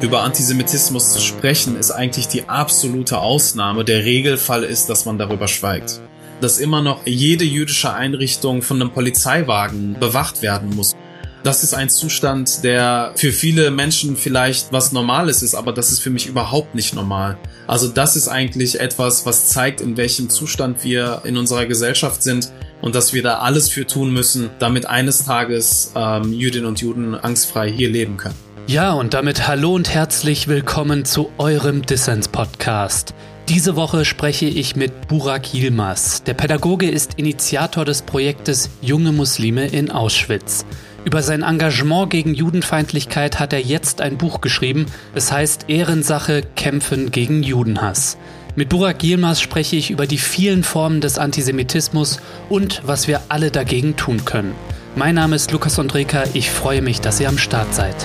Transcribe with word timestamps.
Über 0.00 0.22
Antisemitismus 0.22 1.12
zu 1.12 1.20
sprechen, 1.20 1.76
ist 1.76 1.90
eigentlich 1.90 2.28
die 2.28 2.48
absolute 2.48 3.18
Ausnahme. 3.18 3.84
Der 3.84 4.04
Regelfall 4.04 4.62
ist, 4.62 4.88
dass 4.88 5.06
man 5.06 5.18
darüber 5.18 5.48
schweigt. 5.48 6.00
Dass 6.40 6.60
immer 6.60 6.82
noch 6.82 7.04
jede 7.04 7.44
jüdische 7.44 7.92
Einrichtung 7.92 8.62
von 8.62 8.80
einem 8.80 8.92
Polizeiwagen 8.92 9.96
bewacht 9.98 10.40
werden 10.40 10.70
muss. 10.76 10.94
Das 11.42 11.64
ist 11.64 11.74
ein 11.74 11.88
Zustand, 11.88 12.62
der 12.62 13.12
für 13.16 13.32
viele 13.32 13.72
Menschen 13.72 14.16
vielleicht 14.16 14.72
was 14.72 14.92
Normales 14.92 15.42
ist, 15.42 15.56
aber 15.56 15.72
das 15.72 15.90
ist 15.90 15.98
für 15.98 16.10
mich 16.10 16.26
überhaupt 16.26 16.76
nicht 16.76 16.94
normal. 16.94 17.36
Also 17.66 17.88
das 17.88 18.14
ist 18.14 18.28
eigentlich 18.28 18.78
etwas, 18.78 19.26
was 19.26 19.48
zeigt, 19.48 19.80
in 19.80 19.96
welchem 19.96 20.30
Zustand 20.30 20.84
wir 20.84 21.22
in 21.24 21.36
unserer 21.36 21.66
Gesellschaft 21.66 22.22
sind 22.22 22.52
und 22.82 22.94
dass 22.94 23.14
wir 23.14 23.24
da 23.24 23.38
alles 23.38 23.68
für 23.68 23.84
tun 23.84 24.12
müssen, 24.12 24.50
damit 24.60 24.86
eines 24.86 25.24
Tages 25.24 25.92
ähm, 25.96 26.32
Jüdinnen 26.32 26.66
und 26.66 26.80
Juden 26.80 27.16
angstfrei 27.16 27.68
hier 27.68 27.90
leben 27.90 28.16
können. 28.16 28.47
Ja, 28.68 28.92
und 28.92 29.14
damit 29.14 29.48
hallo 29.48 29.74
und 29.74 29.88
herzlich 29.88 30.46
willkommen 30.46 31.06
zu 31.06 31.32
eurem 31.38 31.86
Dissens-Podcast. 31.86 33.14
Diese 33.48 33.76
Woche 33.76 34.04
spreche 34.04 34.44
ich 34.44 34.76
mit 34.76 35.08
Burak 35.08 35.54
Yilmaz. 35.54 36.22
Der 36.24 36.34
Pädagoge 36.34 36.90
ist 36.90 37.14
Initiator 37.14 37.86
des 37.86 38.02
Projektes 38.02 38.68
Junge 38.82 39.12
Muslime 39.12 39.66
in 39.68 39.90
Auschwitz. 39.90 40.66
Über 41.06 41.22
sein 41.22 41.44
Engagement 41.44 42.10
gegen 42.10 42.34
Judenfeindlichkeit 42.34 43.40
hat 43.40 43.54
er 43.54 43.62
jetzt 43.62 44.02
ein 44.02 44.18
Buch 44.18 44.42
geschrieben. 44.42 44.84
Es 45.14 45.32
heißt 45.32 45.64
Ehrensache 45.68 46.42
Kämpfen 46.54 47.10
gegen 47.10 47.42
Judenhass. 47.42 48.18
Mit 48.54 48.68
Burak 48.68 49.02
Yilmaz 49.02 49.40
spreche 49.40 49.76
ich 49.76 49.90
über 49.90 50.06
die 50.06 50.18
vielen 50.18 50.62
Formen 50.62 51.00
des 51.00 51.16
Antisemitismus 51.16 52.20
und 52.50 52.82
was 52.84 53.08
wir 53.08 53.22
alle 53.30 53.50
dagegen 53.50 53.96
tun 53.96 54.26
können. 54.26 54.52
Mein 54.94 55.14
Name 55.14 55.36
ist 55.36 55.52
Lukas 55.52 55.78
Andreka, 55.78 56.24
ich 56.34 56.50
freue 56.50 56.82
mich, 56.82 57.00
dass 57.00 57.18
ihr 57.18 57.30
am 57.30 57.38
Start 57.38 57.72
seid. 57.74 57.96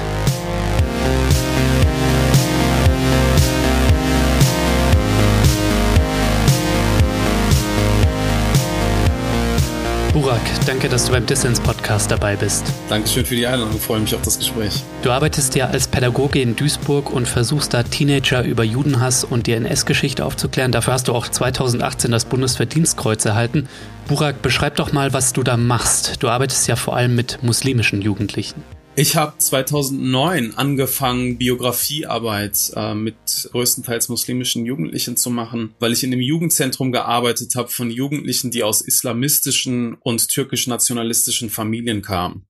Burak, 10.14 10.40
danke, 10.68 10.90
dass 10.90 11.08
du 11.08 11.12
beim 11.12 11.26
Dissens 11.26 11.60
Podcast 11.60 12.12
dabei 12.12 12.36
bist. 12.36 12.64
Dankeschön 12.88 13.26
für 13.26 13.36
die 13.36 13.48
Einladung, 13.48 13.80
freue 13.80 14.00
mich 14.00 14.14
auf 14.14 14.22
das 14.22 14.38
Gespräch. 14.38 14.84
Du 15.02 15.10
arbeitest 15.10 15.56
ja 15.56 15.66
als 15.66 15.88
Pädagoge 15.88 16.40
in 16.40 16.56
Duisburg 16.56 17.12
und 17.12 17.28
versuchst 17.28 17.74
da 17.74 17.82
Teenager 17.82 18.44
über 18.44 18.64
Judenhass 18.64 19.24
und 19.24 19.48
die 19.48 19.54
NS-Geschichte 19.54 20.24
aufzuklären. 20.24 20.72
Dafür 20.72 20.94
hast 20.94 21.08
du 21.08 21.16
auch 21.16 21.28
2018 21.28 22.12
das 22.12 22.26
Bundesverdienstkreuz 22.26 23.26
erhalten. 23.26 23.68
Burak, 24.08 24.44
beschreib 24.44 24.76
doch 24.76 24.94
mal, 24.94 25.14
was 25.14 25.34
du 25.34 25.42
da 25.42 25.58
machst. 25.58 26.22
Du 26.22 26.30
arbeitest 26.30 26.68
ja 26.68 26.76
vor 26.76 26.96
allem 26.96 27.16
mit 27.16 27.40
muslimischen 27.42 28.04
Jugendlichen. 28.04 28.62
Ich 28.96 29.16
habe 29.16 29.36
2009 29.40 30.54
angefangen, 30.54 31.40
Biografiearbeit 31.40 32.74
äh, 32.76 32.94
mit 32.94 33.16
größtenteils 33.52 34.08
muslimischen 34.08 34.68
Jugendlichen 34.68 35.18
zu 35.18 35.32
machen, 35.32 35.74
weil 35.80 35.94
ich 35.94 36.04
in 36.04 36.12
dem 36.12 36.20
Jugendzentrum 36.20 36.92
gearbeitet 36.92 37.56
habe 37.56 37.70
von 37.70 37.90
Jugendlichen, 37.90 38.52
die 38.52 38.62
aus 38.62 38.82
islamistischen 38.82 39.96
und 39.96 40.28
türkisch-nationalistischen 40.30 41.50
Familien 41.50 42.04
kamen. 42.04 42.46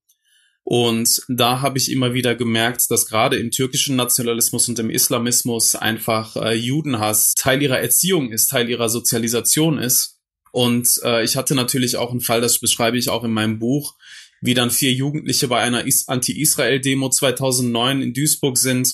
Und 0.65 1.21
da 1.29 1.61
habe 1.61 1.77
ich 1.77 1.89
immer 1.89 2.13
wieder 2.13 2.35
gemerkt, 2.35 2.91
dass 2.91 3.05
gerade 3.05 3.37
im 3.37 3.51
türkischen 3.51 3.95
Nationalismus 3.95 4.67
und 4.67 4.79
im 4.79 4.89
Islamismus 4.89 5.75
einfach 5.75 6.35
äh, 6.35 6.55
Judenhass 6.55 7.35
Teil 7.35 7.61
ihrer 7.61 7.79
Erziehung 7.79 8.31
ist, 8.31 8.49
Teil 8.49 8.69
ihrer 8.69 8.89
Sozialisation 8.89 9.77
ist. 9.77 10.19
Und 10.51 10.99
äh, 11.03 11.23
ich 11.23 11.37
hatte 11.37 11.55
natürlich 11.55 11.95
auch 11.95 12.11
einen 12.11 12.21
Fall, 12.21 12.41
das 12.41 12.59
beschreibe 12.59 12.97
ich 12.97 13.09
auch 13.09 13.23
in 13.23 13.31
meinem 13.31 13.59
Buch, 13.59 13.95
wie 14.43 14.53
dann 14.53 14.71
vier 14.71 14.91
Jugendliche 14.91 15.47
bei 15.47 15.61
einer 15.61 15.85
Anti-Israel-Demo 16.07 17.09
2009 17.09 18.01
in 18.01 18.13
Duisburg 18.13 18.57
sind, 18.57 18.93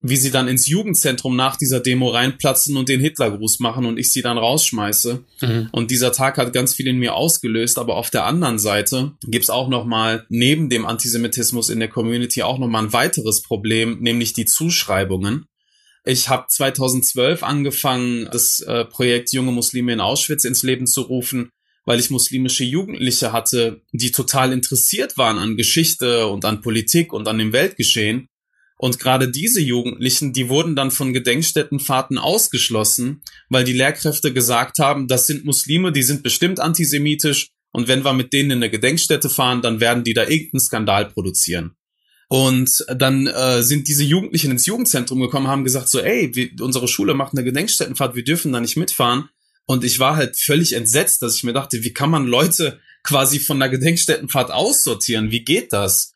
wie 0.00 0.16
sie 0.16 0.32
dann 0.32 0.48
ins 0.48 0.66
Jugendzentrum 0.66 1.36
nach 1.36 1.54
dieser 1.54 1.78
Demo 1.78 2.08
reinplatzen 2.08 2.76
und 2.76 2.88
den 2.88 3.00
Hitlergruß 3.00 3.60
machen 3.60 3.86
und 3.86 4.00
ich 4.00 4.12
sie 4.12 4.20
dann 4.20 4.36
rausschmeiße. 4.36 5.24
Mhm. 5.42 5.68
Und 5.70 5.92
dieser 5.92 6.10
Tag 6.10 6.38
hat 6.38 6.52
ganz 6.52 6.74
viel 6.74 6.88
in 6.88 6.98
mir 6.98 7.14
ausgelöst, 7.14 7.78
aber 7.78 7.96
auf 7.96 8.10
der 8.10 8.24
anderen 8.24 8.58
Seite 8.58 9.12
gibt's 9.22 9.48
auch 9.48 9.68
noch 9.68 9.84
mal 9.84 10.26
neben 10.28 10.68
dem 10.70 10.84
Antisemitismus 10.86 11.68
in 11.68 11.78
der 11.78 11.88
Community 11.88 12.42
auch 12.42 12.58
noch 12.58 12.66
mal 12.66 12.82
ein 12.82 12.92
weiteres 12.92 13.42
Problem, 13.42 14.00
nämlich 14.00 14.32
die 14.32 14.46
Zuschreibungen. 14.46 15.46
Ich 16.04 16.28
habe 16.28 16.46
2012 16.48 17.44
angefangen, 17.44 18.28
das 18.32 18.58
äh, 18.60 18.84
Projekt 18.86 19.32
Junge 19.32 19.52
Muslime 19.52 19.92
in 19.92 20.00
Auschwitz 20.00 20.44
ins 20.44 20.64
Leben 20.64 20.88
zu 20.88 21.02
rufen, 21.02 21.50
weil 21.84 22.00
ich 22.00 22.10
muslimische 22.10 22.64
Jugendliche 22.64 23.32
hatte, 23.32 23.82
die 23.92 24.12
total 24.12 24.52
interessiert 24.52 25.16
waren 25.16 25.38
an 25.38 25.56
Geschichte 25.56 26.26
und 26.26 26.44
an 26.44 26.60
Politik 26.60 27.12
und 27.12 27.28
an 27.28 27.38
dem 27.38 27.52
Weltgeschehen. 27.52 28.28
Und 28.76 28.98
gerade 28.98 29.30
diese 29.30 29.60
Jugendlichen, 29.60 30.32
die 30.32 30.48
wurden 30.48 30.74
dann 30.74 30.90
von 30.90 31.12
Gedenkstättenfahrten 31.12 32.16
ausgeschlossen, 32.16 33.22
weil 33.50 33.64
die 33.64 33.74
Lehrkräfte 33.74 34.32
gesagt 34.32 34.78
haben, 34.78 35.06
das 35.06 35.26
sind 35.26 35.44
Muslime, 35.44 35.92
die 35.92 36.02
sind 36.02 36.22
bestimmt 36.22 36.60
antisemitisch 36.60 37.50
und 37.72 37.88
wenn 37.88 38.04
wir 38.04 38.12
mit 38.12 38.32
denen 38.32 38.52
in 38.52 38.58
eine 38.58 38.70
Gedenkstätte 38.70 39.28
fahren, 39.28 39.62
dann 39.62 39.80
werden 39.80 40.04
die 40.04 40.14
da 40.14 40.22
irgendeinen 40.22 40.60
Skandal 40.60 41.06
produzieren. 41.06 41.76
Und 42.28 42.84
dann 42.88 43.26
äh, 43.26 43.62
sind 43.62 43.88
diese 43.88 44.04
Jugendlichen 44.04 44.52
ins 44.52 44.66
Jugendzentrum 44.66 45.20
gekommen, 45.20 45.48
haben 45.48 45.64
gesagt 45.64 45.88
so, 45.88 45.98
ey, 45.98 46.34
wir, 46.34 46.50
unsere 46.60 46.86
Schule 46.86 47.14
macht 47.14 47.32
eine 47.34 47.44
Gedenkstättenfahrt, 47.44 48.14
wir 48.14 48.24
dürfen 48.24 48.52
da 48.52 48.60
nicht 48.60 48.76
mitfahren. 48.76 49.28
Und 49.70 49.84
ich 49.84 50.00
war 50.00 50.16
halt 50.16 50.36
völlig 50.36 50.72
entsetzt, 50.72 51.22
dass 51.22 51.36
ich 51.36 51.44
mir 51.44 51.52
dachte, 51.52 51.84
wie 51.84 51.92
kann 51.92 52.10
man 52.10 52.26
Leute 52.26 52.80
quasi 53.04 53.38
von 53.38 53.60
der 53.60 53.68
Gedenkstättenfahrt 53.68 54.50
aussortieren? 54.50 55.30
Wie 55.30 55.44
geht 55.44 55.72
das? 55.72 56.12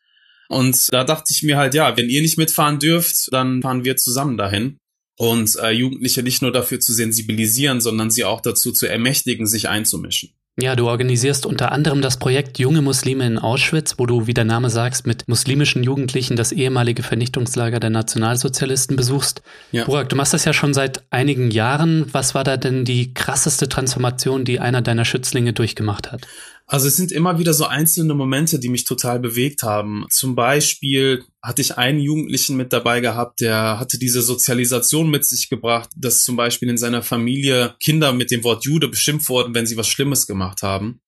Und 0.49 0.91
da 0.91 1.05
dachte 1.05 1.27
ich 1.31 1.41
mir 1.41 1.55
halt, 1.55 1.73
ja, 1.73 1.95
wenn 1.95 2.09
ihr 2.09 2.21
nicht 2.21 2.37
mitfahren 2.37 2.79
dürft, 2.79 3.31
dann 3.31 3.61
fahren 3.61 3.85
wir 3.85 3.95
zusammen 3.95 4.35
dahin. 4.35 4.75
Und 5.17 5.55
äh, 5.55 5.71
Jugendliche 5.71 6.21
nicht 6.21 6.41
nur 6.41 6.51
dafür 6.51 6.81
zu 6.81 6.91
sensibilisieren, 6.91 7.79
sondern 7.79 8.11
sie 8.11 8.25
auch 8.25 8.41
dazu 8.41 8.73
zu 8.73 8.87
ermächtigen, 8.87 9.47
sich 9.47 9.69
einzumischen. 9.69 10.33
Ja, 10.57 10.77
du 10.77 10.87
organisierst 10.87 11.45
unter 11.45 11.73
anderem 11.73 12.01
das 12.01 12.17
Projekt 12.17 12.59
Junge 12.59 12.81
Muslime 12.81 13.27
in 13.27 13.37
Auschwitz, 13.37 13.95
wo 13.97 14.05
du, 14.05 14.25
wie 14.25 14.33
der 14.33 14.45
Name 14.45 14.69
sagst, 14.69 15.05
mit 15.05 15.27
muslimischen 15.27 15.83
Jugendlichen 15.83 16.37
das 16.37 16.53
ehemalige 16.53 17.03
Vernichtungslager 17.03 17.81
der 17.81 17.89
Nationalsozialisten 17.89 18.95
besuchst. 18.95 19.41
Ja. 19.73 19.83
Burak, 19.83 20.07
du 20.07 20.15
machst 20.15 20.33
das 20.33 20.45
ja 20.45 20.53
schon 20.53 20.73
seit 20.73 21.03
einigen 21.09 21.51
Jahren. 21.51 22.05
Was 22.13 22.35
war 22.35 22.45
da 22.45 22.55
denn 22.55 22.85
die 22.85 23.13
krasseste 23.13 23.67
Transformation, 23.67 24.45
die 24.45 24.61
einer 24.61 24.81
deiner 24.81 25.03
Schützlinge 25.03 25.51
durchgemacht 25.51 26.13
hat? 26.13 26.25
Also 26.67 26.87
es 26.87 26.95
sind 26.95 27.11
immer 27.11 27.37
wieder 27.37 27.53
so 27.53 27.65
einzelne 27.65 28.15
Momente, 28.15 28.57
die 28.57 28.69
mich 28.69 28.85
total 28.85 29.19
bewegt 29.19 29.61
haben. 29.61 30.05
Zum 30.09 30.33
Beispiel 30.33 31.23
hatte 31.41 31.61
ich 31.61 31.77
einen 31.77 31.99
Jugendlichen 31.99 32.57
mit 32.57 32.73
dabei 32.73 33.01
gehabt, 33.01 33.39
der 33.41 33.79
hatte 33.79 33.99
diese 33.99 34.23
Sozialisation 34.23 35.11
mit 35.11 35.25
sich 35.25 35.49
gebracht, 35.49 35.89
dass 35.95 36.23
zum 36.23 36.35
Beispiel 36.35 36.69
in 36.69 36.79
seiner 36.79 37.03
Familie 37.03 37.75
Kinder 37.79 38.13
mit 38.13 38.31
dem 38.31 38.43
Wort 38.43 38.65
Jude 38.65 38.87
beschimpft 38.87 39.29
wurden, 39.29 39.53
wenn 39.53 39.67
sie 39.67 39.77
was 39.77 39.87
Schlimmes 39.87 40.25
gemacht 40.25 40.63
haben. 40.63 41.01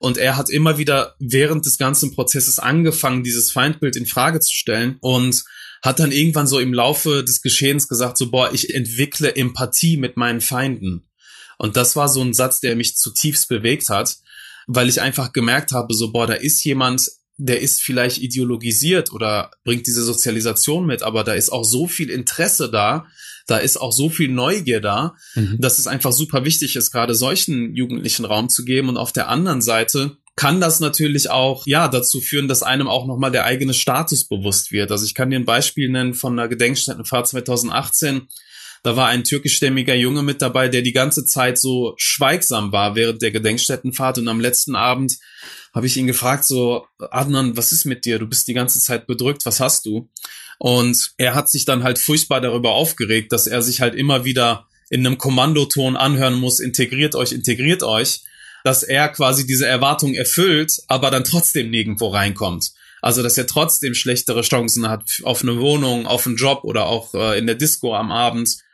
Und 0.00 0.18
er 0.18 0.36
hat 0.36 0.50
immer 0.50 0.76
wieder 0.76 1.14
während 1.20 1.64
des 1.66 1.78
ganzen 1.78 2.12
Prozesses 2.12 2.58
angefangen, 2.58 3.22
dieses 3.22 3.52
Feindbild 3.52 3.96
in 3.96 4.06
Frage 4.06 4.40
zu 4.40 4.52
stellen 4.52 4.96
und 5.00 5.44
hat 5.82 6.00
dann 6.00 6.10
irgendwann 6.10 6.48
so 6.48 6.58
im 6.58 6.74
Laufe 6.74 7.22
des 7.22 7.42
Geschehens 7.42 7.86
gesagt, 7.86 8.18
so, 8.18 8.30
boah, 8.30 8.52
ich 8.52 8.74
entwickle 8.74 9.36
Empathie 9.36 9.96
mit 9.96 10.16
meinen 10.16 10.40
Feinden. 10.40 11.08
Und 11.58 11.76
das 11.76 11.94
war 11.96 12.08
so 12.08 12.20
ein 12.20 12.34
Satz, 12.34 12.60
der 12.60 12.76
mich 12.76 12.96
zutiefst 12.96 13.48
bewegt 13.48 13.88
hat 13.88 14.16
weil 14.66 14.88
ich 14.88 15.00
einfach 15.00 15.32
gemerkt 15.32 15.72
habe, 15.72 15.94
so, 15.94 16.12
boah, 16.12 16.26
da 16.26 16.34
ist 16.34 16.62
jemand, 16.64 17.10
der 17.38 17.60
ist 17.60 17.82
vielleicht 17.82 18.18
ideologisiert 18.18 19.12
oder 19.12 19.50
bringt 19.64 19.86
diese 19.86 20.02
Sozialisation 20.02 20.86
mit, 20.86 21.02
aber 21.02 21.22
da 21.24 21.34
ist 21.34 21.50
auch 21.50 21.64
so 21.64 21.86
viel 21.86 22.10
Interesse 22.10 22.70
da, 22.70 23.06
da 23.46 23.58
ist 23.58 23.80
auch 23.80 23.92
so 23.92 24.08
viel 24.08 24.28
Neugier 24.28 24.80
da, 24.80 25.14
mhm. 25.34 25.56
dass 25.60 25.78
es 25.78 25.86
einfach 25.86 26.12
super 26.12 26.44
wichtig 26.44 26.76
ist, 26.76 26.90
gerade 26.90 27.14
solchen 27.14 27.74
Jugendlichen 27.74 28.24
Raum 28.24 28.48
zu 28.48 28.64
geben. 28.64 28.88
Und 28.88 28.96
auf 28.96 29.12
der 29.12 29.28
anderen 29.28 29.62
Seite 29.62 30.16
kann 30.34 30.60
das 30.60 30.80
natürlich 30.80 31.30
auch, 31.30 31.66
ja, 31.66 31.88
dazu 31.88 32.20
führen, 32.20 32.48
dass 32.48 32.62
einem 32.62 32.88
auch 32.88 33.06
nochmal 33.06 33.30
der 33.30 33.44
eigene 33.44 33.72
Status 33.72 34.24
bewusst 34.24 34.72
wird. 34.72 34.90
Also 34.90 35.06
ich 35.06 35.14
kann 35.14 35.30
dir 35.30 35.38
ein 35.38 35.46
Beispiel 35.46 35.88
nennen 35.88 36.14
von 36.14 36.38
einer 36.38 36.48
Gedenkstättenfahrt 36.48 37.28
2018 37.28 38.28
da 38.86 38.94
war 38.94 39.08
ein 39.08 39.24
türkischstämmiger 39.24 39.96
Junge 39.96 40.22
mit 40.22 40.40
dabei, 40.40 40.68
der 40.68 40.80
die 40.80 40.92
ganze 40.92 41.26
Zeit 41.26 41.58
so 41.58 41.94
schweigsam 41.96 42.70
war 42.70 42.94
während 42.94 43.20
der 43.20 43.32
Gedenkstättenfahrt. 43.32 44.18
Und 44.18 44.28
am 44.28 44.38
letzten 44.38 44.76
Abend 44.76 45.18
habe 45.74 45.88
ich 45.88 45.96
ihn 45.96 46.06
gefragt, 46.06 46.44
so, 46.44 46.86
Adnan, 47.10 47.56
was 47.56 47.72
ist 47.72 47.84
mit 47.84 48.04
dir? 48.04 48.20
Du 48.20 48.28
bist 48.28 48.46
die 48.46 48.54
ganze 48.54 48.78
Zeit 48.78 49.08
bedrückt, 49.08 49.44
was 49.44 49.58
hast 49.58 49.86
du? 49.86 50.08
Und 50.60 51.14
er 51.16 51.34
hat 51.34 51.50
sich 51.50 51.64
dann 51.64 51.82
halt 51.82 51.98
furchtbar 51.98 52.40
darüber 52.40 52.74
aufgeregt, 52.74 53.32
dass 53.32 53.48
er 53.48 53.60
sich 53.60 53.80
halt 53.80 53.96
immer 53.96 54.24
wieder 54.24 54.68
in 54.88 55.04
einem 55.04 55.18
Kommandoton 55.18 55.96
anhören 55.96 56.34
muss, 56.34 56.60
integriert 56.60 57.16
euch, 57.16 57.32
integriert 57.32 57.82
euch, 57.82 58.20
dass 58.62 58.84
er 58.84 59.08
quasi 59.08 59.48
diese 59.48 59.66
Erwartung 59.66 60.14
erfüllt, 60.14 60.80
aber 60.86 61.10
dann 61.10 61.24
trotzdem 61.24 61.70
nirgendwo 61.70 62.06
reinkommt. 62.06 62.70
Also, 63.02 63.24
dass 63.24 63.36
er 63.36 63.48
trotzdem 63.48 63.94
schlechtere 63.94 64.42
Chancen 64.42 64.88
hat 64.88 65.02
auf 65.24 65.42
eine 65.42 65.58
Wohnung, 65.58 66.06
auf 66.06 66.24
einen 66.24 66.36
Job 66.36 66.60
oder 66.62 66.86
auch 66.86 67.14
äh, 67.14 67.36
in 67.36 67.46
der 67.46 67.56
Disco 67.56 67.92
am 67.92 68.12
Abend 68.12 68.64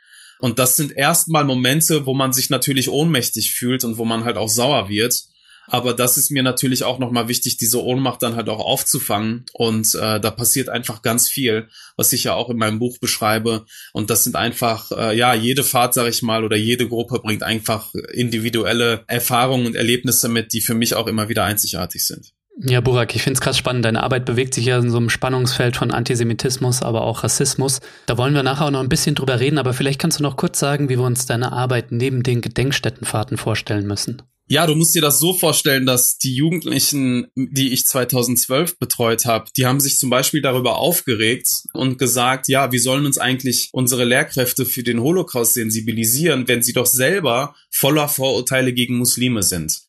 und 0.43 0.59
das 0.59 0.75
sind 0.75 0.91
erstmal 0.97 1.45
Momente, 1.45 2.05
wo 2.05 2.13
man 2.13 2.33
sich 2.33 2.49
natürlich 2.49 2.89
ohnmächtig 2.89 3.53
fühlt 3.53 3.85
und 3.85 3.97
wo 3.97 4.03
man 4.03 4.25
halt 4.25 4.35
auch 4.35 4.49
sauer 4.49 4.89
wird. 4.89 5.23
Aber 5.67 5.93
das 5.93 6.17
ist 6.17 6.31
mir 6.31 6.43
natürlich 6.43 6.83
auch 6.83 6.99
nochmal 6.99 7.29
wichtig, 7.29 7.55
diese 7.55 7.81
Ohnmacht 7.81 8.21
dann 8.21 8.35
halt 8.35 8.49
auch 8.49 8.59
aufzufangen. 8.59 9.45
Und 9.53 9.95
äh, 9.95 10.19
da 10.19 10.31
passiert 10.31 10.67
einfach 10.67 11.01
ganz 11.01 11.29
viel, 11.29 11.69
was 11.95 12.11
ich 12.11 12.25
ja 12.25 12.33
auch 12.33 12.49
in 12.49 12.57
meinem 12.57 12.77
Buch 12.77 12.97
beschreibe. 12.99 13.65
Und 13.93 14.09
das 14.09 14.25
sind 14.25 14.35
einfach, 14.35 14.91
äh, 14.91 15.17
ja, 15.17 15.33
jede 15.33 15.63
Fahrt, 15.63 15.93
sag 15.93 16.09
ich 16.09 16.21
mal, 16.23 16.43
oder 16.43 16.57
jede 16.57 16.89
Gruppe 16.89 17.21
bringt 17.23 17.43
einfach 17.43 17.93
individuelle 18.11 19.05
Erfahrungen 19.07 19.65
und 19.67 19.77
Erlebnisse 19.77 20.27
mit, 20.27 20.51
die 20.51 20.59
für 20.59 20.75
mich 20.75 20.93
auch 20.93 21.07
immer 21.07 21.29
wieder 21.29 21.45
einzigartig 21.45 22.05
sind. 22.05 22.33
Ja, 22.59 22.81
Burak, 22.81 23.15
ich 23.15 23.23
finde 23.23 23.37
es 23.37 23.41
krass 23.41 23.57
spannend. 23.57 23.83
Deine 23.83 24.03
Arbeit 24.03 24.25
bewegt 24.25 24.53
sich 24.53 24.65
ja 24.65 24.77
in 24.77 24.91
so 24.91 24.97
einem 24.97 25.09
Spannungsfeld 25.09 25.75
von 25.75 25.91
Antisemitismus, 25.91 26.83
aber 26.83 27.01
auch 27.01 27.23
Rassismus. 27.23 27.79
Da 28.05 28.17
wollen 28.17 28.35
wir 28.35 28.43
nachher 28.43 28.65
auch 28.65 28.71
noch 28.71 28.79
ein 28.79 28.89
bisschen 28.89 29.15
drüber 29.15 29.39
reden, 29.39 29.57
aber 29.57 29.73
vielleicht 29.73 29.99
kannst 29.99 30.19
du 30.19 30.23
noch 30.23 30.37
kurz 30.37 30.59
sagen, 30.59 30.87
wie 30.87 30.97
wir 30.97 31.05
uns 31.05 31.25
deine 31.25 31.51
Arbeit 31.51 31.91
neben 31.91 32.21
den 32.21 32.41
Gedenkstättenfahrten 32.41 33.37
vorstellen 33.37 33.87
müssen. 33.87 34.21
Ja, 34.47 34.67
du 34.67 34.75
musst 34.75 34.93
dir 34.93 35.01
das 35.01 35.19
so 35.19 35.33
vorstellen, 35.33 35.85
dass 35.85 36.17
die 36.17 36.35
Jugendlichen, 36.35 37.27
die 37.35 37.71
ich 37.71 37.85
2012 37.85 38.77
betreut 38.77 39.25
habe, 39.25 39.45
die 39.55 39.65
haben 39.65 39.79
sich 39.79 39.97
zum 39.97 40.09
Beispiel 40.09 40.41
darüber 40.41 40.77
aufgeregt 40.77 41.47
und 41.73 41.97
gesagt, 41.97 42.49
ja, 42.49 42.71
wie 42.71 42.77
sollen 42.77 43.05
uns 43.05 43.17
eigentlich 43.17 43.69
unsere 43.71 44.03
Lehrkräfte 44.03 44.65
für 44.65 44.83
den 44.83 45.01
Holocaust 45.01 45.53
sensibilisieren, 45.53 46.47
wenn 46.47 46.61
sie 46.61 46.73
doch 46.73 46.85
selber 46.85 47.55
voller 47.71 48.09
Vorurteile 48.09 48.73
gegen 48.73 48.97
Muslime 48.97 49.43
sind. 49.43 49.83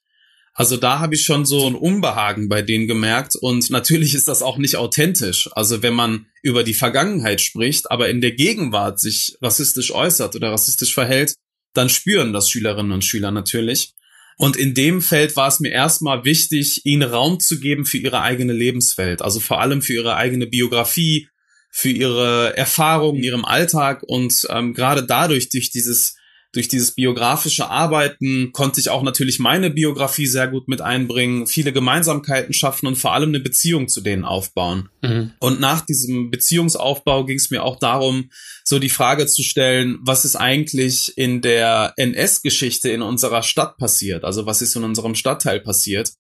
Also 0.57 0.77
da 0.77 1.01
habe 1.01 1.17
ich 1.17 1.25
schon 1.25 1.45
so 1.45 1.67
ein 1.67 1.75
Unbehagen 1.75 2.49
bei 2.49 2.63
denen 2.63 2.87
gemerkt 2.87 3.35
und 3.35 3.71
natürlich 3.71 4.15
ist 4.15 4.29
das 4.29 4.41
auch 4.41 4.57
nicht 4.57 4.77
authentisch. 4.77 5.49
Also 5.53 5.83
wenn 5.83 5.95
man 5.95 6.27
über 6.43 6.63
die 6.63 6.75
Vergangenheit 6.75 7.41
spricht, 7.41 7.91
aber 7.91 8.09
in 8.09 8.21
der 8.21 8.33
Gegenwart 8.33 9.01
sich 9.01 9.37
rassistisch 9.43 9.91
äußert 9.91 10.37
oder 10.37 10.53
rassistisch 10.53 10.95
verhält, 10.95 11.35
dann 11.73 11.89
spüren 11.89 12.33
das 12.33 12.49
Schülerinnen 12.49 12.93
und 12.93 13.05
Schüler 13.05 13.33
natürlich. 13.33 13.95
Und 14.37 14.57
in 14.57 14.75
dem 14.75 15.03
Feld 15.03 15.35
war 15.35 15.49
es 15.49 15.59
mir 15.59 15.73
erstmal 15.73 16.25
wichtig, 16.25 16.83
ihnen 16.85 17.03
Raum 17.03 17.41
zu 17.41 17.59
geben 17.59 17.85
für 17.85 17.99
ihre 17.99 18.21
eigene 18.21 18.53
Lebenswelt, 18.53 19.23
also 19.23 19.41
vor 19.41 19.61
allem 19.61 19.83
für 19.83 19.95
ihre 19.95 20.15
eigene 20.15 20.47
Biografie, 20.47 21.29
für 21.71 21.91
ihre 21.91 22.57
Erfahrungen 22.57 23.19
in 23.19 23.25
ihrem 23.25 23.45
Alltag 23.45 24.05
und 24.05 24.47
ähm, 24.51 24.75
gerade 24.75 25.05
dadurch, 25.05 25.49
durch 25.49 25.71
dieses 25.71 26.17
durch 26.55 26.69
dieses 26.69 26.93
biografische 26.93 27.69
Arbeiten 27.69 28.53
konnte 28.53 28.81
ich 28.81 28.89
auch 28.89 29.03
natürlich 29.03 29.39
meine 29.39 29.71
Biografie 29.71 30.27
sehr 30.27 30.49
gut 30.49 30.69
mit 30.69 30.81
einbringen, 30.81 31.47
viele 31.47 31.73
Gemeinsamkeiten 31.73 32.55
schaffen 32.55 32.87
und 32.87 32.97
vor 32.97 33.13
allem 33.13 33.31
eine 33.31 33.41
Beziehung 33.41 33.89
zu 33.89 34.01
denen 34.01 34.25
aufbauen. 34.25 34.89
Mhm. 35.03 35.33
Und 35.41 35.61
nach 35.61 35.85
diesem 35.85 36.31
Beziehungsaufbau 36.31 37.25
ging 37.25 37.37
es 37.37 37.51
mir 37.51 37.65
auch 37.65 37.79
darum, 37.79 38.31
so 38.63 38.79
die 38.79 38.89
Frage 38.89 39.27
zu 39.27 39.43
stellen, 39.43 39.99
was 40.01 40.25
ist 40.25 40.37
eigentlich 40.37 41.19
in 41.19 41.43
der 41.43 41.93
NS-Geschichte 41.97 42.89
in 42.89 43.03
unserer 43.03 43.43
Stadt 43.43 43.77
passiert? 43.77 44.25
Also 44.25 44.47
was 44.47 44.63
ist 44.63 44.77
in 44.77 44.85
unserem 44.85 45.15
Stadtteil 45.15 45.61
passiert? 45.61 46.13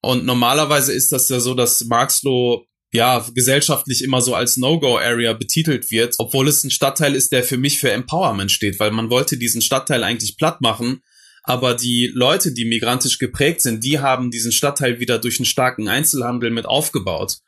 Und 0.00 0.24
normalerweise 0.24 0.92
ist 0.92 1.10
das 1.10 1.28
ja 1.28 1.40
so, 1.40 1.54
dass 1.54 1.84
Marxloh 1.84 2.67
ja, 2.92 3.24
gesellschaftlich 3.34 4.02
immer 4.02 4.20
so 4.20 4.34
als 4.34 4.56
No-Go-Area 4.56 5.34
betitelt 5.34 5.90
wird, 5.90 6.14
obwohl 6.18 6.48
es 6.48 6.64
ein 6.64 6.70
Stadtteil 6.70 7.14
ist, 7.14 7.32
der 7.32 7.44
für 7.44 7.58
mich 7.58 7.78
für 7.78 7.90
Empowerment 7.90 8.50
steht, 8.50 8.80
weil 8.80 8.90
man 8.90 9.10
wollte 9.10 9.36
diesen 9.36 9.60
Stadtteil 9.60 10.04
eigentlich 10.04 10.36
platt 10.36 10.60
machen, 10.60 11.02
aber 11.42 11.74
die 11.74 12.10
Leute, 12.14 12.52
die 12.52 12.64
migrantisch 12.64 13.18
geprägt 13.18 13.62
sind, 13.62 13.84
die 13.84 13.98
haben 13.98 14.30
diesen 14.30 14.52
Stadtteil 14.52 15.00
wieder 15.00 15.18
durch 15.18 15.38
einen 15.38 15.46
starken 15.46 15.88
Einzelhandel 15.88 16.50
mit 16.50 16.66
aufgebaut. 16.66 17.38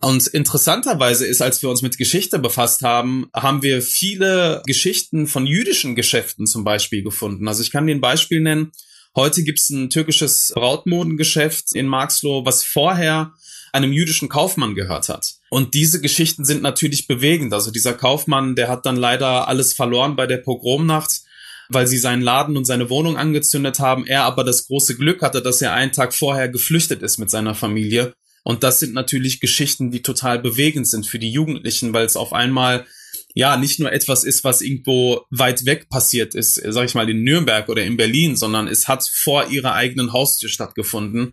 Und 0.00 0.26
interessanterweise 0.26 1.26
ist, 1.26 1.40
als 1.40 1.62
wir 1.62 1.70
uns 1.70 1.82
mit 1.82 1.96
Geschichte 1.96 2.38
befasst 2.38 2.82
haben, 2.82 3.28
haben 3.32 3.62
wir 3.62 3.80
viele 3.80 4.62
Geschichten 4.66 5.26
von 5.26 5.46
jüdischen 5.46 5.94
Geschäften 5.94 6.46
zum 6.46 6.64
Beispiel 6.64 7.02
gefunden. 7.02 7.48
Also 7.48 7.62
ich 7.62 7.70
kann 7.70 7.86
dir 7.86 7.94
ein 7.94 8.00
Beispiel 8.00 8.40
nennen. 8.40 8.72
Heute 9.14 9.44
gibt 9.44 9.60
es 9.60 9.70
ein 9.70 9.90
türkisches 9.90 10.52
Brautmodengeschäft 10.54 11.74
in 11.74 11.86
Marxloh, 11.86 12.44
was 12.44 12.64
vorher 12.64 13.32
einem 13.74 13.92
jüdischen 13.92 14.28
Kaufmann 14.28 14.74
gehört 14.74 15.08
hat. 15.08 15.34
Und 15.50 15.74
diese 15.74 16.00
Geschichten 16.00 16.44
sind 16.44 16.62
natürlich 16.62 17.08
bewegend. 17.08 17.52
Also 17.52 17.70
dieser 17.70 17.92
Kaufmann, 17.92 18.54
der 18.54 18.68
hat 18.68 18.86
dann 18.86 18.96
leider 18.96 19.48
alles 19.48 19.72
verloren 19.72 20.14
bei 20.14 20.26
der 20.26 20.38
Pogromnacht, 20.38 21.22
weil 21.68 21.86
sie 21.86 21.98
seinen 21.98 22.22
Laden 22.22 22.56
und 22.56 22.66
seine 22.66 22.88
Wohnung 22.88 23.16
angezündet 23.16 23.80
haben. 23.80 24.06
Er 24.06 24.24
aber 24.24 24.44
das 24.44 24.66
große 24.68 24.96
Glück 24.96 25.22
hatte, 25.22 25.42
dass 25.42 25.60
er 25.60 25.72
einen 25.72 25.92
Tag 25.92 26.14
vorher 26.14 26.48
geflüchtet 26.48 27.02
ist 27.02 27.18
mit 27.18 27.30
seiner 27.30 27.54
Familie. 27.54 28.14
Und 28.44 28.62
das 28.62 28.78
sind 28.78 28.94
natürlich 28.94 29.40
Geschichten, 29.40 29.90
die 29.90 30.02
total 30.02 30.38
bewegend 30.38 30.86
sind 30.86 31.06
für 31.06 31.18
die 31.18 31.30
Jugendlichen, 31.30 31.92
weil 31.92 32.04
es 32.04 32.16
auf 32.16 32.32
einmal 32.32 32.86
ja 33.34 33.56
nicht 33.56 33.80
nur 33.80 33.92
etwas 33.92 34.22
ist, 34.22 34.44
was 34.44 34.62
irgendwo 34.62 35.22
weit 35.30 35.66
weg 35.66 35.88
passiert 35.88 36.36
ist, 36.36 36.62
sag 36.68 36.84
ich 36.84 36.94
mal 36.94 37.10
in 37.10 37.24
Nürnberg 37.24 37.68
oder 37.68 37.82
in 37.82 37.96
Berlin, 37.96 38.36
sondern 38.36 38.68
es 38.68 38.86
hat 38.86 39.02
vor 39.02 39.48
ihrer 39.48 39.74
eigenen 39.74 40.12
Haustür 40.12 40.48
stattgefunden. 40.48 41.32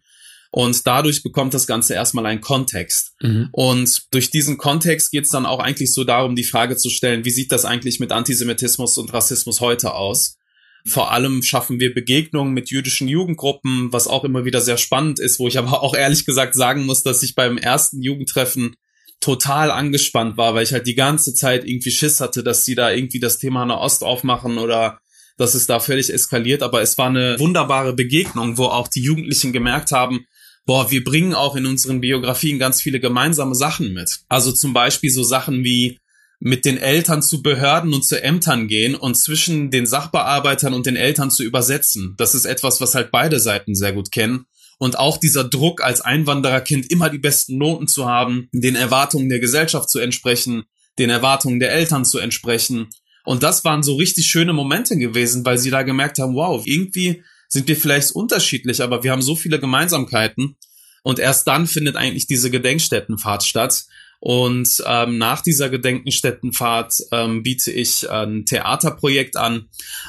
Und 0.54 0.86
dadurch 0.86 1.24
bekommt 1.24 1.54
das 1.54 1.66
Ganze 1.66 1.94
erstmal 1.94 2.26
einen 2.26 2.42
Kontext. 2.42 3.14
Mhm. 3.22 3.48
Und 3.54 4.02
durch 4.12 4.30
diesen 4.30 4.58
Kontext 4.58 5.12
geht 5.12 5.24
es 5.24 5.30
dann 5.30 5.46
auch 5.46 5.60
eigentlich 5.60 5.94
so 5.94 6.04
darum, 6.04 6.36
die 6.36 6.44
Frage 6.44 6.76
zu 6.76 6.90
stellen, 6.90 7.24
wie 7.24 7.30
sieht 7.30 7.54
das 7.54 7.64
eigentlich 7.64 8.02
mit 8.02 8.12
Antisemitismus 8.12 8.98
und 8.98 9.14
Rassismus 9.14 9.62
heute 9.62 9.94
aus? 9.94 10.38
Vor 10.86 11.12
allem 11.12 11.42
schaffen 11.42 11.80
wir 11.80 11.94
Begegnungen 11.94 12.54
mit 12.54 12.70
jüdischen 12.70 13.08
Jugendgruppen, 13.08 13.94
was 13.94 14.08
auch 14.08 14.26
immer 14.26 14.44
wieder 14.44 14.60
sehr 14.62 14.78
spannend 14.78 15.20
ist, 15.20 15.40
wo 15.40 15.48
ich 15.48 15.58
aber 15.58 15.84
auch 15.84 15.96
ehrlich 15.96 16.26
gesagt 16.26 16.56
sagen 16.56 16.86
muss, 16.86 17.04
dass 17.04 17.24
ich 17.24 17.36
beim 17.36 17.58
ersten 17.58 18.02
Jugendtreffen 18.02 18.76
total 19.22 19.72
angespannt 19.72 20.36
war, 20.36 20.56
weil 20.56 20.64
ich 20.64 20.74
halt 20.74 20.88
die 20.88 20.96
ganze 20.96 21.34
Zeit 21.34 21.64
irgendwie 21.64 21.92
Schiss 21.92 22.20
hatte, 22.20 22.44
dass 22.44 22.66
sie 22.66 22.76
da 22.76 22.92
irgendwie 22.92 23.20
das 23.20 23.38
Thema 23.38 23.66
Nahost 23.66 24.04
aufmachen 24.04 24.58
oder 24.58 25.00
dass 25.38 25.54
es 25.54 25.68
da 25.68 25.80
völlig 25.80 26.12
eskaliert. 26.12 26.64
Aber 26.64 26.82
es 26.82 26.98
war 26.98 27.08
eine 27.08 27.40
wunderbare 27.40 27.94
Begegnung, 27.94 28.58
wo 28.58 28.66
auch 28.66 28.88
die 28.88 29.02
Jugendlichen 29.02 29.54
gemerkt 29.54 29.92
haben, 29.92 30.26
boah, 30.72 30.90
wir 30.90 31.04
bringen 31.04 31.34
auch 31.34 31.58
in 31.58 31.66
unseren 31.66 32.00
Biografien 32.00 32.58
ganz 32.58 32.82
viele 32.82 33.02
gemeinsame 33.02 33.56
Sachen 33.56 33.92
mit. 33.92 34.22
Also 34.30 34.54
zum 34.54 34.72
Beispiel 34.72 35.10
so 35.12 35.22
Sachen 35.22 35.66
wie 35.66 36.00
mit 36.40 36.64
den 36.64 36.78
Eltern 36.78 37.22
zu 37.22 37.44
Behörden 37.44 37.94
und 37.94 38.06
zu 38.06 38.24
Ämtern 38.24 38.70
gehen 38.70 38.96
und 38.96 39.16
zwischen 39.16 39.70
den 39.70 39.86
Sachbearbeitern 39.86 40.74
und 40.74 40.86
den 40.86 40.96
Eltern 40.96 41.30
zu 41.30 41.44
übersetzen. 41.44 42.16
Das 42.18 42.36
ist 42.36 42.46
etwas, 42.46 42.80
was 42.80 42.96
halt 42.96 43.12
beide 43.12 43.42
Seiten 43.42 43.76
sehr 43.76 43.92
gut 43.92 44.14
kennen. 44.14 44.46
Und 44.80 44.98
auch 44.98 45.18
dieser 45.18 45.44
Druck 45.44 45.84
als 45.84 46.00
Einwandererkind 46.00 46.90
immer 46.90 47.10
die 47.10 47.20
besten 47.20 47.58
Noten 47.58 47.90
zu 47.90 48.06
haben, 48.06 48.48
den 48.54 48.78
Erwartungen 48.78 49.28
der 49.28 49.40
Gesellschaft 49.40 49.90
zu 49.90 50.00
entsprechen, 50.00 50.64
den 50.98 51.10
Erwartungen 51.10 51.60
der 51.60 51.74
Eltern 51.74 52.06
zu 52.06 52.18
entsprechen. 52.18 52.88
Und 53.26 53.44
das 53.44 53.66
waren 53.66 53.84
so 53.84 53.98
richtig 53.98 54.28
schöne 54.28 54.54
Momente 54.54 54.96
gewesen, 54.96 55.44
weil 55.44 55.58
sie 55.58 55.70
da 55.70 55.84
gemerkt 55.84 56.18
haben, 56.20 56.34
wow, 56.34 56.66
irgendwie 56.66 57.24
sind 57.52 57.68
wir 57.68 57.76
vielleicht 57.76 58.12
unterschiedlich, 58.12 58.82
aber 58.82 59.04
wir 59.04 59.12
haben 59.12 59.22
so 59.22 59.36
viele 59.36 59.60
Gemeinsamkeiten. 59.60 60.56
Und 61.04 61.20
erst 61.20 61.48
dann 61.48 61.68
findet 61.68 61.98
eigentlich 61.98 62.26
diese 62.26 62.50
Gedenkstättenfahrt 62.50 63.44
statt. 63.44 63.84
Und 64.20 64.82
ähm, 64.86 65.18
nach 65.18 65.42
dieser 65.42 65.70
Gedenkstättenfahrt 65.70 66.94
ähm, 67.12 67.44
biete 67.44 67.72
ich 67.72 68.10
ein 68.10 68.46
Theaterprojekt 68.46 69.36
an. 69.36 69.68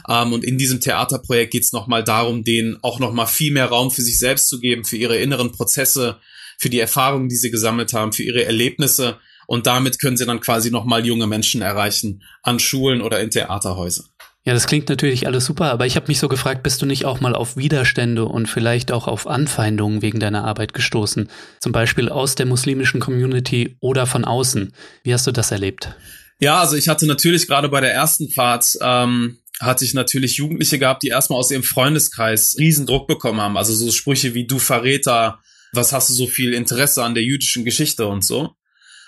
Ähm, 0.09 0.33
und 0.33 0.45
in 0.45 0.57
diesem 0.57 0.81
Theaterprojekt 0.81 1.51
geht 1.51 1.65
es 1.65 1.73
nochmal 1.73 2.05
darum, 2.05 2.45
denen 2.45 2.79
auch 2.83 3.01
nochmal 3.01 3.27
viel 3.27 3.53
mehr 3.53 3.67
Raum 3.67 3.91
für 3.91 4.03
sich 4.03 4.19
selbst 4.19 4.49
zu 4.49 4.61
geben, 4.61 4.85
für 4.85 4.97
ihre 4.97 5.17
inneren 5.17 5.51
Prozesse, 5.51 6.19
für 6.59 6.71
die 6.71 6.79
Erfahrungen, 6.79 7.29
die 7.29 7.37
sie 7.37 7.51
gesammelt 7.51 7.93
haben, 7.93 8.13
für 8.13 8.23
ihre 8.23 8.45
Erlebnisse. 8.45 9.19
Und 9.49 9.67
damit 9.67 9.99
können 10.01 10.17
sie 10.17 10.27
dann 10.27 10.41
quasi 10.41 10.71
nochmal 10.71 11.05
junge 11.05 11.27
Menschen 11.27 11.61
erreichen 11.61 12.23
an 12.43 12.61
Schulen 12.61 13.01
oder 13.01 13.19
in 13.21 13.31
Theaterhäusern. 13.31 14.07
Ja, 14.45 14.55
das 14.55 14.67
klingt 14.67 14.89
natürlich 14.89 15.29
alles 15.29 15.45
super, 15.45 15.71
aber 15.71 15.87
ich 15.87 15.95
habe 15.95 16.09
mich 16.09 16.19
so 16.19 16.29
gefragt, 16.29 16.65
bist 16.65 16.83
du 16.83 16.87
nicht 16.87 17.05
auch 17.05 17.21
mal 17.21 17.35
auf 17.35 17.57
Widerstände 17.57 18.25
und 18.25 18.49
vielleicht 18.49 18.91
auch 18.91 19.07
auf 19.07 19.29
Anfeindungen 19.29 20.03
wegen 20.03 20.19
deiner 20.19 20.45
Arbeit 20.45 20.75
gestoßen? 20.75 21.29
Zum 21.61 21.71
Beispiel 21.71 22.09
aus 22.09 22.35
der 22.35 22.47
muslimischen 22.47 23.01
Community 23.01 23.77
oder 23.79 24.05
von 24.05 24.25
außen. 24.25 24.73
Wie 25.05 25.15
hast 25.15 25.29
du 25.29 25.33
das 25.33 25.53
erlebt? 25.53 25.95
Ja, 26.41 26.59
also 26.59 26.75
ich 26.75 26.89
hatte 26.89 27.07
natürlich 27.07 27.47
gerade 27.47 27.69
bei 27.69 27.81
der 27.81 27.93
ersten 27.93 28.31
Fahrt 28.31 28.77
ähm, 28.81 29.39
hatte 29.61 29.85
ich 29.85 29.95
natürlich 29.95 30.39
Jugendliche 30.39 30.81
gehabt, 30.81 31.05
die 31.05 31.09
erstmal 31.09 31.39
aus 31.39 31.53
ihrem 31.53 31.63
Freundeskreis 31.63 32.57
riesen 32.59 32.85
Druck 32.85 33.07
bekommen 33.07 33.41
haben. 33.41 33.57
Also 33.57 33.75
so 33.75 33.93
Sprüche 33.93 34.35
wie 34.35 34.47
du 34.47 34.59
Verräter, 34.59 35.39
was 35.73 35.93
hast 35.93 36.11
du 36.11 36.15
so 36.15 36.27
viel 36.27 36.53
Interesse 36.53 37.05
an 37.05 37.15
der 37.15 37.23
jüdischen 37.23 37.65
Geschichte 37.65 38.09
und 38.09 38.25
so. 38.25 38.57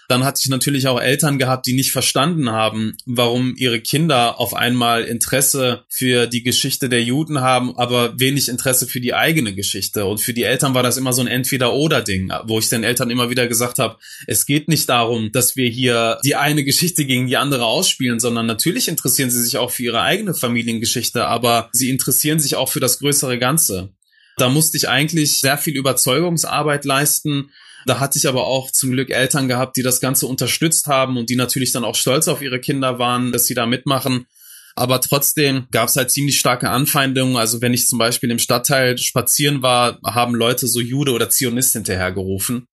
Dann 0.08 0.24
hatte 0.24 0.40
ich 0.42 0.50
natürlich 0.50 0.86
auch 0.88 1.00
Eltern 1.00 1.38
gehabt, 1.38 1.66
die 1.66 1.74
nicht 1.74 1.92
verstanden 1.92 2.50
haben, 2.50 2.96
warum 3.06 3.54
ihre 3.56 3.80
Kinder 3.80 4.38
auf 4.38 4.54
einmal 4.54 5.04
Interesse 5.04 5.84
für 5.88 6.26
die 6.26 6.42
Geschichte 6.42 6.88
der 6.88 7.02
Juden 7.02 7.40
haben, 7.40 7.76
aber 7.76 8.18
wenig 8.18 8.48
Interesse 8.48 8.86
für 8.86 9.00
die 9.00 9.14
eigene 9.14 9.54
Geschichte. 9.54 10.04
Und 10.06 10.18
für 10.18 10.34
die 10.34 10.42
Eltern 10.42 10.74
war 10.74 10.82
das 10.82 10.96
immer 10.96 11.12
so 11.12 11.22
ein 11.22 11.26
Entweder-Oder-Ding, 11.26 12.32
wo 12.44 12.58
ich 12.58 12.68
den 12.68 12.84
Eltern 12.84 13.10
immer 13.10 13.30
wieder 13.30 13.46
gesagt 13.46 13.78
habe, 13.78 13.96
es 14.26 14.46
geht 14.46 14.68
nicht 14.68 14.88
darum, 14.88 15.30
dass 15.32 15.56
wir 15.56 15.68
hier 15.68 16.18
die 16.24 16.36
eine 16.36 16.64
Geschichte 16.64 17.04
gegen 17.04 17.26
die 17.26 17.36
andere 17.36 17.64
ausspielen, 17.64 18.20
sondern 18.20 18.46
natürlich 18.46 18.88
interessieren 18.88 19.30
sie 19.30 19.42
sich 19.42 19.56
auch 19.56 19.70
für 19.70 19.84
ihre 19.84 20.02
eigene 20.02 20.34
Familiengeschichte, 20.34 21.26
aber 21.26 21.68
sie 21.72 21.90
interessieren 21.90 22.40
sich 22.40 22.56
auch 22.56 22.68
für 22.68 22.80
das 22.80 22.98
größere 22.98 23.38
Ganze. 23.38 23.94
Da 24.36 24.48
musste 24.48 24.76
ich 24.76 24.88
eigentlich 24.88 25.40
sehr 25.40 25.58
viel 25.58 25.76
Überzeugungsarbeit 25.76 26.84
leisten, 26.84 27.50
da 27.86 28.00
hatte 28.00 28.18
ich 28.18 28.28
aber 28.28 28.46
auch 28.46 28.70
zum 28.70 28.92
Glück 28.92 29.10
Eltern 29.10 29.48
gehabt, 29.48 29.76
die 29.76 29.82
das 29.82 30.00
Ganze 30.00 30.26
unterstützt 30.26 30.86
haben 30.86 31.16
und 31.16 31.30
die 31.30 31.36
natürlich 31.36 31.72
dann 31.72 31.84
auch 31.84 31.94
stolz 31.94 32.28
auf 32.28 32.42
ihre 32.42 32.60
Kinder 32.60 32.98
waren, 32.98 33.32
dass 33.32 33.46
sie 33.46 33.54
da 33.54 33.66
mitmachen. 33.66 34.26
Aber 34.76 35.00
trotzdem 35.00 35.66
gab 35.70 35.88
es 35.88 35.96
halt 35.96 36.10
ziemlich 36.10 36.38
starke 36.38 36.68
Anfeindungen. 36.68 37.36
Also 37.36 37.60
wenn 37.60 37.74
ich 37.74 37.86
zum 37.86 37.98
Beispiel 37.98 38.30
im 38.30 38.38
Stadtteil 38.38 38.98
spazieren 38.98 39.62
war, 39.62 39.98
haben 40.04 40.34
Leute 40.34 40.66
so 40.66 40.80
Jude 40.80 41.12
oder 41.12 41.30
Zionist 41.30 41.74
hinterhergerufen. 41.74 42.66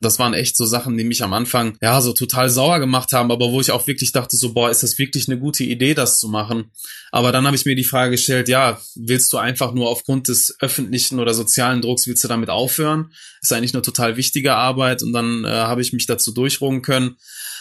Das 0.00 0.18
waren 0.18 0.32
echt 0.32 0.56
so 0.56 0.64
Sachen, 0.64 0.96
die 0.96 1.04
mich 1.04 1.22
am 1.22 1.32
Anfang 1.32 1.76
ja 1.82 2.00
so 2.00 2.12
total 2.12 2.48
sauer 2.48 2.80
gemacht 2.80 3.12
haben, 3.12 3.30
aber 3.30 3.52
wo 3.52 3.60
ich 3.60 3.70
auch 3.70 3.86
wirklich 3.86 4.12
dachte, 4.12 4.36
so, 4.36 4.54
boah, 4.54 4.70
ist 4.70 4.82
das 4.82 4.98
wirklich 4.98 5.28
eine 5.28 5.38
gute 5.38 5.62
Idee, 5.64 5.94
das 5.94 6.18
zu 6.18 6.28
machen? 6.28 6.72
Aber 7.12 7.32
dann 7.32 7.46
habe 7.46 7.56
ich 7.56 7.66
mir 7.66 7.76
die 7.76 7.84
Frage 7.84 8.12
gestellt, 8.12 8.48
ja, 8.48 8.80
willst 8.94 9.32
du 9.32 9.38
einfach 9.38 9.74
nur 9.74 9.88
aufgrund 9.88 10.28
des 10.28 10.56
öffentlichen 10.60 11.20
oder 11.20 11.34
sozialen 11.34 11.82
Drucks, 11.82 12.06
willst 12.06 12.24
du 12.24 12.28
damit 12.28 12.48
aufhören? 12.48 13.12
Ist 13.42 13.52
eigentlich 13.52 13.74
eine 13.74 13.82
total 13.82 14.16
wichtige 14.16 14.54
Arbeit 14.54 15.02
und 15.02 15.12
dann 15.12 15.44
äh, 15.44 15.48
habe 15.48 15.82
ich 15.82 15.92
mich 15.92 16.06
dazu 16.06 16.32
durchrungen 16.32 16.82
können. 16.82 17.16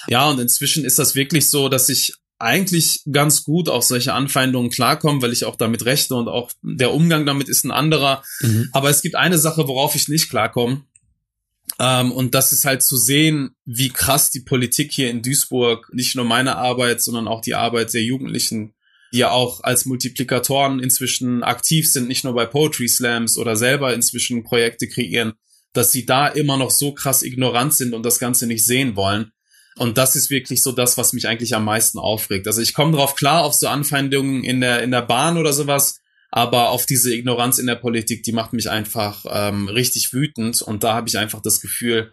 Ja, 0.08 0.30
und 0.30 0.40
inzwischen 0.40 0.86
ist 0.86 0.98
das 0.98 1.16
wirklich 1.16 1.50
so, 1.50 1.68
dass 1.68 1.90
ich 1.90 2.14
eigentlich 2.40 3.04
ganz 3.12 3.44
gut 3.44 3.68
auf 3.68 3.84
solche 3.84 4.14
Anfeindungen 4.14 4.72
klarkomme, 4.72 5.22
weil 5.22 5.34
ich 5.34 5.44
auch 5.44 5.58
damit 5.58 5.86
rechne 5.86 6.16
und 6.16 6.30
auch 6.30 6.52
der 6.62 6.94
Umgang 6.94 7.26
damit 7.26 7.50
ist 7.50 7.66
ein 7.66 7.72
anderer. 7.72 8.24
Mhm. 8.40 8.70
Aber 8.72 8.90
es 8.90 9.02
gibt 9.02 9.16
eine 9.16 9.38
Sache, 9.38 9.68
worauf 9.68 9.96
ich 9.96 10.08
nicht 10.08 10.30
klarkomme. 10.30 10.84
Ähm, 11.78 12.12
und 12.12 12.34
das 12.34 12.52
ist 12.52 12.66
halt 12.66 12.84
zu 12.84 12.98
sehen, 12.98 13.56
wie 13.66 13.90
krass 13.90 14.32
die 14.32 14.42
Politik 14.42 14.92
hier 14.92 15.10
in 15.10 15.22
Duisburg, 15.22 15.90
nicht 15.94 16.16
nur 16.16 16.26
meine 16.26 16.56
Arbeit, 16.56 17.02
sondern 17.02 17.28
auch 17.28 17.42
die 17.42 17.56
Arbeit 17.56 17.94
der 17.94 18.04
Jugendlichen, 18.04 18.74
die 19.14 19.20
ja 19.20 19.32
auch 19.32 19.64
als 19.64 19.86
Multiplikatoren 19.86 20.80
inzwischen 20.80 21.44
aktiv 21.44 21.92
sind, 21.92 22.08
nicht 22.08 22.24
nur 22.24 22.34
bei 22.34 22.46
Poetry 22.46 22.88
Slams 22.88 23.38
oder 23.38 23.56
selber 23.56 23.94
inzwischen 23.94 24.44
Projekte 24.44 24.88
kreieren, 24.88 25.34
dass 25.74 25.92
sie 25.92 26.06
da 26.06 26.28
immer 26.28 26.58
noch 26.58 26.72
so 26.72 26.94
krass 26.94 27.24
ignorant 27.24 27.74
sind 27.74 27.94
und 27.94 28.04
das 28.04 28.20
Ganze 28.20 28.48
nicht 28.48 28.66
sehen 28.66 28.96
wollen. 28.96 29.32
Und 29.78 29.98
das 29.98 30.16
ist 30.16 30.30
wirklich 30.30 30.62
so 30.62 30.72
das, 30.74 30.98
was 30.98 31.14
mich 31.14 31.28
eigentlich 31.28 31.56
am 31.56 31.64
meisten 31.64 32.00
aufregt. 32.00 32.48
Also 32.48 32.62
ich 32.62 32.74
komme 32.74 32.92
drauf 32.92 33.16
klar 33.16 33.44
auf 33.44 33.54
so 33.54 33.68
Anfeindungen 33.68 34.44
in 34.44 34.60
der, 34.60 34.84
in 34.84 34.92
der 34.92 35.04
Bahn 35.04 35.38
oder 35.38 35.54
sowas, 35.54 35.99
aber 36.32 36.70
auf 36.70 36.86
diese 36.86 37.14
Ignoranz 37.14 37.58
in 37.58 37.68
der 37.68 37.76
Politik, 37.76 38.24
die 38.24 38.32
macht 38.32 38.54
mich 38.54 38.70
einfach 38.70 39.26
ähm, 39.30 39.68
richtig 39.68 40.14
wütend. 40.14 40.62
Und 40.62 40.84
da 40.84 40.94
habe 40.94 41.10
ich 41.10 41.18
einfach 41.18 41.42
das 41.42 41.60
Gefühl, 41.60 42.12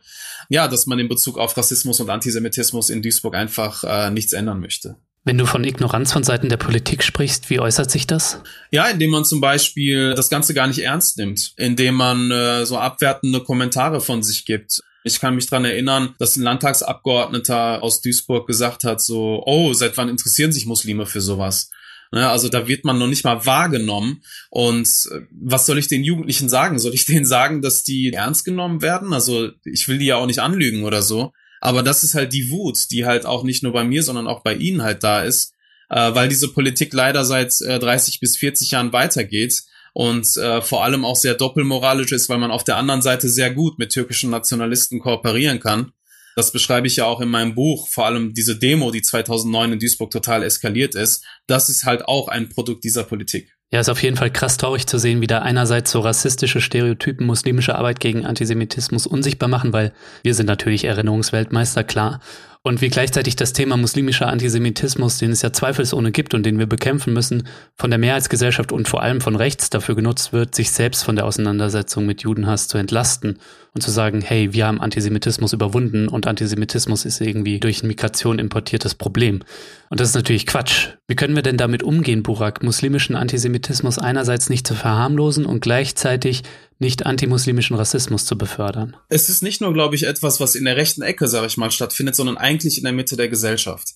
ja, 0.49 0.69
dass 0.69 0.87
man 0.87 0.99
in 0.99 1.09
Bezug 1.09 1.39
auf 1.39 1.57
Rassismus 1.57 2.01
und 2.01 2.09
Antisemitismus 2.09 2.91
in 2.91 3.03
Duisburg 3.03 3.35
einfach 3.35 3.85
äh, 3.85 4.11
nichts 4.11 4.33
ändern 4.33 4.61
möchte. 4.61 4.97
Wenn 5.25 5.39
du 5.39 5.45
von 5.45 5.65
Ignoranz 5.65 6.13
von 6.13 6.23
Seiten 6.23 6.49
der 6.49 6.57
Politik 6.57 7.03
sprichst, 7.03 7.51
wie 7.51 7.59
äußert 7.59 7.91
sich 7.91 8.07
das? 8.07 8.41
Ja, 8.71 8.87
indem 8.87 9.11
man 9.11 9.25
zum 9.25 9.41
Beispiel 9.41 10.15
das 10.15 10.31
Ganze 10.31 10.55
gar 10.55 10.69
nicht 10.69 10.79
ernst 10.79 11.19
nimmt, 11.19 11.53
indem 11.57 11.97
man 11.97 12.31
äh, 12.31 12.65
so 12.65 12.79
abwertende 12.79 13.41
Kommentare 13.41 14.01
von 14.01 14.23
sich 14.23 14.45
gibt. 14.45 14.81
Ich 15.03 15.21
kann 15.21 15.35
mich 15.35 15.47
dran 15.47 15.65
erinnern, 15.65 16.15
dass 16.19 16.37
ein 16.37 16.43
Landtagsabgeordneter 16.43 17.83
aus 17.83 18.01
Duisburg 18.01 18.47
gesagt 18.47 18.85
hat, 18.85 19.01
so, 19.01 19.43
oh, 19.45 19.73
seit 19.73 19.97
wann 19.97 20.09
interessieren 20.09 20.53
sich 20.53 20.67
Muslime 20.67 21.07
für 21.07 21.21
sowas? 21.21 21.71
Ne, 22.13 22.29
also 22.29 22.49
da 22.49 22.69
wird 22.69 22.85
man 22.85 22.99
noch 22.99 23.09
nicht 23.09 23.25
mal 23.25 23.47
wahrgenommen. 23.47 24.23
Und 24.51 24.89
äh, 25.13 25.21
was 25.31 25.67
soll 25.67 25.79
ich 25.79 25.89
den 25.89 26.05
Jugendlichen 26.05 26.49
sagen? 26.49 26.79
Soll 26.79 26.95
ich 26.95 27.07
denen 27.07 27.25
sagen, 27.25 27.63
dass 27.63 27.83
die 27.83 28.13
ernst 28.13 28.45
genommen 28.45 28.83
werden? 28.83 29.13
Also 29.13 29.51
ich 29.65 29.89
will 29.89 29.99
die 29.99 30.07
ja 30.07 30.17
auch 30.17 30.27
nicht 30.27 30.39
anlügen 30.39 30.85
oder 30.85 31.03
so. 31.03 31.33
Aber 31.61 31.83
das 31.83 32.05
ist 32.05 32.15
halt 32.15 32.33
die 32.33 32.51
Wut, 32.51 32.79
die 32.91 33.07
halt 33.07 33.27
auch 33.27 33.43
nicht 33.43 33.63
nur 33.63 33.73
bei 33.73 33.85
mir, 33.85 34.03
sondern 34.03 34.29
auch 34.29 34.43
bei 34.43 34.55
ihnen 34.55 34.83
halt 34.83 35.03
da 35.03 35.23
ist, 35.23 35.53
äh, 35.89 36.15
weil 36.15 36.29
diese 36.29 36.49
Politik 36.49 36.93
leider 36.93 37.25
seit 37.25 37.53
äh, 37.63 37.79
30 37.79 38.21
bis 38.21 38.37
40 38.37 38.73
Jahren 38.73 38.93
weitergeht 38.93 39.63
und 39.93 40.37
äh, 40.37 40.61
vor 40.61 40.85
allem 40.85 41.05
auch 41.05 41.17
sehr 41.17 41.35
doppelmoralisch 41.35 42.13
ist, 42.13 42.29
weil 42.29 42.39
man 42.39 42.51
auf 42.51 42.65
der 42.65 42.77
anderen 42.77 43.03
Seite 43.03 43.29
sehr 43.29 43.53
gut 43.53 43.79
mit 43.79 43.91
türkischen 43.91 44.31
Nationalisten 44.31 45.01
kooperieren 45.01 45.59
kann 45.59 45.93
das 46.37 46.53
beschreibe 46.53 46.87
ich 46.87 46.97
ja 46.97 47.07
auch 47.07 47.21
in 47.21 47.31
meinem 47.31 47.55
Buch, 47.55 47.89
vor 47.89 48.05
allem 48.05 48.35
diese 48.35 48.59
Demo, 48.59 48.91
die 48.91 49.01
2009 49.01 49.73
in 49.73 49.79
Duisburg 49.79 50.11
total 50.11 50.43
eskaliert 50.43 50.95
ist, 50.95 51.25
das 51.47 51.71
ist 51.71 51.85
halt 51.85 52.05
auch 52.05 52.29
ein 52.29 52.51
Produkt 52.51 52.85
dieser 52.85 53.05
Politik. 53.05 53.57
Ja, 53.73 53.81
ist 53.81 53.89
auf 53.89 54.03
jeden 54.03 54.17
Fall 54.17 54.31
krass 54.31 54.59
traurig 54.59 54.87
zu 54.87 54.99
sehen, 54.99 55.21
wie 55.23 55.27
da 55.27 55.41
einerseits 55.41 55.91
so 55.91 56.01
rassistische 56.01 56.61
Stereotypen 56.61 57.27
muslimische 57.27 57.75
Arbeit 57.75 57.99
gegen 57.99 58.25
Antisemitismus 58.25 59.07
unsichtbar 59.07 59.49
machen, 59.49 59.73
weil 59.73 59.93
wir 60.23 60.35
sind 60.35 60.47
natürlich 60.47 60.85
Erinnerungsweltmeister, 60.85 61.83
klar. 61.83 62.21
Und 62.63 62.81
wie 62.81 62.91
gleichzeitig 62.91 63.35
das 63.35 63.53
Thema 63.53 63.77
muslimischer 63.77 64.29
Antisemitismus, 64.29 65.19
den 65.19 65.31
es 65.31 65.43
ja 65.43 65.53
zweifelsohne 65.53 66.13
gibt 66.13 66.35
und 66.35 66.45
den 66.45 66.59
wir 66.59 66.67
bekämpfen 66.67 67.13
müssen, 67.13 67.49
von 67.77 67.91
der 67.91 67.99
Mehrheitsgesellschaft 67.99 68.73
und 68.73 68.89
vor 68.89 69.03
allem 69.03 69.21
von 69.21 69.37
rechts 69.37 69.71
dafür 69.71 69.95
genutzt 69.95 70.33
wird, 70.33 70.55
sich 70.55 70.71
selbst 70.71 71.05
von 71.05 71.17
der 71.17 71.25
Auseinandersetzung 71.25 72.07
mit 72.07 72.23
Judenhass 72.23 72.69
zu 72.69 72.77
entlasten 72.77 73.39
und 73.77 73.83
zu 73.83 73.91
sagen, 73.91 74.23
hey, 74.23 74.55
wir 74.55 74.67
haben 74.67 74.81
Antisemitismus 74.81 75.53
überwunden 75.53 76.09
und 76.09 76.27
Antisemitismus 76.27 77.05
ist 77.05 77.21
irgendwie 77.21 77.61
durch 77.61 77.83
Migration 77.83 78.39
importiertes 78.39 78.95
Problem. 78.95 79.43
Und 79.91 80.01
das 80.01 80.09
ist 80.09 80.15
natürlich 80.15 80.47
Quatsch. 80.47 80.89
Wie 81.09 81.15
können 81.15 81.37
wir 81.37 81.43
denn 81.43 81.59
damit 81.59 81.83
umgehen, 81.83 82.23
Burak, 82.23 82.63
muslimischen 82.63 83.17
Antisemitismus 83.17 83.99
einerseits 83.99 84.49
nicht 84.49 84.67
zu 84.67 84.75
verharmlosen 84.75 85.45
und 85.45 85.61
gleichzeitig 85.61 86.43
nicht 86.79 87.05
antimuslimischen 87.05 87.77
Rassismus 87.77 88.25
zu 88.25 88.39
befördern. 88.39 88.97
Es 89.11 89.29
ist 89.29 89.43
nicht 89.43 89.61
nur, 89.61 89.75
glaube 89.75 89.95
ich, 89.95 90.07
etwas, 90.07 90.41
was 90.41 90.55
in 90.55 90.65
der 90.65 90.77
rechten 90.77 91.03
Ecke, 91.03 91.29
sage 91.29 91.47
ich 91.47 91.59
mal, 91.59 91.71
stattfindet, 91.71 92.17
sondern 92.17 92.39
eigentlich 92.39 92.79
in 92.79 92.85
der 92.85 92.95
Mitte 92.95 93.17
der 93.17 93.29
Gesellschaft. 93.29 93.95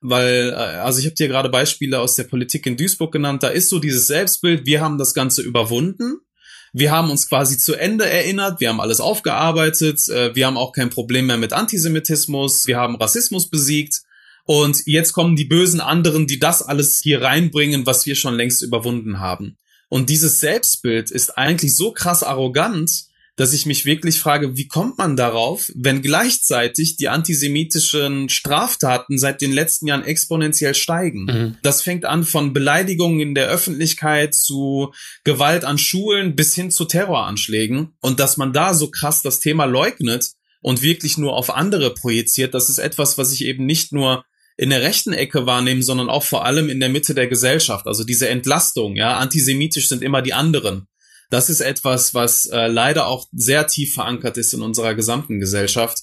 Weil, 0.00 0.50
äh, 0.50 0.54
also 0.54 0.98
ich 0.98 1.06
habe 1.06 1.14
dir 1.14 1.28
gerade 1.28 1.50
Beispiele 1.50 2.00
aus 2.00 2.16
der 2.16 2.24
Politik 2.24 2.66
in 2.66 2.76
Duisburg 2.76 3.12
genannt, 3.12 3.44
da 3.44 3.48
ist 3.48 3.68
so 3.68 3.78
dieses 3.78 4.08
Selbstbild, 4.08 4.66
wir 4.66 4.80
haben 4.80 4.98
das 4.98 5.14
Ganze 5.14 5.42
überwunden, 5.42 6.18
wir 6.72 6.90
haben 6.90 7.10
uns 7.10 7.28
quasi 7.28 7.58
zu 7.58 7.74
Ende 7.74 8.08
erinnert, 8.08 8.60
wir 8.60 8.68
haben 8.68 8.80
alles 8.80 9.00
aufgearbeitet, 9.00 10.08
äh, 10.08 10.34
wir 10.34 10.46
haben 10.46 10.56
auch 10.56 10.72
kein 10.72 10.90
Problem 10.90 11.26
mehr 11.26 11.36
mit 11.36 11.52
Antisemitismus, 11.52 12.66
wir 12.66 12.76
haben 12.76 12.96
Rassismus 12.96 13.48
besiegt. 13.48 14.02
Und 14.44 14.82
jetzt 14.86 15.12
kommen 15.12 15.36
die 15.36 15.44
bösen 15.44 15.80
anderen, 15.80 16.26
die 16.26 16.38
das 16.38 16.62
alles 16.62 17.00
hier 17.02 17.22
reinbringen, 17.22 17.86
was 17.86 18.06
wir 18.06 18.16
schon 18.16 18.34
längst 18.34 18.62
überwunden 18.62 19.20
haben. 19.20 19.56
Und 19.88 20.08
dieses 20.08 20.40
Selbstbild 20.40 21.10
ist 21.10 21.36
eigentlich 21.36 21.76
so 21.76 21.92
krass 21.92 22.22
arrogant, 22.22 23.09
dass 23.36 23.52
ich 23.52 23.66
mich 23.66 23.84
wirklich 23.84 24.20
frage, 24.20 24.56
wie 24.56 24.68
kommt 24.68 24.98
man 24.98 25.16
darauf, 25.16 25.70
wenn 25.74 26.02
gleichzeitig 26.02 26.96
die 26.96 27.08
antisemitischen 27.08 28.28
Straftaten 28.28 29.18
seit 29.18 29.40
den 29.40 29.52
letzten 29.52 29.86
Jahren 29.86 30.04
exponentiell 30.04 30.74
steigen. 30.74 31.24
Mhm. 31.24 31.56
Das 31.62 31.82
fängt 31.82 32.04
an 32.04 32.24
von 32.24 32.52
Beleidigungen 32.52 33.20
in 33.20 33.34
der 33.34 33.48
Öffentlichkeit 33.48 34.34
zu 34.34 34.92
Gewalt 35.24 35.64
an 35.64 35.78
Schulen 35.78 36.36
bis 36.36 36.54
hin 36.54 36.70
zu 36.70 36.84
Terroranschlägen. 36.84 37.94
Und 38.00 38.20
dass 38.20 38.36
man 38.36 38.52
da 38.52 38.74
so 38.74 38.90
krass 38.90 39.22
das 39.22 39.40
Thema 39.40 39.64
leugnet 39.64 40.32
und 40.60 40.82
wirklich 40.82 41.16
nur 41.16 41.34
auf 41.34 41.54
andere 41.54 41.94
projiziert, 41.94 42.54
das 42.54 42.68
ist 42.68 42.78
etwas, 42.78 43.16
was 43.16 43.32
ich 43.32 43.44
eben 43.44 43.64
nicht 43.64 43.92
nur 43.92 44.24
in 44.60 44.68
der 44.68 44.82
rechten 44.82 45.14
Ecke 45.14 45.46
wahrnehmen, 45.46 45.82
sondern 45.82 46.10
auch 46.10 46.22
vor 46.22 46.44
allem 46.44 46.68
in 46.68 46.80
der 46.80 46.90
Mitte 46.90 47.14
der 47.14 47.28
Gesellschaft. 47.28 47.86
Also 47.86 48.04
diese 48.04 48.28
Entlastung, 48.28 48.94
ja, 48.94 49.16
antisemitisch 49.16 49.88
sind 49.88 50.02
immer 50.02 50.20
die 50.20 50.34
anderen. 50.34 50.86
Das 51.30 51.48
ist 51.48 51.60
etwas, 51.60 52.12
was 52.12 52.46
äh, 52.46 52.66
leider 52.66 53.06
auch 53.06 53.26
sehr 53.32 53.66
tief 53.66 53.94
verankert 53.94 54.36
ist 54.36 54.52
in 54.52 54.62
unserer 54.62 54.94
gesamten 54.94 55.38
Gesellschaft, 55.38 56.00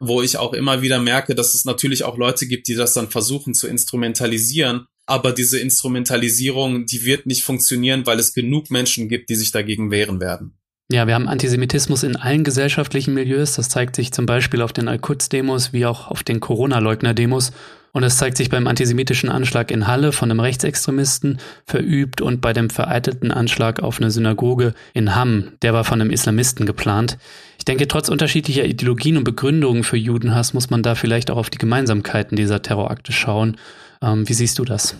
wo 0.00 0.22
ich 0.22 0.38
auch 0.38 0.54
immer 0.54 0.80
wieder 0.80 0.98
merke, 0.98 1.34
dass 1.34 1.54
es 1.54 1.66
natürlich 1.66 2.04
auch 2.04 2.16
Leute 2.16 2.46
gibt, 2.46 2.66
die 2.66 2.74
das 2.74 2.94
dann 2.94 3.10
versuchen 3.10 3.54
zu 3.54 3.68
instrumentalisieren. 3.68 4.86
Aber 5.06 5.32
diese 5.32 5.58
Instrumentalisierung, 5.58 6.86
die 6.86 7.04
wird 7.04 7.26
nicht 7.26 7.42
funktionieren, 7.42 8.06
weil 8.06 8.18
es 8.18 8.32
genug 8.32 8.70
Menschen 8.70 9.08
gibt, 9.08 9.28
die 9.28 9.34
sich 9.34 9.52
dagegen 9.52 9.90
wehren 9.90 10.20
werden. 10.20 10.54
Ja, 10.90 11.06
wir 11.06 11.14
haben 11.14 11.28
Antisemitismus 11.28 12.02
in 12.02 12.16
allen 12.16 12.42
gesellschaftlichen 12.42 13.14
Milieus. 13.14 13.54
Das 13.54 13.68
zeigt 13.68 13.94
sich 13.94 14.12
zum 14.12 14.26
Beispiel 14.26 14.62
auf 14.62 14.72
den 14.72 14.88
Al-Quds-Demos 14.88 15.72
wie 15.72 15.86
auch 15.86 16.08
auf 16.08 16.24
den 16.24 16.40
Corona-Leugner-Demos. 16.40 17.52
Und 17.92 18.04
es 18.04 18.16
zeigt 18.16 18.36
sich 18.36 18.50
beim 18.50 18.66
antisemitischen 18.66 19.28
Anschlag 19.28 19.70
in 19.70 19.86
Halle 19.86 20.12
von 20.12 20.30
einem 20.30 20.40
Rechtsextremisten 20.40 21.38
verübt 21.66 22.20
und 22.20 22.40
bei 22.40 22.52
dem 22.52 22.70
vereitelten 22.70 23.32
Anschlag 23.32 23.80
auf 23.80 24.00
eine 24.00 24.10
Synagoge 24.10 24.74
in 24.94 25.14
Hamm, 25.14 25.52
der 25.62 25.72
war 25.72 25.84
von 25.84 26.00
einem 26.00 26.10
Islamisten 26.10 26.66
geplant. 26.66 27.18
Ich 27.58 27.64
denke, 27.64 27.88
trotz 27.88 28.08
unterschiedlicher 28.08 28.64
Ideologien 28.64 29.16
und 29.16 29.24
Begründungen 29.24 29.84
für 29.84 29.96
Judenhass 29.96 30.54
muss 30.54 30.70
man 30.70 30.82
da 30.82 30.94
vielleicht 30.94 31.30
auch 31.30 31.36
auf 31.36 31.50
die 31.50 31.58
Gemeinsamkeiten 31.58 32.36
dieser 32.36 32.62
Terrorakte 32.62 33.12
schauen. 33.12 33.56
Ähm, 34.02 34.28
wie 34.28 34.34
siehst 34.34 34.58
du 34.58 34.64
das? 34.64 34.94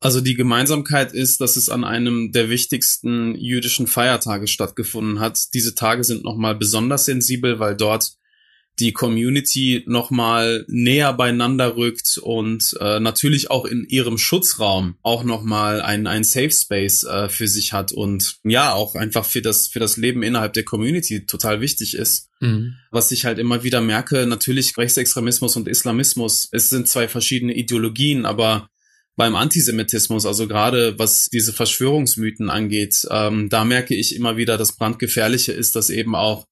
Also 0.00 0.20
die 0.20 0.34
Gemeinsamkeit 0.34 1.12
ist, 1.12 1.40
dass 1.40 1.56
es 1.56 1.68
an 1.68 1.84
einem 1.84 2.32
der 2.32 2.50
wichtigsten 2.50 3.36
jüdischen 3.36 3.86
Feiertage 3.86 4.48
stattgefunden 4.48 5.20
hat. 5.20 5.54
Diese 5.54 5.76
Tage 5.76 6.02
sind 6.02 6.24
nochmal 6.24 6.56
besonders 6.56 7.04
sensibel, 7.04 7.60
weil 7.60 7.76
dort 7.76 8.14
die 8.78 8.92
Community 8.92 9.84
nochmal 9.86 10.64
näher 10.68 11.12
beieinander 11.12 11.76
rückt 11.76 12.18
und 12.18 12.74
äh, 12.80 13.00
natürlich 13.00 13.50
auch 13.50 13.64
in 13.66 13.84
ihrem 13.84 14.16
Schutzraum 14.16 14.96
auch 15.02 15.24
nochmal 15.24 15.82
ein, 15.82 16.06
ein 16.06 16.24
Safe 16.24 16.50
Space 16.50 17.04
äh, 17.04 17.28
für 17.28 17.48
sich 17.48 17.72
hat 17.72 17.92
und 17.92 18.38
ja, 18.44 18.72
auch 18.72 18.94
einfach 18.94 19.24
für 19.24 19.42
das, 19.42 19.68
für 19.68 19.78
das 19.78 19.96
Leben 19.98 20.22
innerhalb 20.22 20.54
der 20.54 20.64
Community 20.64 21.26
total 21.26 21.60
wichtig 21.60 21.94
ist. 21.94 22.30
Mhm. 22.40 22.74
Was 22.90 23.12
ich 23.12 23.26
halt 23.26 23.38
immer 23.38 23.62
wieder 23.62 23.80
merke, 23.80 24.26
natürlich 24.26 24.76
Rechtsextremismus 24.76 25.56
und 25.56 25.68
Islamismus, 25.68 26.48
es 26.50 26.70
sind 26.70 26.88
zwei 26.88 27.08
verschiedene 27.08 27.54
Ideologien, 27.54 28.24
aber 28.24 28.68
beim 29.16 29.36
Antisemitismus, 29.36 30.24
also 30.24 30.48
gerade 30.48 30.98
was 30.98 31.26
diese 31.26 31.52
Verschwörungsmythen 31.52 32.48
angeht, 32.48 33.06
ähm, 33.10 33.50
da 33.50 33.64
merke 33.64 33.94
ich 33.94 34.16
immer 34.16 34.38
wieder, 34.38 34.56
das 34.56 34.76
brandgefährliche 34.76 35.52
ist, 35.52 35.76
dass 35.76 35.90
eben 35.90 36.14
auch 36.14 36.46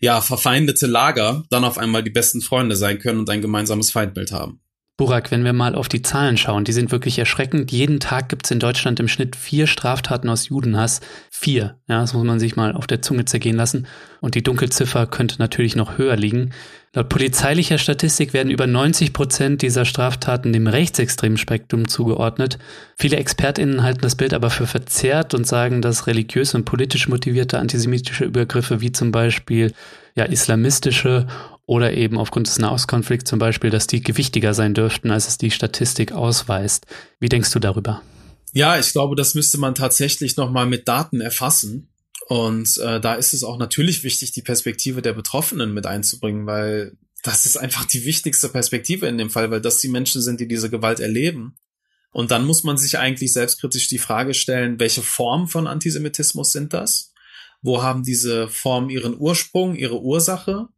ja 0.00 0.20
verfeindete 0.20 0.86
Lager 0.86 1.44
dann 1.50 1.64
auf 1.64 1.78
einmal 1.78 2.02
die 2.02 2.10
besten 2.10 2.40
Freunde 2.40 2.76
sein 2.76 2.98
können 2.98 3.20
und 3.20 3.30
ein 3.30 3.42
gemeinsames 3.42 3.90
Feindbild 3.90 4.32
haben. 4.32 4.60
Burak, 4.96 5.32
wenn 5.32 5.44
wir 5.44 5.52
mal 5.52 5.74
auf 5.74 5.88
die 5.88 6.02
Zahlen 6.02 6.36
schauen, 6.36 6.62
die 6.62 6.72
sind 6.72 6.92
wirklich 6.92 7.18
erschreckend. 7.18 7.72
Jeden 7.72 7.98
Tag 7.98 8.28
gibt 8.28 8.46
es 8.46 8.52
in 8.52 8.60
Deutschland 8.60 9.00
im 9.00 9.08
Schnitt 9.08 9.34
vier 9.34 9.66
Straftaten 9.66 10.28
aus 10.28 10.48
Judenhass. 10.50 11.00
Vier. 11.32 11.80
Ja, 11.88 12.00
das 12.00 12.14
muss 12.14 12.22
man 12.22 12.38
sich 12.38 12.54
mal 12.54 12.72
auf 12.72 12.86
der 12.86 13.02
Zunge 13.02 13.24
zergehen 13.24 13.56
lassen. 13.56 13.88
Und 14.20 14.36
die 14.36 14.44
Dunkelziffer 14.44 15.08
könnte 15.08 15.40
natürlich 15.40 15.74
noch 15.74 15.98
höher 15.98 16.14
liegen. 16.14 16.52
Laut 16.92 17.08
polizeilicher 17.08 17.78
Statistik 17.78 18.32
werden 18.32 18.52
über 18.52 18.68
90 18.68 19.12
Prozent 19.12 19.62
dieser 19.62 19.84
Straftaten 19.84 20.52
dem 20.52 20.68
rechtsextremen 20.68 21.38
Spektrum 21.38 21.88
zugeordnet. 21.88 22.58
Viele 22.96 23.16
ExpertInnen 23.16 23.82
halten 23.82 24.02
das 24.02 24.14
Bild 24.14 24.32
aber 24.32 24.48
für 24.48 24.68
verzerrt 24.68 25.34
und 25.34 25.44
sagen, 25.44 25.82
dass 25.82 26.06
religiös 26.06 26.54
und 26.54 26.66
politisch 26.66 27.08
motivierte 27.08 27.58
antisemitische 27.58 28.24
Übergriffe 28.24 28.80
wie 28.80 28.92
zum 28.92 29.10
Beispiel 29.10 29.72
ja, 30.14 30.24
islamistische 30.24 31.26
oder 31.66 31.94
eben 31.94 32.18
aufgrund 32.18 32.46
des 32.46 32.58
Nahostkonflikts 32.58 33.28
zum 33.28 33.38
Beispiel, 33.38 33.70
dass 33.70 33.86
die 33.86 34.02
gewichtiger 34.02 34.54
sein 34.54 34.74
dürften, 34.74 35.10
als 35.10 35.28
es 35.28 35.38
die 35.38 35.50
Statistik 35.50 36.12
ausweist. 36.12 36.86
Wie 37.20 37.28
denkst 37.28 37.52
du 37.52 37.58
darüber? 37.58 38.02
Ja, 38.52 38.78
ich 38.78 38.92
glaube, 38.92 39.16
das 39.16 39.34
müsste 39.34 39.58
man 39.58 39.74
tatsächlich 39.74 40.36
nochmal 40.36 40.66
mit 40.66 40.86
Daten 40.86 41.20
erfassen. 41.20 41.88
Und 42.28 42.78
äh, 42.78 43.00
da 43.00 43.14
ist 43.14 43.34
es 43.34 43.44
auch 43.44 43.58
natürlich 43.58 44.04
wichtig, 44.04 44.32
die 44.32 44.42
Perspektive 44.42 45.02
der 45.02 45.12
Betroffenen 45.12 45.74
mit 45.74 45.86
einzubringen, 45.86 46.46
weil 46.46 46.96
das 47.22 47.46
ist 47.46 47.56
einfach 47.56 47.84
die 47.84 48.04
wichtigste 48.04 48.48
Perspektive 48.48 49.06
in 49.06 49.18
dem 49.18 49.30
Fall, 49.30 49.50
weil 49.50 49.60
das 49.60 49.78
die 49.78 49.88
Menschen 49.88 50.22
sind, 50.22 50.40
die 50.40 50.48
diese 50.48 50.70
Gewalt 50.70 51.00
erleben. 51.00 51.56
Und 52.12 52.30
dann 52.30 52.44
muss 52.44 52.62
man 52.62 52.76
sich 52.76 52.98
eigentlich 52.98 53.32
selbstkritisch 53.32 53.88
die 53.88 53.98
Frage 53.98 54.34
stellen, 54.34 54.78
welche 54.78 55.02
Form 55.02 55.48
von 55.48 55.66
Antisemitismus 55.66 56.52
sind 56.52 56.72
das? 56.72 57.12
Wo 57.60 57.82
haben 57.82 58.04
diese 58.04 58.48
Formen 58.48 58.90
ihren 58.90 59.18
Ursprung, 59.18 59.74
ihre 59.74 60.00
Ursache? 60.00 60.68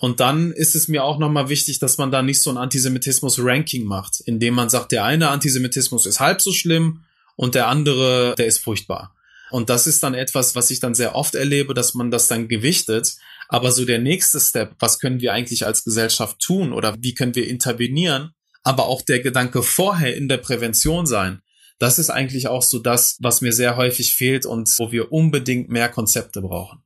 Und 0.00 0.18
dann 0.18 0.50
ist 0.52 0.74
es 0.74 0.88
mir 0.88 1.04
auch 1.04 1.18
nochmal 1.18 1.50
wichtig, 1.50 1.78
dass 1.78 1.98
man 1.98 2.10
da 2.10 2.22
nicht 2.22 2.40
so 2.40 2.48
ein 2.48 2.56
Antisemitismus-Ranking 2.56 3.84
macht, 3.84 4.20
indem 4.20 4.54
man 4.54 4.70
sagt, 4.70 4.92
der 4.92 5.04
eine 5.04 5.28
Antisemitismus 5.28 6.06
ist 6.06 6.20
halb 6.20 6.40
so 6.40 6.52
schlimm 6.52 7.04
und 7.36 7.54
der 7.54 7.68
andere, 7.68 8.34
der 8.38 8.46
ist 8.46 8.60
furchtbar. 8.60 9.14
Und 9.50 9.68
das 9.68 9.86
ist 9.86 10.02
dann 10.02 10.14
etwas, 10.14 10.56
was 10.56 10.70
ich 10.70 10.80
dann 10.80 10.94
sehr 10.94 11.14
oft 11.14 11.34
erlebe, 11.34 11.74
dass 11.74 11.92
man 11.92 12.10
das 12.10 12.28
dann 12.28 12.48
gewichtet. 12.48 13.16
Aber 13.46 13.72
so 13.72 13.84
der 13.84 13.98
nächste 13.98 14.40
Step, 14.40 14.74
was 14.78 15.00
können 15.00 15.20
wir 15.20 15.34
eigentlich 15.34 15.66
als 15.66 15.84
Gesellschaft 15.84 16.38
tun 16.38 16.72
oder 16.72 16.96
wie 17.00 17.12
können 17.12 17.34
wir 17.34 17.46
intervenieren? 17.46 18.30
Aber 18.62 18.86
auch 18.86 19.02
der 19.02 19.20
Gedanke 19.20 19.62
vorher 19.62 20.16
in 20.16 20.28
der 20.28 20.38
Prävention 20.38 21.04
sein. 21.04 21.42
Das 21.78 21.98
ist 21.98 22.08
eigentlich 22.08 22.48
auch 22.48 22.62
so 22.62 22.78
das, 22.78 23.18
was 23.20 23.42
mir 23.42 23.52
sehr 23.52 23.76
häufig 23.76 24.14
fehlt 24.14 24.46
und 24.46 24.70
wo 24.78 24.92
wir 24.92 25.12
unbedingt 25.12 25.68
mehr 25.68 25.90
Konzepte 25.90 26.40
brauchen. 26.40 26.82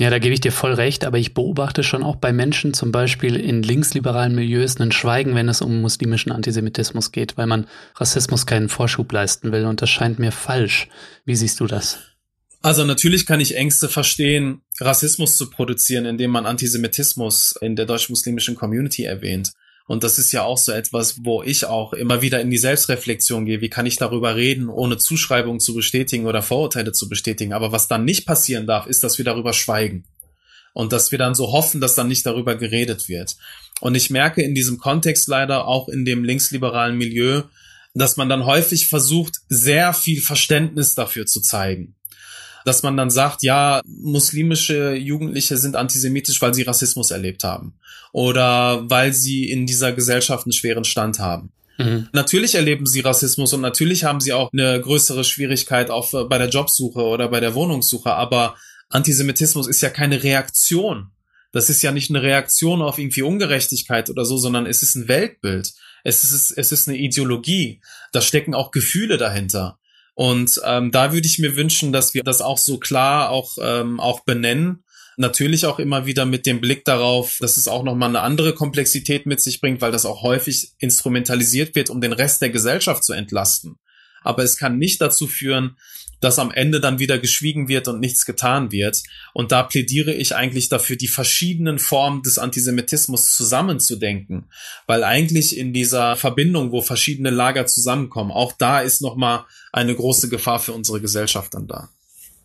Ja, 0.00 0.08
da 0.08 0.18
gebe 0.18 0.32
ich 0.32 0.40
dir 0.40 0.52
voll 0.52 0.72
recht, 0.72 1.04
aber 1.04 1.18
ich 1.18 1.34
beobachte 1.34 1.82
schon 1.82 2.02
auch 2.02 2.16
bei 2.16 2.32
Menschen, 2.32 2.72
zum 2.72 2.92
Beispiel 2.92 3.36
in 3.36 3.62
linksliberalen 3.62 4.34
Milieus, 4.34 4.80
ein 4.80 4.90
Schweigen, 4.90 5.34
wenn 5.34 5.48
es 5.48 5.60
um 5.60 5.82
muslimischen 5.82 6.32
Antisemitismus 6.32 7.12
geht, 7.12 7.36
weil 7.36 7.46
man 7.46 7.66
Rassismus 7.96 8.46
keinen 8.46 8.70
Vorschub 8.70 9.12
leisten 9.12 9.52
will 9.52 9.66
und 9.66 9.82
das 9.82 9.90
scheint 9.90 10.18
mir 10.18 10.32
falsch. 10.32 10.88
Wie 11.26 11.36
siehst 11.36 11.60
du 11.60 11.66
das? 11.66 11.98
Also 12.62 12.84
natürlich 12.84 13.26
kann 13.26 13.40
ich 13.40 13.56
Ängste 13.56 13.88
verstehen, 13.88 14.62
Rassismus 14.80 15.36
zu 15.36 15.50
produzieren, 15.50 16.06
indem 16.06 16.30
man 16.30 16.46
Antisemitismus 16.46 17.54
in 17.60 17.76
der 17.76 17.86
deutsch-muslimischen 17.86 18.54
Community 18.54 19.02
erwähnt. 19.02 19.52
Und 19.86 20.04
das 20.04 20.18
ist 20.18 20.32
ja 20.32 20.42
auch 20.42 20.58
so 20.58 20.72
etwas, 20.72 21.24
wo 21.24 21.42
ich 21.42 21.64
auch 21.64 21.92
immer 21.92 22.22
wieder 22.22 22.40
in 22.40 22.50
die 22.50 22.58
Selbstreflexion 22.58 23.44
gehe. 23.44 23.60
Wie 23.60 23.68
kann 23.68 23.86
ich 23.86 23.96
darüber 23.96 24.36
reden, 24.36 24.68
ohne 24.68 24.98
Zuschreibungen 24.98 25.60
zu 25.60 25.74
bestätigen 25.74 26.26
oder 26.26 26.42
Vorurteile 26.42 26.92
zu 26.92 27.08
bestätigen? 27.08 27.52
Aber 27.52 27.72
was 27.72 27.88
dann 27.88 28.04
nicht 28.04 28.26
passieren 28.26 28.66
darf, 28.66 28.86
ist, 28.86 29.02
dass 29.02 29.18
wir 29.18 29.24
darüber 29.24 29.52
schweigen. 29.52 30.04
Und 30.72 30.92
dass 30.92 31.10
wir 31.10 31.18
dann 31.18 31.34
so 31.34 31.52
hoffen, 31.52 31.80
dass 31.80 31.94
dann 31.94 32.08
nicht 32.08 32.24
darüber 32.24 32.54
geredet 32.54 33.08
wird. 33.08 33.36
Und 33.80 33.94
ich 33.94 34.08
merke 34.08 34.42
in 34.42 34.54
diesem 34.54 34.78
Kontext 34.78 35.28
leider 35.28 35.66
auch 35.66 35.88
in 35.88 36.04
dem 36.04 36.24
linksliberalen 36.24 36.96
Milieu, 36.96 37.42
dass 37.94 38.16
man 38.16 38.28
dann 38.28 38.46
häufig 38.46 38.88
versucht, 38.88 39.40
sehr 39.48 39.92
viel 39.92 40.22
Verständnis 40.22 40.94
dafür 40.94 41.26
zu 41.26 41.40
zeigen 41.40 41.94
dass 42.64 42.82
man 42.82 42.96
dann 42.96 43.10
sagt, 43.10 43.42
ja, 43.42 43.80
muslimische 43.86 44.94
Jugendliche 44.94 45.56
sind 45.56 45.76
antisemitisch, 45.76 46.40
weil 46.42 46.54
sie 46.54 46.62
Rassismus 46.62 47.10
erlebt 47.10 47.44
haben 47.44 47.74
oder 48.12 48.88
weil 48.88 49.12
sie 49.12 49.50
in 49.50 49.66
dieser 49.66 49.92
Gesellschaft 49.92 50.46
einen 50.46 50.52
schweren 50.52 50.84
Stand 50.84 51.18
haben. 51.18 51.52
Mhm. 51.78 52.08
Natürlich 52.12 52.54
erleben 52.54 52.86
sie 52.86 53.00
Rassismus 53.00 53.52
und 53.52 53.60
natürlich 53.60 54.04
haben 54.04 54.20
sie 54.20 54.32
auch 54.32 54.50
eine 54.52 54.80
größere 54.80 55.24
Schwierigkeit 55.24 55.90
auf, 55.90 56.12
äh, 56.12 56.24
bei 56.24 56.38
der 56.38 56.48
Jobsuche 56.48 57.02
oder 57.02 57.28
bei 57.28 57.40
der 57.40 57.54
Wohnungssuche, 57.54 58.12
aber 58.12 58.56
Antisemitismus 58.90 59.66
ist 59.66 59.80
ja 59.80 59.90
keine 59.90 60.22
Reaktion. 60.22 61.08
Das 61.50 61.68
ist 61.68 61.82
ja 61.82 61.92
nicht 61.92 62.10
eine 62.10 62.22
Reaktion 62.22 62.80
auf 62.80 62.98
irgendwie 62.98 63.22
Ungerechtigkeit 63.22 64.08
oder 64.10 64.24
so, 64.24 64.36
sondern 64.36 64.66
es 64.66 64.82
ist 64.82 64.94
ein 64.94 65.08
Weltbild. 65.08 65.72
Es 66.04 66.24
ist, 66.24 66.50
es 66.50 66.72
ist 66.72 66.88
eine 66.88 66.98
Ideologie. 66.98 67.80
Da 68.12 68.20
stecken 68.20 68.54
auch 68.54 68.70
Gefühle 68.70 69.18
dahinter. 69.18 69.78
Und 70.22 70.60
ähm, 70.64 70.92
da 70.92 71.12
würde 71.12 71.26
ich 71.26 71.40
mir 71.40 71.56
wünschen, 71.56 71.92
dass 71.92 72.14
wir 72.14 72.22
das 72.22 72.42
auch 72.42 72.56
so 72.56 72.78
klar 72.78 73.30
auch, 73.30 73.58
ähm, 73.60 73.98
auch 73.98 74.20
benennen. 74.20 74.84
Natürlich 75.16 75.66
auch 75.66 75.80
immer 75.80 76.06
wieder 76.06 76.26
mit 76.26 76.46
dem 76.46 76.60
Blick 76.60 76.84
darauf, 76.84 77.38
dass 77.40 77.56
es 77.56 77.66
auch 77.66 77.82
nochmal 77.82 78.10
eine 78.10 78.20
andere 78.20 78.54
Komplexität 78.54 79.26
mit 79.26 79.40
sich 79.40 79.60
bringt, 79.60 79.80
weil 79.80 79.90
das 79.90 80.06
auch 80.06 80.22
häufig 80.22 80.74
instrumentalisiert 80.78 81.74
wird, 81.74 81.90
um 81.90 82.00
den 82.00 82.12
Rest 82.12 82.40
der 82.40 82.50
Gesellschaft 82.50 83.02
zu 83.02 83.14
entlasten. 83.14 83.80
Aber 84.22 84.44
es 84.44 84.56
kann 84.56 84.78
nicht 84.78 85.00
dazu 85.00 85.26
führen, 85.26 85.76
dass 86.22 86.38
am 86.38 86.50
Ende 86.50 86.80
dann 86.80 86.98
wieder 86.98 87.18
geschwiegen 87.18 87.68
wird 87.68 87.88
und 87.88 88.00
nichts 88.00 88.24
getan 88.24 88.72
wird. 88.72 89.02
Und 89.34 89.52
da 89.52 89.62
plädiere 89.64 90.12
ich 90.12 90.34
eigentlich 90.36 90.68
dafür, 90.68 90.96
die 90.96 91.08
verschiedenen 91.08 91.78
Formen 91.78 92.22
des 92.22 92.38
Antisemitismus 92.38 93.34
zusammenzudenken. 93.34 94.44
Weil 94.86 95.04
eigentlich 95.04 95.58
in 95.58 95.72
dieser 95.72 96.16
Verbindung, 96.16 96.70
wo 96.72 96.80
verschiedene 96.80 97.30
Lager 97.30 97.66
zusammenkommen, 97.66 98.30
auch 98.30 98.52
da 98.52 98.80
ist 98.80 99.02
nochmal 99.02 99.44
eine 99.72 99.94
große 99.94 100.28
Gefahr 100.28 100.60
für 100.60 100.72
unsere 100.72 101.00
Gesellschaft 101.00 101.54
dann 101.54 101.66
da. 101.66 101.90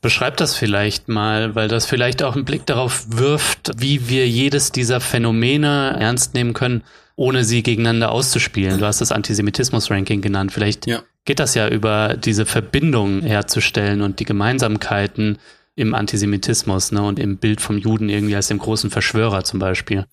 Beschreib 0.01 0.37
das 0.37 0.55
vielleicht 0.55 1.07
mal, 1.07 1.55
weil 1.55 1.67
das 1.67 1.85
vielleicht 1.85 2.23
auch 2.23 2.35
einen 2.35 2.45
Blick 2.45 2.65
darauf 2.65 3.05
wirft, 3.09 3.71
wie 3.77 4.09
wir 4.09 4.27
jedes 4.27 4.71
dieser 4.71 5.01
Phänomene 5.01 5.95
ernst 5.99 6.33
nehmen 6.33 6.53
können, 6.53 6.83
ohne 7.15 7.43
sie 7.43 7.63
gegeneinander 7.63 8.11
auszuspielen. 8.11 8.79
Du 8.79 8.85
hast 8.85 9.01
das 9.01 9.11
Antisemitismus-Ranking 9.11 10.21
genannt. 10.21 10.51
Vielleicht 10.51 10.85
ja. 10.87 11.03
Geht 11.27 11.39
das 11.39 11.53
ja 11.53 11.67
über 11.67 12.17
diese 12.17 12.45
Verbindung 12.45 13.21
herzustellen 13.21 14.01
und 14.01 14.19
die 14.19 14.25
Gemeinsamkeiten 14.25 15.37
im 15.75 15.93
Antisemitismus 15.93 16.91
ne, 16.91 17.03
und 17.03 17.19
im 17.19 17.37
Bild 17.37 17.61
vom 17.61 17.77
Juden 17.77 18.09
irgendwie 18.09 18.35
als 18.35 18.47
dem 18.47 18.57
großen 18.57 18.89
Verschwörer 18.89 19.43
zum 19.43 19.59
Beispiel. 19.59 20.05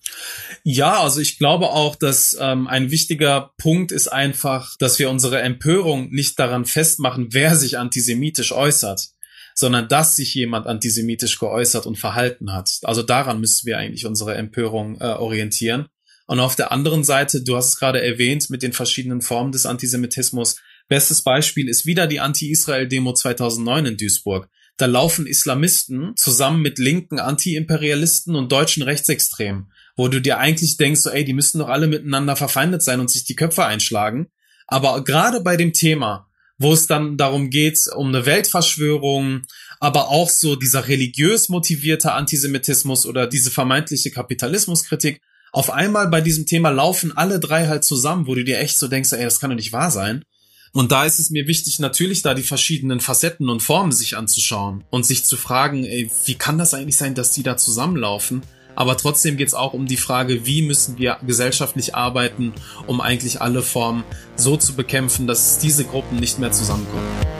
Ja, 0.63 1.01
also 1.01 1.21
ich 1.21 1.39
glaube 1.39 1.69
auch, 1.69 1.95
dass 1.95 2.37
ähm, 2.39 2.67
ein 2.67 2.91
wichtiger 2.91 3.53
Punkt 3.57 3.91
ist 3.91 4.09
einfach, 4.09 4.75
dass 4.77 4.99
wir 4.99 5.09
unsere 5.09 5.41
Empörung 5.41 6.09
nicht 6.11 6.37
daran 6.37 6.65
festmachen, 6.65 7.29
wer 7.31 7.55
sich 7.55 7.79
antisemitisch 7.79 8.51
äußert, 8.51 9.07
sondern 9.55 9.87
dass 9.87 10.17
sich 10.17 10.35
jemand 10.35 10.67
antisemitisch 10.67 11.39
geäußert 11.39 11.87
und 11.87 11.97
verhalten 11.97 12.53
hat. 12.53 12.69
Also 12.83 13.01
daran 13.01 13.39
müssen 13.39 13.65
wir 13.65 13.77
eigentlich 13.77 14.05
unsere 14.05 14.35
Empörung 14.35 14.99
äh, 14.99 15.05
orientieren. 15.05 15.87
Und 16.27 16.39
auf 16.39 16.55
der 16.55 16.71
anderen 16.71 17.03
Seite, 17.03 17.43
du 17.43 17.55
hast 17.55 17.69
es 17.69 17.79
gerade 17.79 18.03
erwähnt, 18.03 18.49
mit 18.49 18.63
den 18.63 18.73
verschiedenen 18.73 19.21
Formen 19.21 19.51
des 19.51 19.65
Antisemitismus. 19.65 20.57
Bestes 20.87 21.23
Beispiel 21.23 21.67
ist 21.67 21.85
wieder 21.85 22.05
die 22.05 22.19
Anti-Israel-Demo 22.19 23.13
2009 23.13 23.85
in 23.87 23.97
Duisburg. 23.97 24.49
Da 24.77 24.85
laufen 24.85 25.25
Islamisten 25.25 26.15
zusammen 26.15 26.61
mit 26.61 26.77
linken 26.77 27.19
Anti-Imperialisten 27.19 28.35
und 28.35 28.51
deutschen 28.51 28.83
Rechtsextremen, 28.83 29.71
wo 29.95 30.09
du 30.09 30.21
dir 30.21 30.37
eigentlich 30.37 30.77
denkst, 30.77 31.01
so, 31.01 31.09
ey, 31.09 31.23
die 31.23 31.33
müssten 31.33 31.59
doch 31.59 31.69
alle 31.69 31.87
miteinander 31.87 32.35
verfeindet 32.35 32.83
sein 32.83 32.99
und 32.99 33.09
sich 33.09 33.23
die 33.23 33.35
Köpfe 33.35 33.65
einschlagen. 33.65 34.27
Aber 34.67 35.03
gerade 35.03 35.41
bei 35.41 35.57
dem 35.57 35.73
Thema, 35.73 36.27
wo 36.57 36.73
es 36.73 36.87
dann 36.87 37.17
darum 37.17 37.49
geht, 37.49 37.79
um 37.95 38.09
eine 38.09 38.25
Weltverschwörung, 38.25 39.41
aber 39.79 40.09
auch 40.09 40.29
so 40.29 40.55
dieser 40.55 40.87
religiös 40.87 41.49
motivierte 41.49 42.11
Antisemitismus 42.11 43.05
oder 43.05 43.27
diese 43.27 43.49
vermeintliche 43.49 44.11
Kapitalismuskritik, 44.11 45.21
auf 45.51 45.71
einmal 45.71 46.09
bei 46.09 46.21
diesem 46.21 46.45
Thema 46.45 46.69
laufen 46.69 47.15
alle 47.15 47.39
drei 47.39 47.67
halt 47.67 47.85
zusammen, 47.85 48.27
wo 48.27 48.35
du 48.35 48.43
dir 48.43 48.59
echt 48.59 48.77
so 48.77 48.87
denkst, 48.87 49.13
ey, 49.13 49.23
das 49.23 49.39
kann 49.39 49.49
doch 49.49 49.55
nicht 49.55 49.71
wahr 49.71 49.89
sein. 49.89 50.25
Und 50.75 50.91
da 50.91 51.05
ist 51.05 51.19
es 51.19 51.29
mir 51.29 51.47
wichtig, 51.47 51.79
natürlich 51.79 52.21
da 52.21 52.33
die 52.33 52.43
verschiedenen 52.43 52.99
Facetten 52.99 53.49
und 53.49 53.63
Formen 53.63 53.93
sich 53.93 54.17
anzuschauen 54.17 54.83
und 54.89 55.05
sich 55.05 55.23
zu 55.23 55.37
fragen, 55.37 55.85
ey, 55.85 56.11
wie 56.25 56.35
kann 56.35 56.57
das 56.57 56.73
eigentlich 56.73 56.97
sein, 56.97 57.15
dass 57.15 57.31
die 57.31 57.43
da 57.43 57.55
zusammenlaufen? 57.55 58.41
Aber 58.75 58.97
trotzdem 58.97 59.37
geht 59.37 59.47
es 59.47 59.53
auch 59.53 59.71
um 59.71 59.85
die 59.85 59.95
Frage, 59.95 60.45
wie 60.45 60.63
müssen 60.63 60.97
wir 60.97 61.17
gesellschaftlich 61.25 61.95
arbeiten, 61.95 62.51
um 62.87 62.99
eigentlich 62.99 63.41
alle 63.41 63.61
Formen 63.61 64.03
so 64.35 64.57
zu 64.57 64.73
bekämpfen, 64.73 65.27
dass 65.27 65.59
diese 65.59 65.85
Gruppen 65.85 66.17
nicht 66.17 66.39
mehr 66.39 66.51
zusammenkommen. 66.51 67.34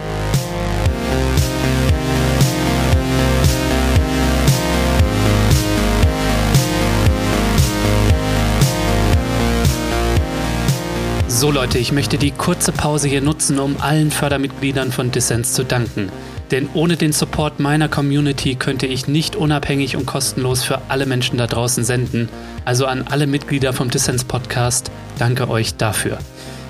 So 11.36 11.52
Leute, 11.52 11.80
ich 11.80 11.91
möchte 11.91 12.17
die 12.17 12.32
kurze 12.32 12.71
Pause 12.71 13.10
hier 13.10 13.19
nutzen, 13.19 13.60
um 13.60 13.76
allen 13.82 14.10
Fördermitgliedern 14.10 14.93
von 14.93 15.12
Dissens 15.12 15.52
zu 15.52 15.65
danken. 15.65 16.10
Denn 16.50 16.69
ohne 16.74 16.95
den 16.95 17.12
Support 17.12 17.60
meiner 17.60 17.89
Community 17.89 18.56
könnte 18.56 18.86
ich 18.86 19.10
nicht 19.10 19.36
unabhängig 19.36 19.98
und 19.98 20.06
kostenlos 20.06 20.63
für 20.63 20.84
alle 20.88 21.06
Menschen 21.06 21.38
da 21.38 21.45
draußen 21.45 21.84
senden. 21.84 22.30
Also 22.63 22.86
an 22.86 23.04
alle 23.10 23.28
Mitglieder 23.28 23.74
vom 23.74 23.89
Dissens 23.89 24.24
Podcast, 24.24 24.91
danke 25.19 25.50
euch 25.50 25.76
dafür. 25.76 26.19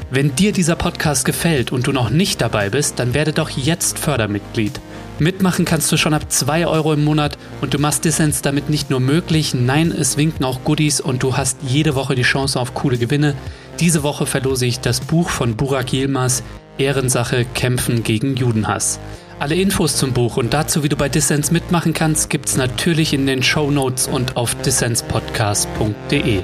Wenn 0.10 0.36
dir 0.36 0.52
dieser 0.52 0.76
Podcast 0.76 1.26
gefällt 1.26 1.72
und 1.72 1.86
du 1.86 1.92
noch 1.92 2.10
nicht 2.10 2.42
dabei 2.42 2.72
bist, 2.72 2.98
dann 2.98 3.14
werde 3.14 3.34
doch 3.34 3.52
jetzt 3.52 4.00
Fördermitglied. 4.00 4.82
Mitmachen 5.20 5.66
kannst 5.66 5.92
du 5.92 5.98
schon 5.98 6.14
ab 6.14 6.32
2 6.32 6.68
Euro 6.68 6.92
im 6.94 7.04
Monat 7.06 7.38
und 7.62 7.74
du 7.74 7.80
machst 7.80 8.04
Dissens 8.04 8.42
damit 8.42 8.70
nicht 8.70 8.90
nur 8.90 9.00
möglich, 9.00 9.54
nein, 9.54 9.92
es 9.92 10.18
winken 10.18 10.44
auch 10.44 10.64
Goodies 10.66 11.00
und 11.00 11.24
du 11.24 11.38
hast 11.38 11.58
jede 11.66 11.96
Woche 11.96 12.16
die 12.16 12.24
Chance 12.24 12.60
auf 12.60 12.74
coole 12.74 12.98
Gewinne. 12.98 13.36
Diese 13.80 14.04
Woche 14.04 14.26
verlose 14.26 14.66
ich 14.66 14.80
das 14.80 15.02
Buch 15.02 15.30
von 15.30 15.56
Burak 15.58 15.92
Yilmaz, 15.92 16.44
Ehrensache 16.78 17.46
Kämpfen 17.54 18.04
gegen 18.04 18.36
Judenhass. 18.36 19.00
Alle 19.38 19.56
Infos 19.56 19.98
zum 19.98 20.14
Buch 20.14 20.38
und 20.38 20.54
dazu, 20.54 20.84
wie 20.84 20.90
du 20.90 20.96
bei 20.96 21.10
Dissens 21.10 21.52
mitmachen 21.52 21.94
kannst, 21.94 22.30
gibt's 22.30 22.56
natürlich 22.56 23.14
in 23.14 23.28
den 23.28 23.44
Show 23.44 23.70
Notes 23.70 24.08
und 24.08 24.38
auf 24.38 24.56
dissenspodcast.de. 24.56 26.42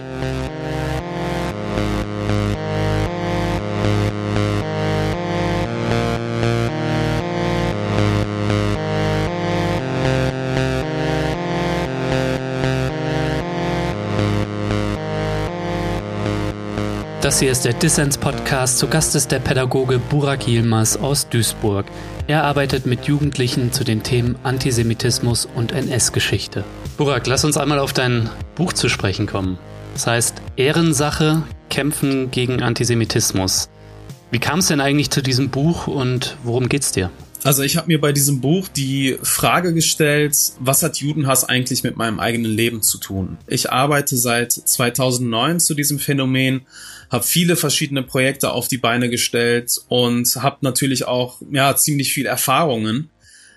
Das 17.32 17.40
hier 17.40 17.54
ist 17.54 17.64
der 17.64 17.72
Dissens 17.72 18.18
Podcast. 18.18 18.78
Zu 18.78 18.90
Gast 18.90 19.16
ist 19.16 19.32
der 19.32 19.40
Pädagoge 19.40 20.00
Burak 20.00 20.50
Yilmaz 20.50 20.98
aus 20.98 21.30
Duisburg. 21.30 21.86
Er 22.28 22.44
arbeitet 22.44 22.86
mit 22.86 23.06
Jugendlichen 23.06 23.72
zu 23.72 23.86
den 23.86 24.04
Themen 24.04 24.36
Antisemitismus 24.44 25.48
und 25.56 25.72
NS-Geschichte. 25.72 26.66
Burak, 26.98 27.26
lass 27.28 27.46
uns 27.46 27.56
einmal 27.56 27.80
auf 27.80 27.94
dein 27.94 28.30
Buch 28.56 28.74
zu 28.74 28.90
sprechen 28.90 29.28
kommen. 29.28 29.58
Das 29.94 30.08
heißt 30.08 30.42
Ehrensache, 30.58 31.44
Kämpfen 31.70 32.32
gegen 32.32 32.62
Antisemitismus. 32.62 33.70
Wie 34.32 34.40
kam 34.40 34.60
es 34.60 34.68
denn 34.68 34.82
eigentlich 34.82 35.10
zu 35.10 35.24
diesem 35.24 35.52
Buch 35.52 35.88
und 35.88 36.36
worum 36.44 36.68
geht's 36.68 36.92
dir? 36.92 37.12
Also 37.44 37.64
ich 37.64 37.76
habe 37.76 37.88
mir 37.88 38.00
bei 38.00 38.12
diesem 38.12 38.40
Buch 38.40 38.68
die 38.68 39.18
Frage 39.24 39.74
gestellt, 39.74 40.36
was 40.60 40.84
hat 40.84 40.98
Judenhass 40.98 41.44
eigentlich 41.44 41.82
mit 41.82 41.98
meinem 41.98 42.20
eigenen 42.20 42.52
Leben 42.52 42.84
zu 42.84 43.00
tun? 43.00 43.38
Ich 43.48 43.72
arbeite 43.72 44.16
seit 44.16 44.52
2009 44.52 45.60
zu 45.60 45.74
diesem 45.74 45.98
Phänomen, 45.98 46.62
habe 47.12 47.26
viele 47.26 47.58
verschiedene 47.58 48.04
Projekte 48.04 48.52
auf 48.52 48.70
die 48.70 48.78
Beine 48.78 49.10
gestellt 49.10 49.78
und 49.90 50.36
habe 50.38 50.58
natürlich 50.62 51.06
auch 51.06 51.42
ja 51.52 51.76
ziemlich 51.76 52.14
viel 52.14 52.26
Erfahrungen. 52.26 53.10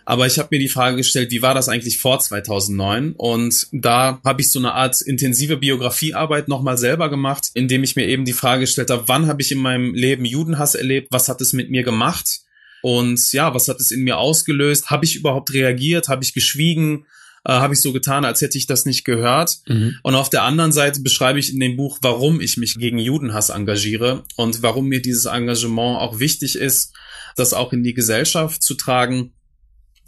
Aber 0.06 0.26
ich 0.26 0.38
habe 0.38 0.48
mir 0.50 0.58
die 0.58 0.68
Frage 0.68 0.96
gestellt, 0.96 1.30
wie 1.30 1.40
war 1.40 1.54
das 1.54 1.68
eigentlich 1.70 1.98
vor 1.98 2.18
2009? 2.18 3.14
Und 3.16 3.68
da 3.72 4.20
habe 4.22 4.42
ich 4.42 4.50
so 4.50 4.58
eine 4.58 4.74
Art 4.74 5.00
intensive 5.00 5.56
Biografiearbeit 5.56 6.48
nochmal 6.48 6.76
selber 6.76 7.08
gemacht, 7.08 7.50
indem 7.54 7.84
ich 7.84 7.96
mir 7.96 8.06
eben 8.06 8.26
die 8.26 8.34
Frage 8.34 8.62
gestellt 8.62 8.90
habe, 8.90 9.04
wann 9.06 9.28
habe 9.28 9.40
ich 9.40 9.50
in 9.50 9.58
meinem 9.58 9.94
Leben 9.94 10.26
Judenhass 10.26 10.74
erlebt? 10.74 11.08
Was 11.10 11.28
hat 11.28 11.40
es 11.40 11.54
mit 11.54 11.70
mir 11.70 11.84
gemacht? 11.84 12.40
Und 12.82 13.32
ja, 13.32 13.54
was 13.54 13.68
hat 13.68 13.80
es 13.80 13.92
in 13.92 14.02
mir 14.02 14.18
ausgelöst? 14.18 14.90
Habe 14.90 15.06
ich 15.06 15.16
überhaupt 15.16 15.54
reagiert? 15.54 16.08
Habe 16.08 16.22
ich 16.22 16.34
geschwiegen? 16.34 17.06
Äh, 17.44 17.52
Habe 17.52 17.74
ich 17.74 17.82
so 17.82 17.92
getan, 17.92 18.24
als 18.24 18.40
hätte 18.40 18.58
ich 18.58 18.66
das 18.66 18.86
nicht 18.86 19.04
gehört? 19.04 19.58
Mhm. 19.66 19.98
Und 20.02 20.14
auf 20.14 20.30
der 20.30 20.42
anderen 20.42 20.72
Seite 20.72 21.00
beschreibe 21.00 21.38
ich 21.38 21.52
in 21.52 21.60
dem 21.60 21.76
Buch, 21.76 21.98
warum 22.02 22.40
ich 22.40 22.56
mich 22.56 22.78
gegen 22.78 22.98
Judenhass 22.98 23.50
engagiere 23.50 24.24
und 24.36 24.62
warum 24.62 24.88
mir 24.88 25.02
dieses 25.02 25.26
Engagement 25.26 26.00
auch 26.00 26.18
wichtig 26.18 26.56
ist, 26.56 26.92
das 27.36 27.52
auch 27.52 27.72
in 27.72 27.82
die 27.82 27.94
Gesellschaft 27.94 28.62
zu 28.62 28.74
tragen. 28.74 29.32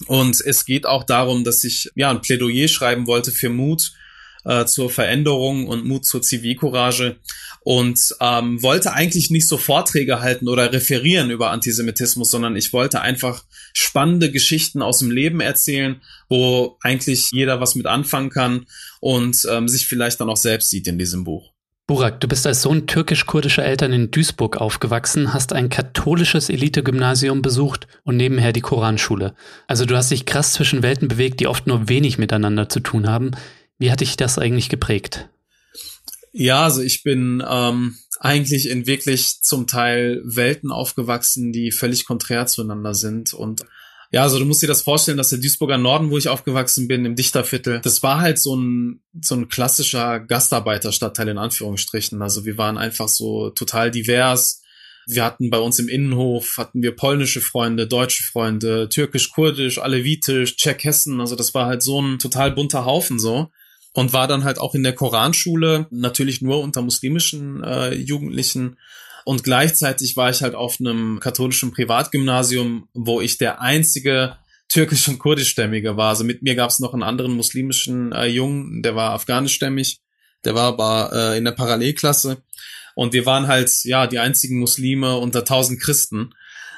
Und 0.07 0.41
es 0.41 0.65
geht 0.65 0.87
auch 0.87 1.05
darum, 1.05 1.45
dass 1.45 1.65
ich 1.65 1.91
ja 1.95 2.11
ein 2.11 2.21
Plädoyer 2.21 2.69
schreiben 2.69 3.07
wollte 3.07 3.33
für 3.33 3.49
Mut 3.49 3.93
äh, 4.45 4.65
zur 4.65 4.91
Veränderung 4.91 5.67
und 5.67 5.85
Mut 5.85 6.07
zur 6.07 6.23
Zivilcourage 6.23 7.17
und 7.61 7.99
ähm, 8.21 8.63
wollte 8.63 8.93
eigentlich 8.93 9.31
nicht 9.31 9.49
so 9.49 9.59
Vorträge 9.59 10.21
halten 10.21 10.49
oder 10.49 10.73
referieren 10.73 11.31
über 11.31 11.51
Antisemitismus, 11.51 12.31
sondern 12.31 12.57
ich 12.57 12.73
wollte 12.73 13.01
einfach 13.01 13.43
spannende 13.77 14.31
Geschichten 14.31 14.81
aus 14.81 15.01
dem 15.01 15.11
Leben 15.11 15.41
erzählen, 15.41 16.01
wo 16.29 16.79
eigentlich 16.81 17.31
jeder 17.33 17.61
was 17.61 17.75
mit 17.75 17.87
anfangen 17.87 18.31
kann 18.31 18.67
und 19.01 19.47
ähm, 19.51 19.69
sich 19.69 19.87
vielleicht 19.87 20.19
dann 20.21 20.31
auch 20.31 20.39
selbst 20.39 20.71
sieht 20.71 20.87
in 20.87 20.99
diesem 20.99 21.25
Buch. 21.25 21.53
Burak, 21.87 22.19
du 22.21 22.27
bist 22.27 22.47
als 22.47 22.63
Sohn 22.63 22.87
türkisch-kurdischer 22.87 23.65
Eltern 23.65 23.93
in 23.93 24.11
Duisburg 24.11 24.57
aufgewachsen, 24.57 25.35
hast 25.35 25.53
ein 25.53 25.69
katholisches 25.69 26.49
Elite-Gymnasium 26.49 27.43
besucht 27.43 27.87
und 28.03 28.17
nebenher 28.17 28.53
die 28.53 28.63
Koranschule. 28.63 29.35
Also 29.69 29.85
du 29.85 29.95
hast 29.95 30.11
dich 30.11 30.25
krass 30.25 30.55
zwischen 30.55 30.83
Welten 30.83 31.09
bewegt, 31.09 31.39
die 31.39 31.47
oft 31.47 31.67
nur 31.67 31.89
wenig 31.89 32.17
miteinander 32.17 32.71
zu 32.71 32.81
tun 32.81 33.09
haben. 33.09 33.33
Wie 33.79 33.93
hat 33.93 34.01
dich 34.01 34.17
das 34.17 34.39
eigentlich 34.39 34.71
geprägt? 34.71 35.29
Ja, 36.33 36.65
also 36.65 36.81
ich 36.81 37.03
bin 37.03 37.43
ähm, 37.47 37.97
eigentlich 38.21 38.69
in 38.69 38.87
wirklich 38.87 39.43
zum 39.43 39.67
Teil 39.67 40.23
Welten 40.25 40.71
aufgewachsen, 40.71 41.53
die 41.53 41.71
völlig 41.71 42.07
konträr 42.07 42.47
zueinander 42.47 42.95
sind. 42.95 43.35
Und 43.35 43.63
ja, 44.13 44.23
also 44.23 44.39
du 44.39 44.45
musst 44.45 44.63
dir 44.63 44.69
das 44.69 44.83
vorstellen, 44.83 45.19
dass 45.19 45.31
der 45.31 45.39
Duisburger 45.39 45.79
Norden, 45.79 46.11
wo 46.11 46.19
ich 46.19 46.29
aufgewachsen 46.29 46.89
bin, 46.89 47.05
im 47.05 47.17
Dichterviertel, 47.17 47.81
das 47.83 48.03
war 48.03 48.21
halt 48.21 48.39
so 48.39 48.57
ein, 48.57 49.03
so 49.21 49.35
ein 49.35 49.49
klassischer 49.49 50.21
Gastarbeiterstadtteil 50.21 51.29
in 51.29 51.39
Anführungsstrichen. 51.39 52.23
Also 52.23 52.45
wir 52.45 52.57
waren 52.57 52.79
einfach 52.79 53.09
so 53.09 53.51
total 53.51 53.91
divers. 53.91 54.63
Wir 55.09 55.25
hatten 55.25 55.51
bei 55.51 55.59
uns 55.59 55.79
im 55.79 55.89
Innenhof, 55.89 56.57
hatten 56.57 56.83
wir 56.83 56.95
polnische 56.97 57.41
Freunde, 57.41 57.87
deutsche 57.87 58.25
Freunde, 58.25 58.89
türkisch-kurdisch, 58.89 59.79
alevitisch, 59.79 60.57
Tscherkessen. 60.57 61.21
Also 61.21 61.37
das 61.37 61.55
war 61.55 61.67
halt 61.67 61.83
so 61.83 62.01
ein 62.01 62.19
total 62.19 62.53
bunter 62.53 62.85
Haufen 62.85 63.19
so 63.19 63.51
und 63.97 64.13
war 64.13 64.29
dann 64.29 64.45
halt 64.45 64.59
auch 64.59 64.75
in 64.75 64.83
der 64.83 64.93
Koranschule, 64.93 65.87
natürlich 65.91 66.43
nur 66.43 66.61
unter 66.61 66.83
muslimischen 66.83 67.65
äh, 67.65 67.95
Jugendlichen. 67.95 68.77
Und 69.25 69.43
gleichzeitig 69.43 70.19
war 70.19 70.29
ich 70.29 70.43
halt 70.43 70.55
auf 70.55 70.79
einem 70.79 71.19
katholischen 71.19 71.73
Privatgymnasium, 71.73 72.89
wo 72.93 73.23
ich 73.23 73.39
der 73.39 73.63
einzige 73.63 74.37
türkisch- 74.69 75.09
und 75.09 75.19
kurdischstämmige 75.19 75.97
war. 75.97 76.11
Also 76.11 76.25
mit 76.25 76.43
mir 76.43 76.55
gab 76.57 76.69
es 76.69 76.79
noch 76.79 76.93
einen 76.93 77.03
anderen 77.03 77.33
muslimischen 77.33 78.13
äh, 78.13 78.27
Jungen, 78.27 78.83
der 78.83 78.97
war 78.97 79.13
afghanischstämmig, 79.13 80.03
der 80.45 80.55
war 80.55 80.65
aber 80.65 81.11
äh, 81.15 81.39
in 81.39 81.47
der 81.47 81.53
Parallelklasse. 81.53 82.43
Und 82.97 83.15
wir 83.15 83.25
waren 83.25 83.47
halt, 83.47 83.71
ja, 83.85 84.07
die 84.07 84.19
einzigen 84.19 84.59
Muslime 84.59 85.17
unter 85.17 85.47
tausend 85.47 85.81
Christen. 85.81 86.35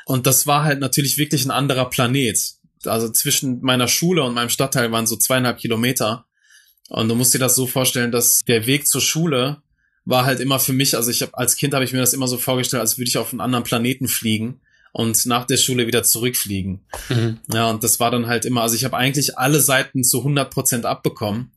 Und 0.06 0.28
das 0.28 0.46
war 0.46 0.62
halt 0.62 0.78
natürlich 0.78 1.18
wirklich 1.18 1.44
ein 1.44 1.50
anderer 1.50 1.90
Planet. 1.90 2.38
Also 2.84 3.08
zwischen 3.08 3.60
meiner 3.60 3.88
Schule 3.88 4.22
und 4.22 4.34
meinem 4.34 4.50
Stadtteil 4.50 4.92
waren 4.92 5.08
so 5.08 5.16
zweieinhalb 5.16 5.58
Kilometer. 5.58 6.27
Und 6.88 7.08
du 7.08 7.14
musst 7.14 7.34
dir 7.34 7.38
das 7.38 7.54
so 7.54 7.66
vorstellen, 7.66 8.12
dass 8.12 8.40
der 8.46 8.66
Weg 8.66 8.86
zur 8.86 9.00
Schule 9.00 9.62
war 10.04 10.24
halt 10.24 10.40
immer 10.40 10.58
für 10.58 10.72
mich, 10.72 10.96
also 10.96 11.10
ich 11.10 11.20
habe 11.20 11.36
als 11.36 11.56
Kind 11.56 11.74
habe 11.74 11.84
ich 11.84 11.92
mir 11.92 11.98
das 11.98 12.14
immer 12.14 12.28
so 12.28 12.38
vorgestellt, 12.38 12.80
als 12.80 12.96
würde 12.96 13.08
ich 13.08 13.18
auf 13.18 13.32
einen 13.32 13.42
anderen 13.42 13.64
Planeten 13.64 14.08
fliegen 14.08 14.60
und 14.92 15.26
nach 15.26 15.44
der 15.44 15.58
Schule 15.58 15.86
wieder 15.86 16.02
zurückfliegen. 16.02 16.80
Mhm. 17.10 17.40
Ja, 17.52 17.68
und 17.68 17.84
das 17.84 18.00
war 18.00 18.10
dann 18.10 18.26
halt 18.26 18.46
immer, 18.46 18.62
also 18.62 18.74
ich 18.74 18.84
habe 18.84 18.96
eigentlich 18.96 19.36
alle 19.36 19.60
Seiten 19.60 20.02
zu 20.02 20.18
100 20.18 20.50
Prozent 20.50 20.86
abbekommen. 20.86 21.52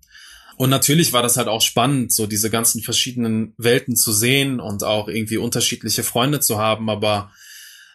Und 0.57 0.69
natürlich 0.69 1.13
war 1.13 1.23
das 1.23 1.37
halt 1.37 1.47
auch 1.47 1.61
spannend, 1.61 2.11
so 2.11 2.27
diese 2.27 2.49
ganzen 2.49 2.81
verschiedenen 2.81 3.53
Welten 3.57 3.95
zu 3.95 4.11
sehen 4.11 4.59
und 4.59 4.83
auch 4.83 5.07
irgendwie 5.07 5.37
unterschiedliche 5.37 6.03
Freunde 6.03 6.39
zu 6.39 6.57
haben. 6.57 6.89
Aber 6.89 7.31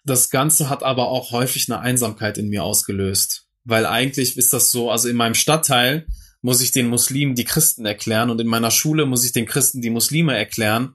das 0.04 0.30
Ganze 0.30 0.68
hat 0.68 0.82
aber 0.82 1.08
auch 1.08 1.32
häufig 1.32 1.70
eine 1.70 1.80
Einsamkeit 1.80 2.38
in 2.38 2.48
mir 2.48 2.64
ausgelöst. 2.64 3.46
Weil 3.64 3.84
eigentlich 3.84 4.36
ist 4.36 4.52
das 4.52 4.70
so, 4.70 4.90
also 4.90 5.08
in 5.08 5.16
meinem 5.16 5.34
Stadtteil 5.34 6.06
muss 6.46 6.60
ich 6.60 6.70
den 6.70 6.86
Muslimen 6.86 7.34
die 7.34 7.42
Christen 7.42 7.86
erklären 7.86 8.30
und 8.30 8.40
in 8.40 8.46
meiner 8.46 8.70
Schule 8.70 9.04
muss 9.04 9.24
ich 9.24 9.32
den 9.32 9.46
Christen 9.46 9.82
die 9.82 9.90
Muslime 9.90 10.38
erklären. 10.38 10.94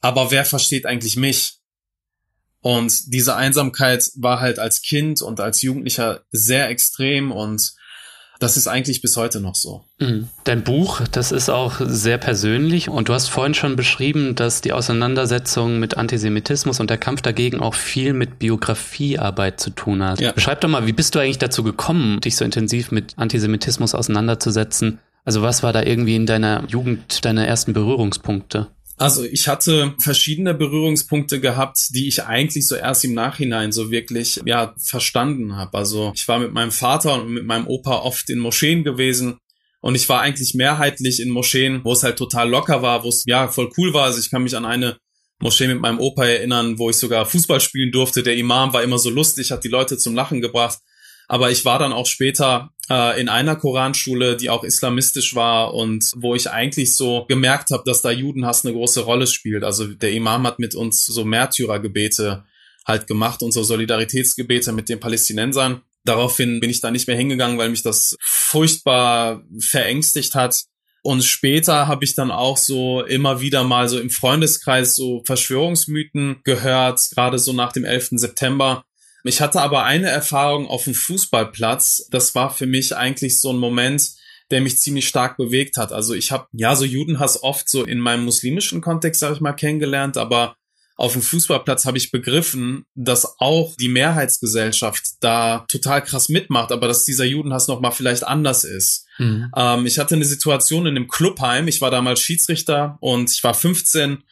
Aber 0.00 0.32
wer 0.32 0.44
versteht 0.44 0.86
eigentlich 0.86 1.14
mich? 1.14 1.60
Und 2.62 3.14
diese 3.14 3.36
Einsamkeit 3.36 4.10
war 4.16 4.40
halt 4.40 4.58
als 4.58 4.82
Kind 4.82 5.22
und 5.22 5.38
als 5.38 5.62
Jugendlicher 5.62 6.24
sehr 6.32 6.68
extrem 6.68 7.30
und 7.30 7.74
das 8.38 8.56
ist 8.56 8.66
eigentlich 8.66 9.02
bis 9.02 9.16
heute 9.16 9.40
noch 9.40 9.54
so. 9.54 9.84
Mhm. 10.00 10.28
Dein 10.44 10.64
Buch, 10.64 11.02
das 11.12 11.32
ist 11.32 11.48
auch 11.48 11.80
sehr 11.80 12.18
persönlich 12.18 12.88
und 12.88 13.08
du 13.08 13.14
hast 13.14 13.28
vorhin 13.28 13.54
schon 13.54 13.76
beschrieben, 13.76 14.34
dass 14.34 14.60
die 14.60 14.72
Auseinandersetzung 14.72 15.78
mit 15.78 15.96
Antisemitismus 15.96 16.80
und 16.80 16.90
der 16.90 16.98
Kampf 16.98 17.22
dagegen 17.22 17.60
auch 17.60 17.74
viel 17.74 18.12
mit 18.12 18.38
Biografiearbeit 18.38 19.60
zu 19.60 19.70
tun 19.70 20.02
hat. 20.02 20.20
Ja. 20.20 20.32
Beschreib 20.32 20.60
doch 20.60 20.68
mal, 20.68 20.86
wie 20.86 20.92
bist 20.92 21.14
du 21.14 21.20
eigentlich 21.20 21.38
dazu 21.38 21.62
gekommen, 21.62 22.20
dich 22.20 22.36
so 22.36 22.44
intensiv 22.44 22.90
mit 22.90 23.14
Antisemitismus 23.16 23.94
auseinanderzusetzen? 23.94 24.98
Also 25.24 25.42
was 25.42 25.62
war 25.62 25.72
da 25.72 25.82
irgendwie 25.82 26.16
in 26.16 26.26
deiner 26.26 26.64
Jugend 26.68 27.24
deine 27.24 27.46
ersten 27.46 27.72
Berührungspunkte? 27.72 28.68
Also 29.02 29.24
ich 29.24 29.48
hatte 29.48 29.94
verschiedene 29.98 30.54
Berührungspunkte 30.54 31.40
gehabt, 31.40 31.88
die 31.90 32.06
ich 32.06 32.22
eigentlich 32.22 32.68
so 32.68 32.76
erst 32.76 33.04
im 33.04 33.14
Nachhinein 33.14 33.72
so 33.72 33.90
wirklich 33.90 34.40
ja 34.44 34.76
verstanden 34.78 35.56
habe. 35.56 35.76
Also 35.76 36.12
ich 36.14 36.28
war 36.28 36.38
mit 36.38 36.52
meinem 36.52 36.70
Vater 36.70 37.20
und 37.20 37.32
mit 37.32 37.44
meinem 37.44 37.66
Opa 37.66 37.96
oft 37.96 38.30
in 38.30 38.38
Moscheen 38.38 38.84
gewesen 38.84 39.38
und 39.80 39.96
ich 39.96 40.08
war 40.08 40.20
eigentlich 40.20 40.54
mehrheitlich 40.54 41.18
in 41.18 41.30
Moscheen, 41.30 41.80
wo 41.82 41.94
es 41.94 42.04
halt 42.04 42.16
total 42.16 42.48
locker 42.48 42.80
war, 42.82 43.02
wo 43.02 43.08
es 43.08 43.24
ja 43.26 43.48
voll 43.48 43.72
cool 43.76 43.92
war. 43.92 44.04
Also 44.04 44.20
ich 44.20 44.30
kann 44.30 44.44
mich 44.44 44.56
an 44.56 44.64
eine 44.64 44.98
Moschee 45.40 45.66
mit 45.66 45.80
meinem 45.80 45.98
Opa 45.98 46.24
erinnern, 46.24 46.78
wo 46.78 46.88
ich 46.88 46.96
sogar 46.96 47.26
Fußball 47.26 47.60
spielen 47.60 47.90
durfte. 47.90 48.22
Der 48.22 48.36
Imam 48.36 48.72
war 48.72 48.84
immer 48.84 48.98
so 48.98 49.10
lustig, 49.10 49.50
hat 49.50 49.64
die 49.64 49.68
Leute 49.68 49.98
zum 49.98 50.14
Lachen 50.14 50.40
gebracht. 50.40 50.78
Aber 51.32 51.50
ich 51.50 51.64
war 51.64 51.78
dann 51.78 51.94
auch 51.94 52.04
später 52.04 52.74
äh, 52.90 53.18
in 53.18 53.30
einer 53.30 53.56
Koranschule, 53.56 54.36
die 54.36 54.50
auch 54.50 54.64
islamistisch 54.64 55.34
war 55.34 55.72
und 55.72 56.12
wo 56.14 56.34
ich 56.34 56.50
eigentlich 56.50 56.94
so 56.94 57.24
gemerkt 57.26 57.70
habe, 57.70 57.84
dass 57.86 58.02
da 58.02 58.10
Judenhass 58.10 58.66
eine 58.66 58.74
große 58.74 59.00
Rolle 59.00 59.26
spielt. 59.26 59.64
Also 59.64 59.86
der 59.86 60.12
Imam 60.12 60.46
hat 60.46 60.58
mit 60.58 60.74
uns 60.74 61.06
so 61.06 61.24
Märtyrergebete 61.24 62.44
halt 62.86 63.06
gemacht 63.06 63.40
so 63.40 63.62
Solidaritätsgebete 63.62 64.72
mit 64.72 64.90
den 64.90 65.00
Palästinensern. 65.00 65.80
Daraufhin 66.04 66.60
bin 66.60 66.68
ich 66.68 66.82
da 66.82 66.90
nicht 66.90 67.08
mehr 67.08 67.16
hingegangen, 67.16 67.56
weil 67.56 67.70
mich 67.70 67.82
das 67.82 68.14
furchtbar 68.20 69.42
verängstigt 69.58 70.34
hat. 70.34 70.64
Und 71.02 71.24
später 71.24 71.88
habe 71.88 72.04
ich 72.04 72.14
dann 72.14 72.30
auch 72.30 72.58
so 72.58 73.00
immer 73.00 73.40
wieder 73.40 73.64
mal 73.64 73.88
so 73.88 73.98
im 73.98 74.10
Freundeskreis 74.10 74.96
so 74.96 75.22
Verschwörungsmythen 75.24 76.42
gehört, 76.44 77.00
gerade 77.14 77.38
so 77.38 77.54
nach 77.54 77.72
dem 77.72 77.86
11. 77.86 78.10
September. 78.16 78.84
Ich 79.24 79.40
hatte 79.40 79.60
aber 79.60 79.84
eine 79.84 80.08
Erfahrung 80.08 80.66
auf 80.66 80.84
dem 80.84 80.94
Fußballplatz. 80.94 82.08
Das 82.10 82.34
war 82.34 82.50
für 82.50 82.66
mich 82.66 82.96
eigentlich 82.96 83.40
so 83.40 83.50
ein 83.52 83.58
Moment, 83.58 84.10
der 84.50 84.60
mich 84.60 84.78
ziemlich 84.78 85.08
stark 85.08 85.36
bewegt 85.36 85.76
hat. 85.76 85.92
Also 85.92 86.14
ich 86.14 86.32
habe 86.32 86.46
ja 86.52 86.74
so 86.76 86.84
Judenhass 86.84 87.42
oft 87.42 87.68
so 87.68 87.84
in 87.84 88.00
meinem 88.00 88.24
muslimischen 88.24 88.80
Kontext, 88.80 89.20
sage 89.20 89.34
ich 89.34 89.40
mal, 89.40 89.52
kennengelernt, 89.52 90.16
aber 90.16 90.56
auf 90.96 91.14
dem 91.14 91.22
Fußballplatz 91.22 91.86
habe 91.86 91.96
ich 91.98 92.10
begriffen, 92.10 92.84
dass 92.94 93.40
auch 93.40 93.74
die 93.76 93.88
Mehrheitsgesellschaft 93.88 95.02
da 95.20 95.64
total 95.68 96.02
krass 96.02 96.28
mitmacht, 96.28 96.70
aber 96.70 96.86
dass 96.86 97.04
dieser 97.04 97.24
Judenhass 97.24 97.66
noch 97.66 97.80
mal 97.80 97.90
vielleicht 97.90 98.24
anders 98.24 98.64
ist. 98.64 99.06
Mhm. 99.18 99.50
Ähm, 99.56 99.86
ich 99.86 99.98
hatte 99.98 100.14
eine 100.14 100.24
Situation 100.24 100.86
in 100.86 100.96
einem 100.96 101.08
Clubheim. 101.08 101.66
Ich 101.66 101.80
war 101.80 101.90
damals 101.90 102.20
Schiedsrichter 102.20 102.98
und 103.00 103.30
ich 103.30 103.42
war 103.42 103.54
15. 103.54 104.22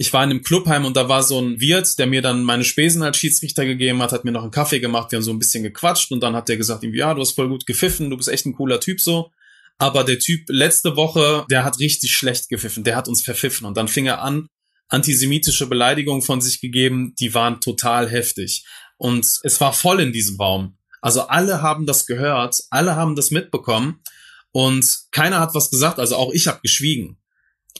Ich 0.00 0.12
war 0.12 0.22
in 0.22 0.30
einem 0.30 0.42
Clubheim 0.42 0.84
und 0.84 0.96
da 0.96 1.08
war 1.08 1.24
so 1.24 1.40
ein 1.40 1.60
Wirt, 1.60 1.98
der 1.98 2.06
mir 2.06 2.22
dann 2.22 2.44
meine 2.44 2.62
Spesen 2.62 3.02
als 3.02 3.16
Schiedsrichter 3.16 3.66
gegeben 3.66 4.00
hat, 4.00 4.12
hat 4.12 4.24
mir 4.24 4.30
noch 4.30 4.42
einen 4.42 4.52
Kaffee 4.52 4.78
gemacht, 4.78 5.10
wir 5.10 5.16
haben 5.16 5.24
so 5.24 5.32
ein 5.32 5.40
bisschen 5.40 5.64
gequatscht 5.64 6.12
und 6.12 6.20
dann 6.22 6.36
hat 6.36 6.48
der 6.48 6.56
gesagt, 6.56 6.84
ja, 6.84 7.12
du 7.12 7.20
hast 7.20 7.32
voll 7.32 7.48
gut 7.48 7.66
gepfiffen, 7.66 8.08
du 8.08 8.16
bist 8.16 8.28
echt 8.28 8.46
ein 8.46 8.54
cooler 8.54 8.78
Typ 8.78 9.00
so. 9.00 9.32
Aber 9.76 10.04
der 10.04 10.20
Typ 10.20 10.44
letzte 10.48 10.94
Woche, 10.94 11.44
der 11.50 11.64
hat 11.64 11.80
richtig 11.80 12.12
schlecht 12.12 12.48
gepfiffen, 12.48 12.84
der 12.84 12.94
hat 12.94 13.08
uns 13.08 13.22
verpfiffen 13.22 13.66
und 13.66 13.76
dann 13.76 13.88
fing 13.88 14.06
er 14.06 14.22
an, 14.22 14.46
antisemitische 14.88 15.66
Beleidigungen 15.66 16.22
von 16.22 16.40
sich 16.40 16.60
gegeben, 16.60 17.14
die 17.18 17.34
waren 17.34 17.60
total 17.60 18.08
heftig. 18.08 18.64
Und 18.98 19.26
es 19.42 19.60
war 19.60 19.72
voll 19.72 20.00
in 20.00 20.12
diesem 20.12 20.36
Raum. 20.36 20.78
Also 21.00 21.22
alle 21.22 21.60
haben 21.60 21.86
das 21.86 22.06
gehört, 22.06 22.56
alle 22.70 22.94
haben 22.94 23.16
das 23.16 23.32
mitbekommen 23.32 24.00
und 24.52 24.86
keiner 25.10 25.40
hat 25.40 25.56
was 25.56 25.70
gesagt, 25.70 25.98
also 25.98 26.14
auch 26.14 26.32
ich 26.32 26.46
habe 26.46 26.60
geschwiegen. 26.62 27.18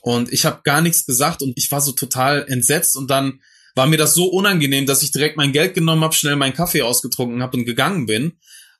Und 0.01 0.33
ich 0.33 0.44
habe 0.44 0.61
gar 0.64 0.81
nichts 0.81 1.07
gesagt 1.07 1.42
und 1.42 1.55
ich 1.57 1.70
war 1.70 1.81
so 1.81 1.92
total 1.92 2.44
entsetzt 2.48 2.96
und 2.96 3.11
dann 3.11 3.40
war 3.74 3.87
mir 3.87 3.96
das 3.96 4.14
so 4.14 4.27
unangenehm, 4.27 4.87
dass 4.87 5.03
ich 5.03 5.12
direkt 5.12 5.37
mein 5.37 5.53
Geld 5.53 5.74
genommen 5.74 6.03
habe, 6.03 6.14
schnell 6.14 6.37
meinen 6.37 6.55
Kaffee 6.55 6.83
ausgetrunken 6.83 7.42
habe 7.42 7.57
und 7.57 7.64
gegangen 7.64 8.07
bin. 8.07 8.33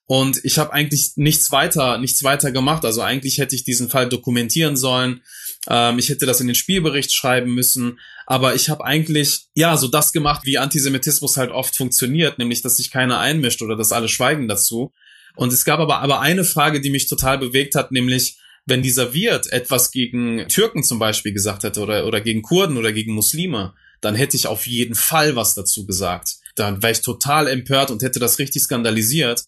Und 0.07 0.43
ich 0.43 0.59
habe 0.59 0.73
eigentlich 0.73 1.13
nichts 1.17 1.53
weiter, 1.53 1.99
nichts 1.99 2.25
weiter 2.25 2.51
gemacht. 2.51 2.85
Also 2.87 3.03
eigentlich 3.03 3.39
hätte 3.39 3.55
ich 3.55 3.65
diesen 3.65 3.91
Fall 3.91 4.09
dokumentieren 4.09 4.75
sollen. 4.75 5.23
Ähm, 5.69 5.99
ich 5.99 6.09
hätte 6.09 6.25
das 6.25 6.41
in 6.41 6.47
den 6.47 6.57
Spielbericht 6.57 7.13
schreiben 7.13 7.55
müssen. 7.55 8.01
Aber 8.27 8.55
ich 8.55 8.71
habe 8.71 8.85
eigentlich, 8.85 9.49
ja, 9.55 9.77
so 9.77 9.87
das 9.87 10.15
gemacht, 10.15 10.47
wie 10.47 10.57
Antisemitismus 10.57 11.37
halt 11.37 11.51
oft 11.51 11.77
funktioniert, 11.77 12.39
nämlich, 12.39 12.63
dass 12.63 12.79
sich 12.79 12.91
keiner 12.91 13.19
einmischt 13.19 13.61
oder 13.61 13.77
dass 13.77 13.93
alle 13.93 14.09
schweigen 14.09 14.49
dazu. 14.49 14.95
Und 15.37 15.53
es 15.53 15.67
gab 15.67 15.79
aber, 15.79 16.01
aber 16.01 16.21
eine 16.21 16.45
Frage, 16.45 16.81
die 16.81 16.91
mich 16.91 17.07
total 17.07 17.37
bewegt 17.37 17.75
hat, 17.75 17.93
nämlich, 17.93 18.39
wenn 18.69 18.83
dieser 18.83 19.15
Wirt 19.15 19.51
etwas 19.53 19.91
gegen 19.91 20.47
Türken 20.49 20.83
zum 20.83 20.99
Beispiel 20.99 21.33
gesagt 21.33 21.65
hätte 21.65 21.81
oder, 21.81 22.07
oder 22.07 22.21
gegen 22.21 22.43
Kurden 22.43 22.77
oder 22.77 22.93
gegen 22.93 23.15
Muslime, 23.15 23.73
dann 24.01 24.15
hätte 24.15 24.37
ich 24.37 24.47
auf 24.47 24.67
jeden 24.67 24.95
Fall 24.95 25.37
was 25.37 25.55
dazu 25.55 25.87
gesagt. 25.87 26.37
Dann 26.55 26.83
wäre 26.83 26.93
ich 26.93 27.01
total 27.01 27.49
empört 27.49 27.91
und 27.91 28.03
hätte 28.03 28.21
das 28.21 28.39
richtig 28.39 28.63
skandalisiert. 28.63 29.45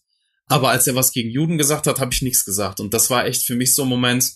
Aber 0.47 0.69
als 0.69 0.87
er 0.87 0.95
was 0.95 1.11
gegen 1.11 1.29
Juden 1.29 1.57
gesagt 1.57 1.87
hat, 1.87 1.99
habe 1.99 2.13
ich 2.13 2.21
nichts 2.21 2.43
gesagt. 2.43 2.79
Und 2.79 2.93
das 2.93 3.09
war 3.09 3.25
echt 3.25 3.45
für 3.45 3.55
mich 3.55 3.75
so 3.75 3.83
ein 3.83 3.89
Moment, 3.89 4.33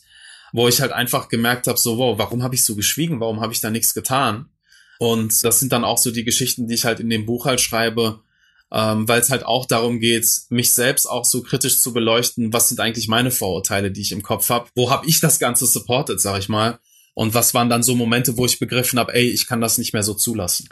wo 0.53 0.67
ich 0.67 0.79
halt 0.79 0.91
einfach 0.91 1.27
gemerkt 1.27 1.67
habe, 1.67 1.79
so, 1.79 1.97
wow, 1.97 2.17
warum 2.17 2.43
habe 2.43 2.55
ich 2.55 2.63
so 2.63 2.75
geschwiegen? 2.75 3.19
Warum 3.19 3.41
habe 3.41 3.53
ich 3.53 3.61
da 3.61 3.69
nichts 3.69 3.93
getan? 3.93 4.49
Und 4.99 5.43
das 5.43 5.59
sind 5.59 5.73
dann 5.73 5.83
auch 5.83 5.97
so 5.97 6.11
die 6.11 6.23
Geschichten, 6.23 6.67
die 6.67 6.75
ich 6.75 6.85
halt 6.85 6.99
in 6.99 7.09
dem 7.09 7.25
Buch 7.25 7.45
halt 7.45 7.59
schreibe, 7.59 8.21
ähm, 8.71 9.07
weil 9.07 9.21
es 9.21 9.29
halt 9.29 9.45
auch 9.45 9.65
darum 9.65 9.99
geht, 9.99 10.27
mich 10.49 10.71
selbst 10.73 11.05
auch 11.05 11.25
so 11.25 11.41
kritisch 11.41 11.79
zu 11.79 11.93
beleuchten, 11.93 12.53
was 12.53 12.69
sind 12.69 12.79
eigentlich 12.79 13.07
meine 13.07 13.31
Vorurteile, 13.31 13.91
die 13.91 14.01
ich 14.01 14.11
im 14.11 14.23
Kopf 14.23 14.49
habe, 14.49 14.69
wo 14.75 14.89
habe 14.89 15.07
ich 15.07 15.19
das 15.19 15.39
Ganze 15.39 15.65
supported, 15.65 16.19
sag 16.19 16.39
ich 16.39 16.49
mal, 16.49 16.79
und 17.13 17.33
was 17.33 17.53
waren 17.53 17.69
dann 17.69 17.83
so 17.83 17.95
Momente, 17.95 18.37
wo 18.37 18.45
ich 18.45 18.59
begriffen 18.59 18.99
habe, 18.99 19.13
ey, 19.13 19.29
ich 19.29 19.47
kann 19.47 19.61
das 19.61 19.77
nicht 19.77 19.93
mehr 19.93 20.03
so 20.03 20.13
zulassen. 20.13 20.67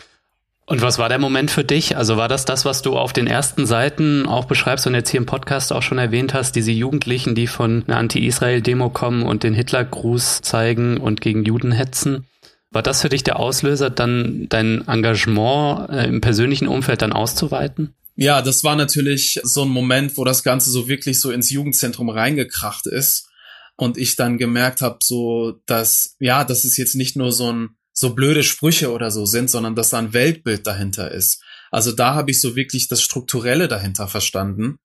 Und 0.66 0.82
was 0.82 0.98
war 0.98 1.10
der 1.10 1.20
Moment 1.20 1.52
für 1.52 1.66
dich? 1.66 1.98
Also 1.98 2.16
war 2.16 2.30
das 2.30 2.46
das, 2.46 2.64
was 2.64 2.82
du 2.82 2.98
auf 2.98 3.12
den 3.12 3.28
ersten 3.28 3.66
Seiten 3.66 4.26
auch 4.26 4.46
beschreibst 4.46 4.88
und 4.88 4.96
jetzt 4.96 5.10
hier 5.10 5.20
im 5.20 5.26
Podcast 5.26 5.74
auch 5.74 5.82
schon 5.82 5.98
erwähnt 5.98 6.34
hast, 6.34 6.56
diese 6.56 6.72
Jugendlichen, 6.72 7.36
die 7.36 7.48
von 7.48 7.84
einer 7.86 7.98
Anti-Israel-Demo 7.98 8.90
kommen 8.90 9.24
und 9.24 9.44
den 9.44 9.54
Hitlergruß 9.54 10.42
zeigen 10.42 10.98
und 10.98 11.20
gegen 11.20 11.44
Juden 11.44 11.74
hetzen? 11.74 12.28
War 12.74 12.82
das 12.82 13.02
für 13.02 13.10
dich 13.10 13.24
der 13.24 13.40
Auslöser, 13.40 13.90
dann 13.90 14.48
dein 14.50 14.88
Engagement 14.88 15.90
äh, 15.90 16.08
im 16.08 16.22
persönlichen 16.22 16.68
Umfeld 16.68 17.02
dann 17.02 17.14
auszuweiten? 17.14 17.94
Ja, 18.16 18.42
das 18.42 18.64
war 18.64 18.76
natürlich 18.76 19.40
so 19.44 19.64
ein 19.64 19.70
Moment, 19.70 20.18
wo 20.18 20.24
das 20.24 20.44
Ganze 20.44 20.70
so 20.72 20.88
wirklich 20.88 21.20
so 21.20 21.32
ins 21.32 21.50
Jugendzentrum 21.50 22.10
reingekracht 22.10 22.86
ist 22.88 23.30
und 23.76 23.98
ich 23.98 24.16
dann 24.16 24.38
gemerkt 24.38 24.82
habe, 24.82 24.98
so 25.02 25.60
dass 25.66 26.16
ja, 26.20 26.44
das 26.44 26.66
ist 26.66 26.78
jetzt 26.78 26.96
nicht 26.96 27.16
nur 27.16 27.32
so 27.32 27.52
ein 27.52 27.70
so 27.92 28.16
blöde 28.16 28.44
Sprüche 28.44 28.92
oder 28.92 29.12
so 29.12 29.26
sind, 29.26 29.50
sondern 29.50 29.76
dass 29.76 29.92
da 29.92 30.00
ein 30.00 30.14
Weltbild 30.14 30.66
dahinter 30.66 31.12
ist. 31.12 31.44
Also 31.70 31.92
da 31.92 32.16
habe 32.16 32.32
ich 32.32 32.42
so 32.42 32.56
wirklich 32.56 32.88
das 32.88 33.04
Strukturelle 33.04 33.68
dahinter 33.68 34.08
verstanden 34.08 34.80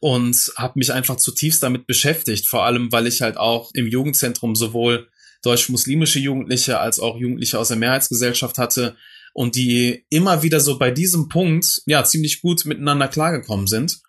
und 0.00 0.50
habe 0.56 0.78
mich 0.78 0.92
einfach 0.92 1.16
zutiefst 1.16 1.62
damit 1.62 1.86
beschäftigt, 1.86 2.46
vor 2.46 2.64
allem 2.64 2.90
weil 2.90 3.06
ich 3.06 3.22
halt 3.22 3.36
auch 3.36 3.70
im 3.74 3.86
Jugendzentrum 3.86 4.54
sowohl 4.54 5.08
deutsch-muslimische 5.44 6.18
Jugendliche 6.18 6.80
als 6.80 6.98
auch 6.98 7.16
Jugendliche 7.16 7.58
aus 7.58 7.68
der 7.68 7.76
Mehrheitsgesellschaft 7.76 8.58
hatte 8.58 8.96
und 9.32 9.56
die 9.56 10.04
immer 10.10 10.42
wieder 10.42 10.60
so 10.60 10.78
bei 10.78 10.90
diesem 10.90 11.28
Punkt 11.28 11.82
ja 11.86 12.04
ziemlich 12.04 12.40
gut 12.40 12.64
miteinander 12.64 13.08
klargekommen 13.08 13.66
sind. 13.66 14.00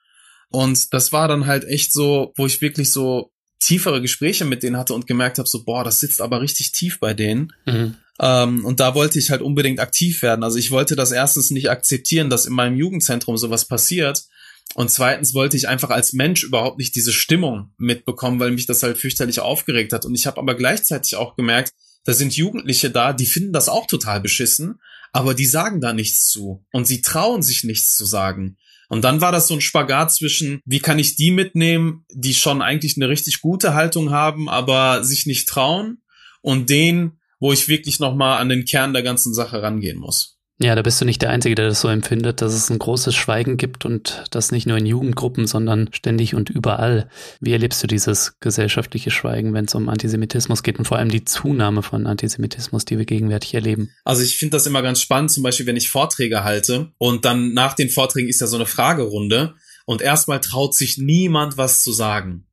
Und 0.50 0.94
das 0.94 1.12
war 1.12 1.28
dann 1.28 1.48
halt 1.48 1.66
echt 1.66 1.92
so, 1.92 2.32
wo 2.38 2.46
ich 2.46 2.62
wirklich 2.62 2.92
so 2.92 3.32
tiefere 3.60 4.02
Gespräche 4.02 4.46
mit 4.46 4.64
denen 4.64 4.78
hatte 4.78 4.94
und 4.94 5.08
gemerkt 5.08 5.40
habe, 5.40 5.50
so, 5.50 5.64
boah, 5.64 5.84
das 5.84 6.00
sitzt 6.00 6.22
aber 6.22 6.42
richtig 6.42 6.72
tief 6.72 7.00
bei 7.00 7.14
denen. 7.14 7.52
Mhm. 7.66 7.96
Ähm, 8.20 8.64
und 8.64 8.80
da 8.80 8.96
wollte 8.96 9.20
ich 9.20 9.32
halt 9.32 9.42
unbedingt 9.42 9.80
aktiv 9.80 10.22
werden. 10.22 10.44
Also 10.44 10.58
ich 10.58 10.72
wollte 10.72 10.96
das 10.96 11.12
erstens 11.12 11.52
nicht 11.52 11.70
akzeptieren, 11.70 12.30
dass 12.30 12.46
in 12.46 12.54
meinem 12.54 12.78
Jugendzentrum 12.78 13.38
sowas 13.38 13.66
passiert. 13.66 14.24
Und 14.74 14.92
zweitens 14.92 15.34
wollte 15.34 15.56
ich 15.56 15.68
einfach 15.68 15.90
als 15.90 16.14
Mensch 16.14 16.44
überhaupt 16.44 16.80
nicht 16.80 16.96
diese 16.96 17.14
Stimmung 17.14 17.74
mitbekommen, 17.78 18.40
weil 18.40 18.52
mich 18.52 18.66
das 18.66 18.84
halt 18.84 18.98
fürchterlich 18.98 19.40
aufgeregt 19.40 19.94
hat. 19.94 20.06
Und 20.06 20.16
ich 20.16 20.28
habe 20.28 20.40
aber 20.40 20.56
gleichzeitig 20.56 21.16
auch 21.16 21.36
gemerkt, 21.36 21.72
da 22.04 22.14
sind 22.14 22.36
Jugendliche 22.36 22.90
da, 22.90 23.14
die 23.14 23.26
finden 23.26 23.54
das 23.54 23.70
auch 23.70 23.88
total 23.88 24.20
beschissen, 24.20 24.82
aber 25.14 25.34
die 25.34 25.46
sagen 25.46 25.80
da 25.80 25.94
nichts 25.94 26.28
zu. 26.28 26.66
Und 26.72 26.88
sie 26.88 27.02
trauen 27.02 27.42
sich 27.42 27.64
nichts 27.64 27.96
zu 27.96 28.06
sagen. 28.06 28.58
Und 28.90 29.04
dann 29.04 29.22
war 29.22 29.32
das 29.32 29.48
so 29.48 29.54
ein 29.54 29.62
Spagat 29.62 30.14
zwischen, 30.14 30.62
wie 30.66 30.80
kann 30.80 31.00
ich 31.00 31.16
die 31.16 31.32
mitnehmen, 31.32 32.06
die 32.12 32.34
schon 32.34 32.62
eigentlich 32.62 32.98
eine 32.98 33.10
richtig 33.10 33.42
gute 33.42 33.74
Haltung 33.74 34.12
haben, 34.12 34.50
aber 34.50 35.04
sich 35.04 35.26
nicht 35.26 35.48
trauen, 35.48 36.02
und 36.46 36.70
den, 36.70 37.20
wo 37.40 37.52
ich 37.52 37.68
wirklich 37.68 38.00
nochmal 38.00 38.38
an 38.38 38.50
den 38.50 38.66
Kern 38.66 38.94
der 38.94 39.02
ganzen 39.02 39.34
Sache 39.34 39.64
rangehen 39.64 39.98
muss. 39.98 40.35
Ja, 40.58 40.74
da 40.74 40.82
bist 40.84 41.02
du 41.02 41.06
nicht 41.06 41.22
der 41.22 41.32
Einzige, 41.32 41.54
der 41.54 41.68
das 41.68 41.82
so 41.82 41.90
empfindet, 41.90 42.42
dass 42.42 42.54
es 42.54 42.70
ein 42.70 42.80
großes 42.80 43.14
Schweigen 43.14 43.58
gibt 43.58 43.84
und 43.84 44.24
das 44.32 44.54
nicht 44.54 44.66
nur 44.66 44.78
in 44.78 44.86
Jugendgruppen, 44.86 45.48
sondern 45.48 45.90
ständig 45.92 46.34
und 46.34 46.50
überall. 46.50 47.10
Wie 47.42 47.52
erlebst 47.52 47.84
du 47.84 47.88
dieses 47.88 48.40
gesellschaftliche 48.40 49.12
Schweigen, 49.12 49.54
wenn 49.54 49.66
es 49.66 49.76
um 49.76 49.90
Antisemitismus 49.90 50.64
geht 50.64 50.80
und 50.80 50.86
vor 50.86 50.98
allem 50.98 51.10
die 51.10 51.26
Zunahme 51.26 51.84
von 51.84 52.08
Antisemitismus, 52.08 52.86
die 52.86 52.98
wir 52.98 53.06
gegenwärtig 53.06 53.54
erleben? 53.54 53.92
Also 54.06 54.22
ich 54.22 54.38
finde 54.38 54.56
das 54.56 54.66
immer 54.66 54.82
ganz 54.82 55.02
spannend, 55.02 55.32
zum 55.32 55.44
Beispiel, 55.44 55.66
wenn 55.66 55.76
ich 55.76 55.90
Vorträge 55.90 56.46
halte 56.46 56.94
und 57.00 57.26
dann 57.26 57.54
nach 57.54 57.74
den 57.74 57.90
Vorträgen 57.90 58.30
ist 58.30 58.40
ja 58.40 58.48
so 58.48 58.56
eine 58.56 58.66
Fragerunde 58.66 59.56
und 59.86 60.02
erstmal 60.02 60.40
traut 60.40 60.74
sich 60.74 60.98
niemand 60.98 61.58
was 61.58 61.84
zu 61.84 61.92
sagen. 61.92 62.46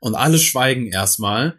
Und 0.00 0.14
alle 0.14 0.38
schweigen 0.38 0.86
erstmal. 0.86 1.58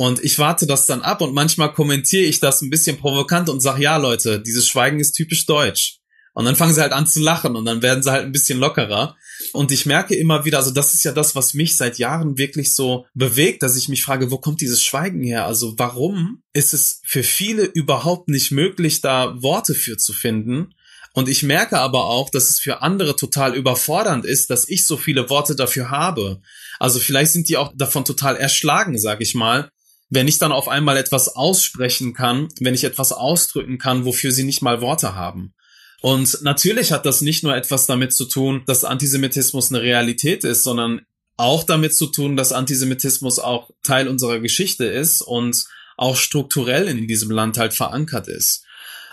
Und 0.00 0.24
ich 0.24 0.38
warte 0.38 0.66
das 0.66 0.86
dann 0.86 1.02
ab 1.02 1.20
und 1.20 1.34
manchmal 1.34 1.74
kommentiere 1.74 2.22
ich 2.22 2.40
das 2.40 2.62
ein 2.62 2.70
bisschen 2.70 2.96
provokant 2.96 3.50
und 3.50 3.60
sage, 3.60 3.82
ja 3.82 3.98
Leute, 3.98 4.40
dieses 4.40 4.66
Schweigen 4.66 4.98
ist 4.98 5.12
typisch 5.12 5.44
deutsch. 5.44 5.98
Und 6.32 6.46
dann 6.46 6.56
fangen 6.56 6.72
sie 6.72 6.80
halt 6.80 6.92
an 6.92 7.06
zu 7.06 7.20
lachen 7.20 7.54
und 7.54 7.66
dann 7.66 7.82
werden 7.82 8.02
sie 8.02 8.10
halt 8.10 8.24
ein 8.24 8.32
bisschen 8.32 8.58
lockerer. 8.58 9.14
Und 9.52 9.72
ich 9.72 9.84
merke 9.84 10.14
immer 10.14 10.46
wieder, 10.46 10.56
also 10.56 10.70
das 10.70 10.94
ist 10.94 11.04
ja 11.04 11.12
das, 11.12 11.36
was 11.36 11.52
mich 11.52 11.76
seit 11.76 11.98
Jahren 11.98 12.38
wirklich 12.38 12.74
so 12.74 13.04
bewegt, 13.12 13.62
dass 13.62 13.76
ich 13.76 13.90
mich 13.90 14.02
frage, 14.02 14.30
wo 14.30 14.38
kommt 14.38 14.62
dieses 14.62 14.82
Schweigen 14.82 15.22
her? 15.22 15.44
Also 15.44 15.74
warum 15.76 16.44
ist 16.54 16.72
es 16.72 17.02
für 17.04 17.22
viele 17.22 17.64
überhaupt 17.64 18.30
nicht 18.30 18.52
möglich, 18.52 19.02
da 19.02 19.34
Worte 19.42 19.74
für 19.74 19.98
zu 19.98 20.14
finden? 20.14 20.72
Und 21.12 21.28
ich 21.28 21.42
merke 21.42 21.78
aber 21.78 22.06
auch, 22.06 22.30
dass 22.30 22.48
es 22.48 22.58
für 22.58 22.80
andere 22.80 23.16
total 23.16 23.54
überfordernd 23.54 24.24
ist, 24.24 24.48
dass 24.48 24.66
ich 24.66 24.86
so 24.86 24.96
viele 24.96 25.28
Worte 25.28 25.56
dafür 25.56 25.90
habe. 25.90 26.40
Also 26.78 27.00
vielleicht 27.00 27.32
sind 27.32 27.50
die 27.50 27.58
auch 27.58 27.74
davon 27.76 28.06
total 28.06 28.36
erschlagen, 28.36 28.98
sag 28.98 29.20
ich 29.20 29.34
mal, 29.34 29.70
wenn 30.10 30.28
ich 30.28 30.38
dann 30.38 30.52
auf 30.52 30.68
einmal 30.68 30.96
etwas 30.96 31.34
aussprechen 31.34 32.12
kann, 32.12 32.48
wenn 32.58 32.74
ich 32.74 32.84
etwas 32.84 33.12
ausdrücken 33.12 33.78
kann, 33.78 34.04
wofür 34.04 34.32
sie 34.32 34.44
nicht 34.44 34.60
mal 34.60 34.80
Worte 34.80 35.14
haben. 35.14 35.54
Und 36.02 36.38
natürlich 36.42 36.92
hat 36.92 37.06
das 37.06 37.20
nicht 37.20 37.42
nur 37.42 37.54
etwas 37.54 37.86
damit 37.86 38.12
zu 38.12 38.24
tun, 38.24 38.62
dass 38.66 38.84
Antisemitismus 38.84 39.70
eine 39.70 39.82
Realität 39.82 40.44
ist, 40.44 40.64
sondern 40.64 41.02
auch 41.36 41.62
damit 41.62 41.94
zu 41.96 42.06
tun, 42.06 42.36
dass 42.36 42.52
Antisemitismus 42.52 43.38
auch 43.38 43.70
Teil 43.82 44.08
unserer 44.08 44.40
Geschichte 44.40 44.84
ist 44.84 45.22
und 45.22 45.64
auch 45.96 46.16
strukturell 46.16 46.88
in 46.88 47.06
diesem 47.06 47.30
Land 47.30 47.58
halt 47.58 47.72
verankert 47.72 48.28
ist. 48.28 48.64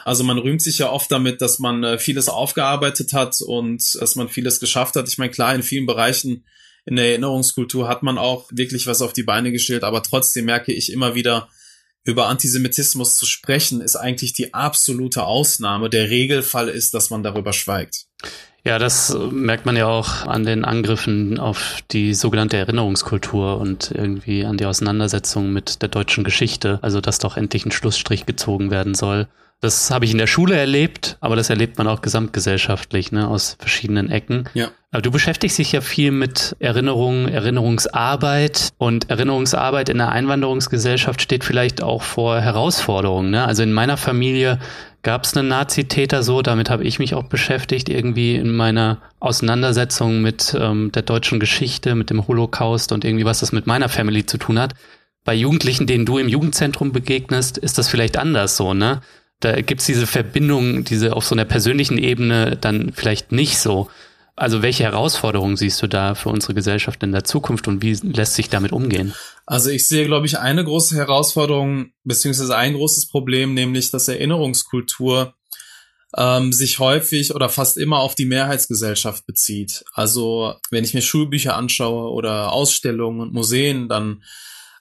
Also 0.04 0.24
man 0.24 0.38
rühmt 0.38 0.62
sich 0.62 0.78
ja 0.78 0.90
oft 0.90 1.12
damit, 1.12 1.42
dass 1.42 1.60
man 1.60 1.84
äh, 1.84 2.00
vieles 2.00 2.30
aufgearbeitet 2.30 3.12
hat 3.12 3.42
und 3.42 3.84
dass 4.00 4.16
man 4.16 4.30
vieles 4.30 4.62
geschafft 4.62 4.96
hat. 4.96 5.10
Ich 5.10 5.18
meine, 5.18 5.32
klar, 5.32 5.54
in 5.54 5.64
vielen 5.64 5.86
Bereichen 5.86 6.46
in 6.88 6.96
der 6.96 7.10
Erinnerungskultur 7.10 7.88
hat 7.88 8.02
man 8.02 8.18
auch 8.18 8.46
wirklich 8.50 8.88
was 8.88 9.02
auf 9.02 9.14
die 9.14 9.24
Beine 9.24 9.52
gestellt, 9.52 9.84
aber 9.84 10.02
trotzdem 10.02 10.46
merke 10.46 10.72
ich 10.72 10.92
immer 10.92 11.16
wieder, 11.16 11.50
über 12.06 12.28
Antisemitismus 12.28 13.18
zu 13.18 13.26
sprechen, 13.26 13.82
ist 13.82 13.98
eigentlich 13.98 14.32
die 14.32 14.54
absolute 14.54 15.24
Ausnahme. 15.26 15.90
Der 15.90 16.10
Regelfall 16.10 16.70
ist, 16.70 16.94
dass 16.94 17.10
man 17.10 17.22
darüber 17.22 17.52
schweigt. 17.52 18.06
Ja, 18.64 18.80
das 18.80 19.16
merkt 19.32 19.66
man 19.66 19.76
ja 19.76 19.88
auch 19.88 20.26
an 20.26 20.46
den 20.46 20.64
Angriffen 20.64 21.38
auf 21.40 21.80
die 21.92 22.14
sogenannte 22.14 22.56
Erinnerungskultur 22.56 23.60
und 23.60 23.92
irgendwie 23.92 24.46
an 24.46 24.56
die 24.56 24.66
Auseinandersetzung 24.66 25.52
mit 25.52 25.82
der 25.82 25.90
deutschen 25.90 26.24
Geschichte. 26.24 26.80
Also, 26.82 27.02
dass 27.02 27.20
doch 27.20 27.36
endlich 27.36 27.66
ein 27.66 27.72
Schlussstrich 27.72 28.26
gezogen 28.26 28.72
werden 28.72 28.96
soll. 28.96 29.28
Das 29.60 29.90
habe 29.90 30.06
ich 30.06 30.12
in 30.12 30.20
der 30.20 30.28
Schule 30.28 30.56
erlebt, 30.56 31.18
aber 31.20 31.36
das 31.36 31.50
erlebt 31.50 31.80
man 31.80 31.88
auch 31.88 32.02
gesamtgesellschaftlich, 32.02 33.12
ne, 33.12 33.28
aus 33.28 33.58
verschiedenen 33.60 34.12
Ecken. 34.12 34.48
Ja. 34.54 34.70
Aber 34.92 35.02
du 35.02 35.10
beschäftigst 35.10 35.58
dich 35.58 35.72
ja 35.72 35.82
viel 35.82 36.12
mit 36.12 36.56
Erinnerung, 36.60 37.28
Erinnerungsarbeit 37.28 38.70
und 38.78 39.10
Erinnerungsarbeit 39.10 39.90
in 39.90 39.98
der 39.98 40.10
Einwanderungsgesellschaft 40.10 41.22
steht 41.22 41.44
vielleicht 41.44 41.82
auch 41.82 42.04
vor 42.04 42.40
Herausforderungen. 42.40 43.32
Ne? 43.32 43.46
Also 43.46 43.64
in 43.64 43.74
meiner 43.74 43.98
Familie 43.98 44.60
gab 45.02 45.26
es 45.26 45.36
einen 45.36 45.48
Nazitäter 45.48 46.22
so, 46.22 46.42
damit 46.42 46.70
habe 46.70 46.84
ich 46.84 47.00
mich 47.00 47.16
auch 47.16 47.26
beschäftigt, 47.26 47.90
irgendwie 47.90 48.36
in 48.36 48.56
meiner 48.56 49.02
Auseinandersetzung 49.20 50.22
mit 50.22 50.56
ähm, 50.58 50.92
der 50.92 51.02
deutschen 51.02 51.40
Geschichte, 51.40 51.96
mit 51.96 52.10
dem 52.10 52.28
Holocaust 52.28 52.92
und 52.92 53.04
irgendwie 53.04 53.26
was 53.26 53.40
das 53.40 53.52
mit 53.52 53.68
meiner 53.68 53.90
Family 53.90 54.26
zu 54.26 54.38
tun 54.38 54.60
hat. 54.60 54.74
Bei 55.24 55.34
Jugendlichen, 55.34 55.88
denen 55.88 56.06
du 56.06 56.18
im 56.18 56.30
Jugendzentrum 56.30 56.92
begegnest, 56.92 57.58
ist 57.58 57.78
das 57.78 57.90
vielleicht 57.90 58.18
anders 58.18 58.56
so, 58.56 58.74
ne? 58.74 59.02
Da 59.40 59.62
gibt's 59.62 59.86
diese 59.86 60.08
Verbindung, 60.08 60.84
diese 60.84 61.16
auf 61.16 61.26
so 61.26 61.36
einer 61.36 61.46
persönlichen 61.46 61.98
Ebene 61.98 62.58
dann 62.58 62.92
vielleicht 62.94 63.32
nicht 63.32 63.60
so. 63.60 63.90
Also 64.36 64.62
welche 64.62 64.84
Herausforderungen 64.84 65.58
siehst 65.58 65.82
du 65.82 65.88
da 65.88 66.14
für 66.14 66.30
unsere 66.30 66.54
Gesellschaft 66.54 67.02
in 67.02 67.12
der 67.12 67.24
Zukunft 67.24 67.68
und 67.68 67.82
wie 67.82 67.94
lässt 67.94 68.36
sich 68.36 68.50
damit 68.50 68.72
umgehen? 68.72 69.14
Also 69.48 69.72
ich 69.72 69.88
sehe, 69.88 70.06
glaube 70.06 70.28
ich, 70.28 70.38
eine 70.38 70.64
große 70.64 70.96
Herausforderung 70.96 71.92
beziehungsweise 72.04 72.56
ein 72.56 72.76
großes 72.76 73.08
Problem, 73.08 73.56
nämlich 73.56 73.90
dass 73.90 74.08
Erinnerungskultur 74.08 75.34
ähm, 76.16 76.54
sich 76.54 76.78
häufig 76.80 77.34
oder 77.34 77.50
fast 77.50 77.78
immer 77.78 78.00
auf 78.00 78.14
die 78.14 78.26
Mehrheitsgesellschaft 78.26 79.26
bezieht. 79.26 79.84
Also 79.94 80.56
wenn 80.70 80.84
ich 80.84 80.94
mir 80.94 81.02
Schulbücher 81.02 81.56
anschaue 81.56 82.12
oder 82.12 82.52
Ausstellungen 82.52 83.22
und 83.22 83.34
Museen, 83.34 83.90
dann 83.90 84.24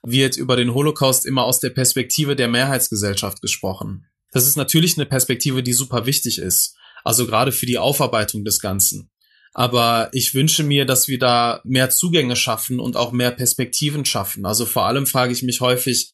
wird 0.02 0.36
über 0.36 0.56
den 0.56 0.74
Holocaust 0.74 1.26
immer 1.26 1.44
aus 1.44 1.60
der 1.60 1.70
Perspektive 1.70 2.36
der 2.36 2.48
Mehrheitsgesellschaft 2.48 3.40
gesprochen. 3.40 4.06
Das 4.36 4.46
ist 4.46 4.56
natürlich 4.56 4.98
eine 4.98 5.06
Perspektive, 5.06 5.62
die 5.62 5.72
super 5.72 6.04
wichtig 6.04 6.36
ist. 6.36 6.76
Also 7.04 7.24
gerade 7.24 7.52
für 7.52 7.64
die 7.64 7.78
Aufarbeitung 7.78 8.44
des 8.44 8.60
Ganzen. 8.60 9.08
Aber 9.54 10.10
ich 10.12 10.34
wünsche 10.34 10.62
mir, 10.62 10.84
dass 10.84 11.08
wir 11.08 11.18
da 11.18 11.62
mehr 11.64 11.88
Zugänge 11.88 12.36
schaffen 12.36 12.78
und 12.78 12.96
auch 12.96 13.12
mehr 13.12 13.30
Perspektiven 13.30 14.04
schaffen. 14.04 14.44
Also 14.44 14.66
vor 14.66 14.84
allem 14.84 15.06
frage 15.06 15.32
ich 15.32 15.42
mich 15.42 15.62
häufig, 15.62 16.12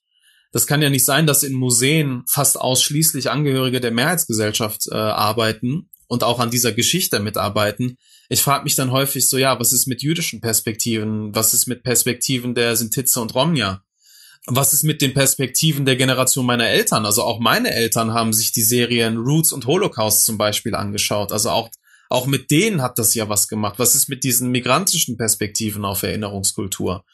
das 0.53 0.69
kann 0.69 0.81
ja 0.81 0.89
nicht 0.89 1.05
sein, 1.05 1.27
dass 1.27 1.43
in 1.43 1.55
Museen 1.55 2.23
fast 2.29 2.61
ausschließlich 2.61 3.29
Angehörige 3.29 3.81
der 3.81 3.91
Mehrheitsgesellschaft 3.91 4.87
äh, 4.93 4.95
arbeiten 4.95 5.91
und 6.07 6.23
auch 6.23 6.39
an 6.39 6.53
dieser 6.53 6.71
Geschichte 6.71 7.19
mitarbeiten. 7.19 7.97
Ich 8.29 8.41
frage 8.41 8.63
mich 8.63 8.77
dann 8.77 8.93
häufig 8.93 9.29
so, 9.29 9.37
ja, 9.37 9.59
was 9.59 9.73
ist 9.73 9.89
mit 9.89 10.01
jüdischen 10.01 10.41
Perspektiven? 10.41 11.35
Was 11.35 11.55
ist 11.55 11.67
mit 11.67 11.83
Perspektiven 11.83 12.55
der 12.55 12.77
Sintitze 12.77 13.21
und 13.21 13.35
Romja? 13.35 13.83
Was 14.47 14.73
ist 14.73 14.83
mit 14.83 15.01
den 15.01 15.15
Perspektiven 15.15 15.85
der 15.85 15.97
Generation 15.97 16.47
meiner 16.47 16.69
Eltern? 16.69 17.07
Also 17.07 17.23
auch 17.23 17.39
meine 17.39 17.73
Eltern 17.73 18.13
haben 18.13 18.33
sich 18.33 18.53
die 18.53 18.63
Serien 18.63 19.17
Roots 19.17 19.53
und 19.53 19.67
Holocaust 19.67 20.25
zum 20.25 20.37
Beispiel 20.37 20.75
angeschaut. 20.75 21.31
Also 21.31 21.51
auch, 21.51 21.71
auch 22.09 22.27
mit 22.27 22.51
denen 22.51 22.83
hat 22.83 22.99
das 22.99 23.15
ja 23.15 23.29
was 23.29 23.47
gemacht. 23.47 23.79
Was 23.79 23.95
ist 23.95 24.09
mit 24.09 24.25
diesen 24.25 24.51
migrantischen 24.51 25.17
Perspektiven 25.17 25.85
auf 25.85 26.03
Erinnerungskultur? 26.03 27.05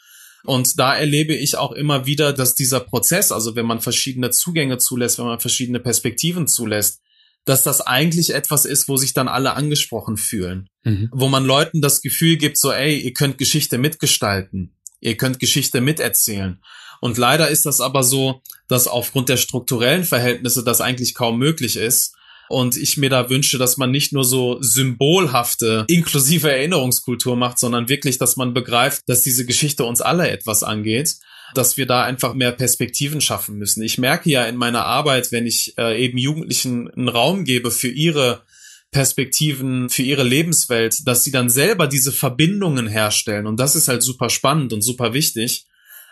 Und 0.44 0.78
da 0.78 0.96
erlebe 0.96 1.34
ich 1.34 1.56
auch 1.56 1.72
immer 1.72 2.06
wieder, 2.06 2.32
dass 2.32 2.54
dieser 2.54 2.80
Prozess, 2.80 3.32
also 3.32 3.56
wenn 3.56 3.66
man 3.66 3.80
verschiedene 3.80 4.30
Zugänge 4.30 4.78
zulässt, 4.78 5.18
wenn 5.18 5.26
man 5.26 5.40
verschiedene 5.40 5.80
Perspektiven 5.80 6.46
zulässt, 6.46 7.00
dass 7.44 7.62
das 7.62 7.80
eigentlich 7.80 8.34
etwas 8.34 8.64
ist, 8.64 8.88
wo 8.88 8.96
sich 8.96 9.14
dann 9.14 9.28
alle 9.28 9.54
angesprochen 9.54 10.16
fühlen. 10.16 10.68
Mhm. 10.84 11.08
Wo 11.12 11.28
man 11.28 11.44
Leuten 11.44 11.80
das 11.80 12.00
Gefühl 12.02 12.36
gibt, 12.36 12.58
so, 12.58 12.72
ey, 12.72 12.98
ihr 12.98 13.12
könnt 13.12 13.38
Geschichte 13.38 13.78
mitgestalten. 13.78 14.74
Ihr 15.00 15.16
könnt 15.16 15.38
Geschichte 15.38 15.80
miterzählen. 15.80 16.60
Und 17.00 17.18
leider 17.18 17.48
ist 17.48 17.66
das 17.66 17.80
aber 17.80 18.02
so, 18.02 18.42
dass 18.68 18.88
aufgrund 18.88 19.28
der 19.28 19.36
strukturellen 19.36 20.04
Verhältnisse 20.04 20.64
das 20.64 20.80
eigentlich 20.80 21.14
kaum 21.14 21.38
möglich 21.38 21.76
ist. 21.76 22.14
Und 22.48 22.76
ich 22.76 22.96
mir 22.96 23.10
da 23.10 23.28
wünsche, 23.28 23.58
dass 23.58 23.76
man 23.76 23.90
nicht 23.90 24.12
nur 24.12 24.24
so 24.24 24.56
symbolhafte, 24.62 25.84
inklusive 25.88 26.50
Erinnerungskultur 26.50 27.36
macht, 27.36 27.58
sondern 27.58 27.90
wirklich, 27.90 28.16
dass 28.16 28.36
man 28.36 28.54
begreift, 28.54 29.02
dass 29.06 29.22
diese 29.22 29.44
Geschichte 29.44 29.84
uns 29.84 30.00
alle 30.00 30.30
etwas 30.30 30.62
angeht, 30.62 31.16
dass 31.54 31.76
wir 31.76 31.86
da 31.86 32.04
einfach 32.04 32.32
mehr 32.32 32.52
Perspektiven 32.52 33.20
schaffen 33.20 33.58
müssen. 33.58 33.82
Ich 33.82 33.98
merke 33.98 34.30
ja 34.30 34.44
in 34.44 34.56
meiner 34.56 34.86
Arbeit, 34.86 35.30
wenn 35.30 35.46
ich 35.46 35.76
äh, 35.76 36.02
eben 36.02 36.16
Jugendlichen 36.16 36.90
einen 36.90 37.08
Raum 37.08 37.44
gebe 37.44 37.70
für 37.70 37.88
ihre 37.88 38.42
Perspektiven, 38.90 39.90
für 39.90 40.02
ihre 40.02 40.24
Lebenswelt, 40.24 41.06
dass 41.06 41.24
sie 41.24 41.30
dann 41.30 41.50
selber 41.50 41.86
diese 41.86 42.12
Verbindungen 42.12 42.86
herstellen. 42.86 43.46
Und 43.46 43.60
das 43.60 43.76
ist 43.76 43.88
halt 43.88 44.02
super 44.02 44.30
spannend 44.30 44.72
und 44.72 44.80
super 44.80 45.12
wichtig 45.12 45.66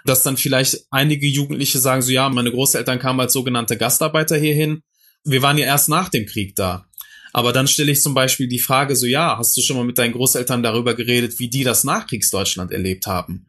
dass 0.09 0.23
dann 0.23 0.37
vielleicht 0.37 0.87
einige 0.91 1.27
Jugendliche 1.27 1.79
sagen 1.79 2.03
so, 2.03 2.13
ja, 2.13 2.29
meine 2.29 2.51
Großeltern 2.51 2.99
kamen 2.99 3.21
als 3.21 3.33
sogenannte 3.33 3.77
Gastarbeiter 3.77 4.37
hierhin. 4.37 4.83
Wir 5.25 5.43
waren 5.43 5.59
ja 5.59 5.67
erst 5.67 5.89
nach 5.89 6.09
dem 6.09 6.27
Krieg 6.27 6.55
da. 6.57 6.87
Aber 7.33 7.53
dann 7.53 7.69
stelle 7.69 7.93
ich 7.93 8.01
zum 8.01 8.15
Beispiel 8.15 8.49
die 8.49 8.59
Frage 8.59 8.97
so, 8.97 9.07
ja, 9.07 9.37
hast 9.37 9.57
du 9.57 9.61
schon 9.61 9.77
mal 9.77 9.85
mit 9.85 9.99
deinen 9.99 10.13
Großeltern 10.13 10.63
darüber 10.63 10.95
geredet, 10.95 11.39
wie 11.39 11.51
die 11.51 11.65
das 11.65 11.85
Nachkriegsdeutschland 11.85 12.73
erlebt 12.73 13.07
haben? 13.07 13.47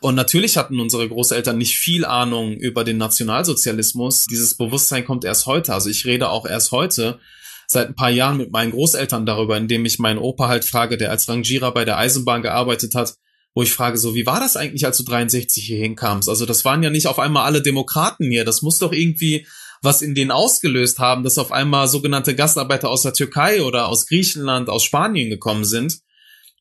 Und 0.00 0.14
natürlich 0.14 0.56
hatten 0.56 0.80
unsere 0.80 1.08
Großeltern 1.08 1.58
nicht 1.58 1.76
viel 1.76 2.04
Ahnung 2.04 2.54
über 2.54 2.84
den 2.84 2.96
Nationalsozialismus. 2.96 4.24
Dieses 4.24 4.56
Bewusstsein 4.56 5.04
kommt 5.04 5.24
erst 5.24 5.46
heute. 5.46 5.74
Also 5.74 5.90
ich 5.90 6.06
rede 6.06 6.30
auch 6.30 6.46
erst 6.46 6.72
heute 6.72 7.20
seit 7.66 7.88
ein 7.88 7.94
paar 7.94 8.10
Jahren 8.10 8.38
mit 8.38 8.50
meinen 8.50 8.72
Großeltern 8.72 9.26
darüber, 9.26 9.56
indem 9.56 9.84
ich 9.84 9.98
meinen 9.98 10.18
Opa 10.18 10.48
halt 10.48 10.64
frage, 10.64 10.96
der 10.96 11.10
als 11.10 11.28
Rangierer 11.28 11.72
bei 11.72 11.84
der 11.84 11.98
Eisenbahn 11.98 12.42
gearbeitet 12.42 12.94
hat, 12.94 13.14
wo 13.54 13.62
ich 13.62 13.72
frage, 13.72 13.98
so, 13.98 14.14
wie 14.14 14.26
war 14.26 14.40
das 14.40 14.56
eigentlich, 14.56 14.86
als 14.86 14.96
du 14.96 15.04
63 15.04 15.64
hier 15.64 15.78
hinkamst? 15.78 16.28
Also 16.28 16.46
das 16.46 16.64
waren 16.64 16.82
ja 16.82 16.90
nicht 16.90 17.06
auf 17.06 17.18
einmal 17.18 17.44
alle 17.44 17.62
Demokraten 17.62 18.30
hier. 18.30 18.44
Das 18.44 18.62
muss 18.62 18.78
doch 18.78 18.92
irgendwie 18.92 19.46
was 19.82 20.02
in 20.02 20.14
denen 20.14 20.30
ausgelöst 20.30 20.98
haben, 20.98 21.24
dass 21.24 21.38
auf 21.38 21.52
einmal 21.52 21.88
sogenannte 21.88 22.34
Gastarbeiter 22.34 22.90
aus 22.90 23.02
der 23.02 23.14
Türkei 23.14 23.62
oder 23.62 23.88
aus 23.88 24.06
Griechenland, 24.06 24.68
aus 24.68 24.84
Spanien 24.84 25.30
gekommen 25.30 25.64
sind. 25.64 26.00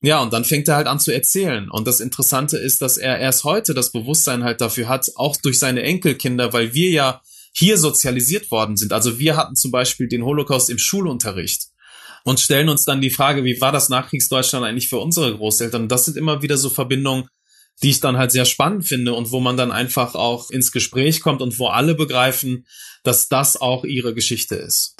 Ja, 0.01 0.21
und 0.21 0.31
dann 0.31 0.45
fängt 0.45 0.69
er 0.69 0.77
halt 0.77 0.87
an 0.87 0.99
zu 0.99 1.11
erzählen. 1.11 1.69
Und 1.69 1.85
das 1.85 1.99
Interessante 1.99 2.57
ist, 2.57 2.81
dass 2.81 2.97
er 2.97 3.19
erst 3.19 3.43
heute 3.43 3.73
das 3.73 3.91
Bewusstsein 3.91 4.45
halt 4.45 4.61
dafür 4.61 4.87
hat, 4.87 5.11
auch 5.15 5.35
durch 5.35 5.59
seine 5.59 5.81
Enkelkinder, 5.81 6.53
weil 6.53 6.73
wir 6.73 6.89
ja 6.91 7.21
hier 7.51 7.77
sozialisiert 7.77 8.49
worden 8.51 8.77
sind. 8.77 8.93
Also 8.93 9.19
wir 9.19 9.35
hatten 9.35 9.55
zum 9.55 9.71
Beispiel 9.71 10.07
den 10.07 10.23
Holocaust 10.23 10.69
im 10.69 10.77
Schulunterricht 10.77 11.67
und 12.29 12.39
stellen 12.39 12.69
uns 12.69 12.85
dann 12.85 13.01
die 13.01 13.09
Frage, 13.09 13.43
wie 13.43 13.59
war 13.59 13.71
das 13.71 13.89
Nachkriegsdeutschland 13.89 14.63
eigentlich 14.63 14.87
für 14.87 14.99
unsere 14.99 15.35
Großeltern? 15.35 15.83
Und 15.83 15.91
das 15.91 16.05
sind 16.05 16.15
immer 16.15 16.43
wieder 16.43 16.57
so 16.57 16.69
Verbindungen, 16.69 17.27
die 17.81 17.89
ich 17.89 18.01
dann 18.01 18.17
halt 18.17 18.31
sehr 18.31 18.45
spannend 18.45 18.85
finde 18.85 19.15
und 19.15 19.31
wo 19.31 19.39
man 19.39 19.57
dann 19.57 19.71
einfach 19.71 20.13
auch 20.13 20.51
ins 20.51 20.71
Gespräch 20.71 21.21
kommt 21.21 21.41
und 21.41 21.57
wo 21.57 21.69
alle 21.69 21.95
begreifen, 21.95 22.67
dass 23.03 23.29
das 23.29 23.59
auch 23.59 23.83
ihre 23.83 24.13
Geschichte 24.13 24.53
ist. 24.53 24.95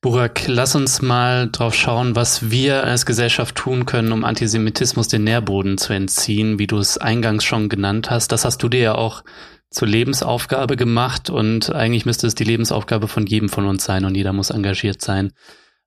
Burak, 0.00 0.48
lass 0.48 0.74
uns 0.74 1.02
mal 1.02 1.48
drauf 1.52 1.76
schauen, 1.76 2.16
was 2.16 2.50
wir 2.50 2.82
als 2.82 3.06
Gesellschaft 3.06 3.54
tun 3.54 3.86
können, 3.86 4.10
um 4.10 4.24
Antisemitismus 4.24 5.06
den 5.06 5.22
Nährboden 5.22 5.78
zu 5.78 5.92
entziehen, 5.92 6.58
wie 6.58 6.66
du 6.66 6.78
es 6.78 6.98
eingangs 6.98 7.44
schon 7.44 7.68
genannt 7.68 8.10
hast. 8.10 8.32
Das 8.32 8.44
hast 8.44 8.60
du 8.60 8.68
dir 8.68 8.80
ja 8.80 8.94
auch 8.96 9.22
zur 9.70 9.86
Lebensaufgabe 9.86 10.74
gemacht 10.74 11.30
und 11.30 11.70
eigentlich 11.72 12.06
müsste 12.06 12.26
es 12.26 12.34
die 12.34 12.42
Lebensaufgabe 12.42 13.06
von 13.06 13.24
jedem 13.24 13.48
von 13.48 13.66
uns 13.66 13.84
sein 13.84 14.04
und 14.04 14.16
jeder 14.16 14.32
muss 14.32 14.50
engagiert 14.50 15.00
sein. 15.00 15.32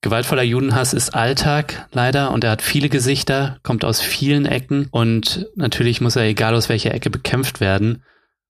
Gewaltvoller 0.03 0.43
Judenhass 0.43 0.91
ist 0.91 1.15
Alltag 1.15 1.87
leider 1.93 2.31
und 2.31 2.43
er 2.43 2.51
hat 2.51 2.61
viele 2.61 2.89
Gesichter, 2.89 3.57
kommt 3.63 3.85
aus 3.85 4.01
vielen 4.01 4.45
Ecken 4.45 4.89
und 4.91 5.47
natürlich 5.55 6.01
muss 6.01 6.17
er 6.17 6.23
egal 6.23 6.55
aus 6.55 6.67
welcher 6.67 6.93
Ecke 6.93 7.09
bekämpft 7.09 7.61
werden. 7.61 8.03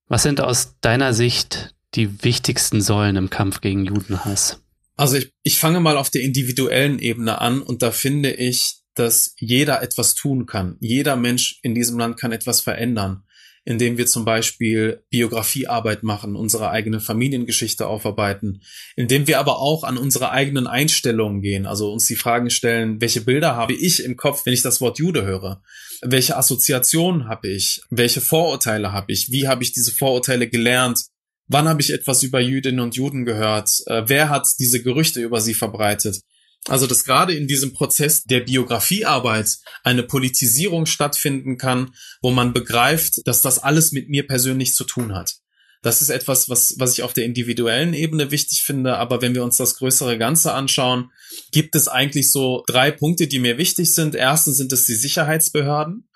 Was 0.07 0.23
sind 0.23 0.41
aus 0.41 0.79
deiner 0.81 1.13
Sicht 1.13 1.75
die 1.93 2.23
wichtigsten 2.23 2.81
Säulen 2.81 3.17
im 3.17 3.29
Kampf 3.29 3.61
gegen 3.61 3.85
Judenhass? 3.85 4.63
Also 4.97 5.17
ich, 5.17 5.31
ich 5.43 5.59
fange 5.59 5.79
mal 5.79 5.95
auf 5.95 6.09
der 6.09 6.23
individuellen 6.23 6.97
Ebene 6.97 7.39
an 7.39 7.61
und 7.61 7.83
da 7.83 7.91
finde 7.91 8.31
ich, 8.31 8.77
dass 8.95 9.35
jeder 9.37 9.83
etwas 9.83 10.15
tun 10.15 10.47
kann. 10.47 10.77
Jeder 10.79 11.15
Mensch 11.15 11.59
in 11.61 11.75
diesem 11.75 11.99
Land 11.99 12.19
kann 12.19 12.31
etwas 12.31 12.61
verändern. 12.61 13.25
Indem 13.65 13.97
wir 13.97 14.05
zum 14.07 14.25
Beispiel 14.25 15.03
Biografiearbeit 15.09 16.03
machen, 16.03 16.35
unsere 16.35 16.69
eigene 16.69 16.99
Familiengeschichte 16.99 17.87
aufarbeiten, 17.87 18.61
indem 18.95 19.27
wir 19.27 19.39
aber 19.39 19.59
auch 19.59 19.83
an 19.83 19.97
unsere 19.97 20.31
eigenen 20.31 20.67
Einstellungen 20.67 21.41
gehen, 21.41 21.65
also 21.65 21.91
uns 21.91 22.05
die 22.05 22.15
Fragen 22.15 22.49
stellen, 22.49 22.99
welche 22.99 23.21
Bilder 23.21 23.55
habe 23.55 23.73
ich 23.73 24.03
im 24.03 24.17
Kopf, 24.17 24.45
wenn 24.45 24.53
ich 24.53 24.61
das 24.61 24.81
Wort 24.81 24.99
Jude 24.99 25.23
höre? 25.23 25.61
Welche 26.01 26.35
Assoziationen 26.35 27.29
habe 27.29 27.47
ich? 27.47 27.81
Welche 27.89 28.19
Vorurteile 28.19 28.91
habe 28.91 29.13
ich? 29.13 29.31
Wie 29.31 29.47
habe 29.47 29.63
ich 29.63 29.71
diese 29.71 29.91
Vorurteile 29.91 30.49
gelernt? 30.49 31.05
Wann 31.47 31.67
habe 31.67 31.81
ich 31.81 31.93
etwas 31.93 32.23
über 32.23 32.39
Jüdinnen 32.39 32.81
und 32.81 32.95
Juden 32.95 33.25
gehört? 33.25 33.69
Äh, 33.85 34.03
wer 34.07 34.29
hat 34.29 34.47
diese 34.59 34.81
Gerüchte 34.81 35.21
über 35.21 35.39
sie 35.39 35.53
verbreitet? 35.53 36.21
Also, 36.69 36.87
dass 36.87 37.03
gerade 37.03 37.35
in 37.35 37.47
diesem 37.47 37.73
Prozess 37.73 38.23
der 38.23 38.39
Biografiearbeit 38.39 39.57
eine 39.83 40.03
Politisierung 40.03 40.85
stattfinden 40.85 41.57
kann, 41.57 41.93
wo 42.21 42.31
man 42.31 42.53
begreift, 42.53 43.27
dass 43.27 43.41
das 43.41 43.59
alles 43.59 43.91
mit 43.91 44.09
mir 44.09 44.25
persönlich 44.25 44.73
zu 44.73 44.85
tun 44.85 45.13
hat. 45.13 45.35
Das 45.81 46.01
ist 46.01 46.09
etwas, 46.09 46.47
was, 46.47 46.75
was 46.79 46.93
ich 46.93 47.03
auf 47.03 47.11
der 47.11 47.25
individuellen 47.25 47.93
Ebene 47.93 48.31
wichtig 48.31 48.63
finde. 48.63 48.95
Aber 48.95 49.21
wenn 49.21 49.35
wir 49.35 49.43
uns 49.43 49.57
das 49.57 49.75
größere 49.75 50.17
Ganze 50.17 50.53
anschauen, 50.53 51.11
gibt 51.51 51.75
es 51.75 51.89
eigentlich 51.89 52.31
so 52.31 52.63
drei 52.67 52.89
Punkte, 52.89 53.27
die 53.27 53.39
mir 53.39 53.57
wichtig 53.57 53.93
sind. 53.93 54.15
Erstens 54.15 54.57
sind 54.57 54.71
es 54.71 54.85
die 54.85 54.95
Sicherheitsbehörden. 54.95 56.07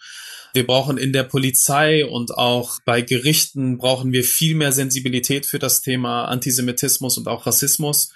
Wir 0.53 0.65
brauchen 0.65 0.97
in 0.97 1.11
der 1.11 1.23
Polizei 1.23 2.05
und 2.05 2.31
auch 2.31 2.79
bei 2.85 3.01
Gerichten 3.01 3.77
brauchen 3.77 4.13
wir 4.13 4.23
viel 4.23 4.55
mehr 4.55 4.71
Sensibilität 4.71 5.45
für 5.45 5.59
das 5.59 5.81
Thema 5.81 6.25
Antisemitismus 6.25 7.17
und 7.17 7.27
auch 7.27 7.45
Rassismus. 7.45 8.13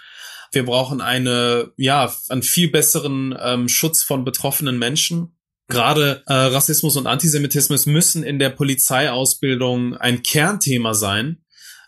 Wir 0.51 0.65
brauchen 0.65 1.01
eine, 1.01 1.71
ja, 1.77 2.13
einen 2.29 2.43
viel 2.43 2.69
besseren 2.69 3.35
ähm, 3.39 3.69
Schutz 3.69 4.03
von 4.03 4.25
betroffenen 4.25 4.77
Menschen. 4.77 5.37
Gerade 5.67 6.23
äh, 6.27 6.33
Rassismus 6.33 6.97
und 6.97 7.07
Antisemitismus 7.07 7.85
müssen 7.85 8.23
in 8.23 8.39
der 8.39 8.49
Polizeiausbildung 8.49 9.95
ein 9.95 10.23
Kernthema 10.23 10.93
sein. 10.93 11.43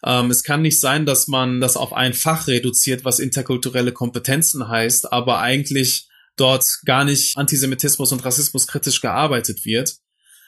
Ähm, 0.05 0.32
es 0.32 0.43
kann 0.43 0.61
nicht 0.61 0.80
sein, 0.80 1.05
dass 1.05 1.28
man 1.28 1.59
das 1.59 1.76
auf 1.76 1.91
ein 1.91 2.14
Fach 2.14 2.47
reduziert, 2.47 3.03
was 3.03 3.20
interkulturelle 3.20 3.91
Kompetenzen 3.91 4.68
heißt, 4.70 5.11
aber 5.11 5.39
eigentlich 5.39 6.07
dort 6.38 6.66
gar 6.86 7.03
nicht 7.05 7.38
Antisemitismus 7.38 8.11
und 8.11 8.24
Rassismus 8.24 8.68
kritisch 8.68 9.01
gearbeitet 9.01 9.66
wird 9.66 9.97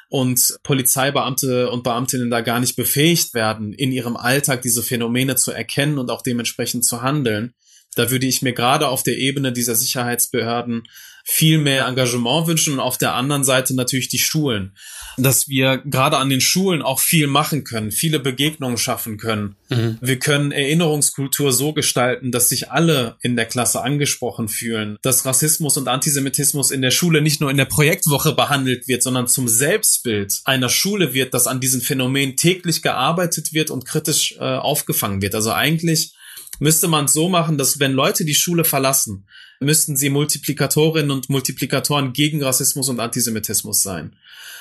und 0.10 0.58
Polizeibeamte 0.64 1.70
und 1.70 1.84
Beamtinnen 1.84 2.30
da 2.30 2.42
gar 2.42 2.60
nicht 2.60 2.76
befähigt 2.76 3.34
werden, 3.34 3.74
in 3.74 3.92
ihrem 3.92 4.16
Alltag 4.16 4.62
diese 4.62 4.84
Phänomene 4.84 5.36
zu 5.36 5.52
erkennen 5.52 5.98
und 5.98 6.10
auch 6.12 6.22
dementsprechend 6.22 6.86
zu 6.86 7.02
handeln. 7.02 7.54
Da 7.96 8.12
würde 8.12 8.28
ich 8.28 8.42
mir 8.42 8.54
gerade 8.54 8.88
auf 8.88 9.04
der 9.04 9.18
Ebene 9.18 9.52
dieser 9.52 9.76
Sicherheitsbehörden 9.76 10.84
viel 11.28 11.58
mehr 11.58 11.88
Engagement 11.88 12.46
wünschen 12.46 12.74
und 12.74 12.80
auf 12.80 13.00
der 13.00 13.16
anderen 13.16 13.44
Seite 13.44 13.76
natürlich 13.76 14.10
die 14.10 14.20
Schulen, 14.20 14.76
dass 15.18 15.48
wir 15.50 15.80
gerade 15.80 16.18
an 16.18 16.30
den 16.30 16.40
Schulen 16.40 16.84
auch 16.84 17.00
viel 17.00 17.26
machen 17.26 17.64
können, 17.64 17.92
viele 17.92 18.20
Begegnungen 18.20 18.78
schaffen 18.78 19.18
können. 19.18 19.56
Mhm. 19.70 19.98
Wir 20.02 20.20
können 20.20 20.52
Erinnerungskultur 20.52 21.52
so 21.52 21.74
gestalten, 21.74 22.32
dass 22.32 22.50
sich 22.50 22.70
alle 22.70 23.16
in 23.22 23.36
der 23.36 23.48
Klasse 23.48 23.82
angesprochen 23.82 24.50
fühlen, 24.50 24.98
dass 25.02 25.26
Rassismus 25.26 25.78
und 25.78 25.88
Antisemitismus 25.88 26.70
in 26.70 26.84
der 26.84 26.92
Schule 26.92 27.24
nicht 27.24 27.42
nur 27.42 27.50
in 27.50 27.58
der 27.58 27.66
Projektwoche 27.66 28.34
behandelt 28.34 28.88
wird, 28.88 29.02
sondern 29.02 29.28
zum 29.28 29.48
Selbstbild 29.48 30.42
einer 30.46 30.70
Schule 30.70 31.16
wird, 31.16 31.34
dass 31.34 31.48
an 31.48 31.60
diesen 31.60 31.82
Phänomenen 31.82 32.36
täglich 32.36 32.84
gearbeitet 32.84 33.52
wird 33.52 33.72
und 33.72 33.86
kritisch 33.86 34.36
äh, 34.38 34.44
aufgefangen 34.44 35.24
wird. 35.24 35.34
Also 35.34 35.52
eigentlich 35.52 36.14
müsste 36.60 36.88
man 36.88 37.08
so 37.08 37.30
machen, 37.30 37.58
dass 37.58 37.80
wenn 37.80 37.94
Leute 37.94 38.26
die 38.26 38.36
Schule 38.36 38.64
verlassen, 38.64 39.28
müssten 39.60 39.96
sie 39.96 40.10
Multiplikatorinnen 40.10 41.12
und 41.12 41.30
Multiplikatoren 41.30 42.14
gegen 42.14 42.44
Rassismus 42.44 42.90
und 42.90 43.00
Antisemitismus 43.00 43.82
sein. 43.82 44.16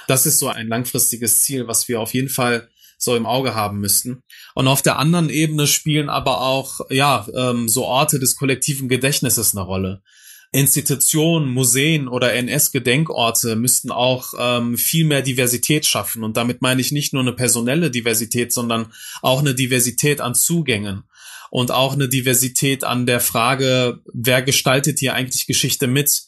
Das 0.07 0.27
ist 0.27 0.39
so 0.39 0.49
ein 0.49 0.69
langfristiges 0.69 1.43
Ziel, 1.43 1.67
was 1.67 1.89
wir 1.89 2.01
auf 2.01 2.15
jeden 2.15 2.29
Fall 2.29 2.69
so 2.99 3.17
im 3.17 3.27
Auge 3.27 3.55
haben 3.55 3.81
müssten. 3.81 4.23
Und 4.55 4.69
auf 4.69 4.83
der 4.83 4.99
anderen 4.99 5.29
Ebene 5.29 5.67
spielen 5.67 6.09
aber 6.09 6.41
auch, 6.41 6.81
ja, 6.91 7.27
ähm, 7.35 7.69
so 7.69 7.85
Orte 7.85 8.19
des 8.19 8.37
kollektiven 8.37 8.89
Gedächtnisses 8.89 9.55
eine 9.55 9.65
Rolle. 9.65 10.03
Institutionen, 10.53 11.51
Museen 11.51 12.07
oder 12.07 12.33
NS-Gedenkorte 12.33 13.57
müssten 13.57 13.91
auch 13.91 14.35
ähm, 14.39 14.79
viel 14.79 15.05
mehr 15.05 15.21
Diversität 15.21 15.85
schaffen. 15.85 16.23
Und 16.23 16.37
damit 16.37 16.63
meine 16.63 16.81
ich 16.81 16.93
nicht 16.93 17.13
nur 17.13 17.23
eine 17.23 17.33
personelle 17.33 17.91
Diversität, 17.91 18.53
sondern 18.53 18.93
auch 19.21 19.41
eine 19.41 19.57
Diversität 19.57 20.21
an 20.21 20.37
Zugängen 20.37 21.03
und 21.55 21.71
auch 21.71 21.93
eine 21.93 22.09
Diversität 22.09 22.83
an 22.83 23.07
der 23.07 23.21
Frage, 23.21 24.01
wer 24.13 24.43
gestaltet 24.43 24.99
hier 24.99 25.15
eigentlich 25.15 25.47
Geschichte 25.47 25.87
mit? 25.87 26.23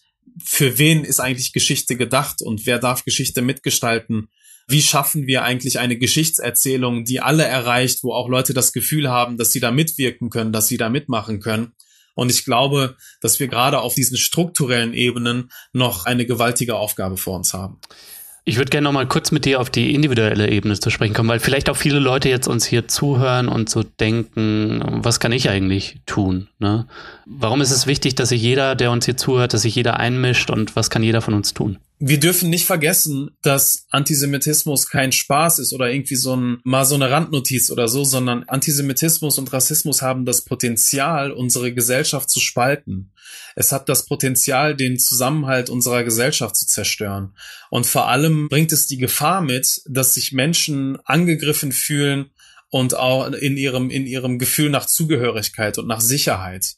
Für 0.45 0.79
wen 0.79 1.03
ist 1.03 1.18
eigentlich 1.18 1.53
Geschichte 1.53 1.97
gedacht 1.97 2.43
und 2.43 2.64
wer 2.64 2.79
darf 2.79 3.05
Geschichte 3.05 3.43
mitgestalten? 3.43 4.29
Wie 4.68 4.83
schaffen 4.83 5.27
wir 5.27 5.43
eigentlich 5.43 5.81
eine 5.81 5.99
Geschichtserzählung, 5.99 7.05
die 7.05 7.18
alle 7.18 7.43
erreicht, 7.43 8.05
wo 8.05 8.12
auch 8.12 8.29
Leute 8.29 8.55
das 8.55 8.72
Gefühl 8.72 9.11
haben, 9.11 9.37
dass 9.37 9.51
sie 9.51 9.59
da 9.59 9.72
mitwirken 9.72 10.31
können, 10.31 10.53
dass 10.53 10.68
sie 10.68 10.77
da 10.77 10.91
mitmachen 10.91 11.41
können? 11.41 11.72
Und 12.14 12.31
ich 12.31 12.45
glaube, 12.45 12.97
dass 13.20 13.41
wir 13.41 13.49
gerade 13.49 13.81
auf 13.81 13.97
diesen 13.97 14.16
strukturellen 14.16 14.95
Ebenen 14.95 15.51
noch 15.72 16.07
eine 16.07 16.24
gewaltige 16.24 16.77
Aufgabe 16.77 17.16
vor 17.16 17.35
uns 17.37 17.53
haben. 17.53 17.81
Ich 18.49 18.59
würde 18.59 18.70
gerne 18.70 18.84
noch 18.84 18.92
mal 18.92 19.09
kurz 19.09 19.32
mit 19.32 19.44
dir 19.44 19.61
auf 19.61 19.70
die 19.70 19.92
individuelle 19.92 20.49
Ebene 20.49 20.78
zu 20.78 20.88
sprechen 20.90 21.14
kommen, 21.14 21.28
weil 21.28 21.40
vielleicht 21.40 21.68
auch 21.68 21.76
viele 21.76 21.99
Leute 21.99 22.28
jetzt 22.28 22.47
uns 22.47 22.64
hier 22.64 22.86
zuhören 22.86 23.49
und 23.49 23.68
so 23.68 23.82
denken, 23.82 24.80
was 25.03 25.18
kann 25.18 25.32
ich 25.32 25.51
eigentlich 25.51 25.97
tun? 26.07 26.47
Ne? 26.61 26.86
Warum 27.26 27.61
ist 27.61 27.72
es 27.72 27.88
wichtig, 27.88 28.14
dass 28.14 28.28
sich 28.28 28.40
jeder, 28.40 28.76
der 28.76 28.92
uns 28.92 29.05
hier 29.05 29.16
zuhört, 29.16 29.53
dass 29.53 29.62
sich 29.62 29.74
jeder 29.74 29.99
einmischt 29.99 30.49
und 30.51 30.76
was 30.76 30.90
kann 30.90 31.03
jeder 31.03 31.22
von 31.22 31.34
uns 31.34 31.55
tun? 31.55 31.78
Wir 31.99 32.20
dürfen 32.20 32.51
nicht 32.51 32.66
vergessen, 32.66 33.30
dass 33.40 33.86
Antisemitismus 33.90 34.88
kein 34.88 35.12
Spaß 35.12 35.61
ist 35.61 35.72
oder 35.72 35.90
irgendwie 35.90 36.16
so 36.16 36.36
ein, 36.36 36.59
mal 36.62 36.84
so 36.84 36.94
eine 36.94 37.11
Randnotiz 37.11 37.70
oder 37.70 37.88
so, 37.88 38.05
sondern 38.05 38.44
Antisemitismus 38.44 39.38
und 39.38 39.53
Rassismus 39.53 40.03
haben 40.03 40.26
das 40.26 40.42
Potenzial, 40.42 41.32
unsere 41.32 41.72
Gesellschaft 41.72 42.28
zu 42.28 42.40
spalten. 42.40 43.12
Es 43.55 43.72
hat 43.72 43.88
das 43.88 44.05
Potenzial, 44.05 44.76
den 44.76 44.99
Zusammenhalt 44.99 45.70
unserer 45.70 46.05
Gesellschaft 46.05 46.57
zu 46.57 46.66
zerstören. 46.66 47.34
Und 47.70 47.86
vor 47.86 48.09
allem 48.09 48.49
bringt 48.49 48.72
es 48.72 48.86
die 48.86 48.99
Gefahr 48.99 49.40
mit, 49.40 49.80
dass 49.86 50.14
sich 50.14 50.32
Menschen 50.32 50.99
angegriffen 51.05 51.72
fühlen 51.72 52.30
und 52.68 52.94
auch 52.94 53.32
in 53.32 53.57
ihrem, 53.57 53.88
in 53.88 54.07
ihrem 54.07 54.38
Gefühl 54.38 54.68
nach 54.68 54.86
Zugehörigkeit 54.86 55.78
und 55.78 55.86
nach 55.86 56.03
Sicherheit. 56.03 56.76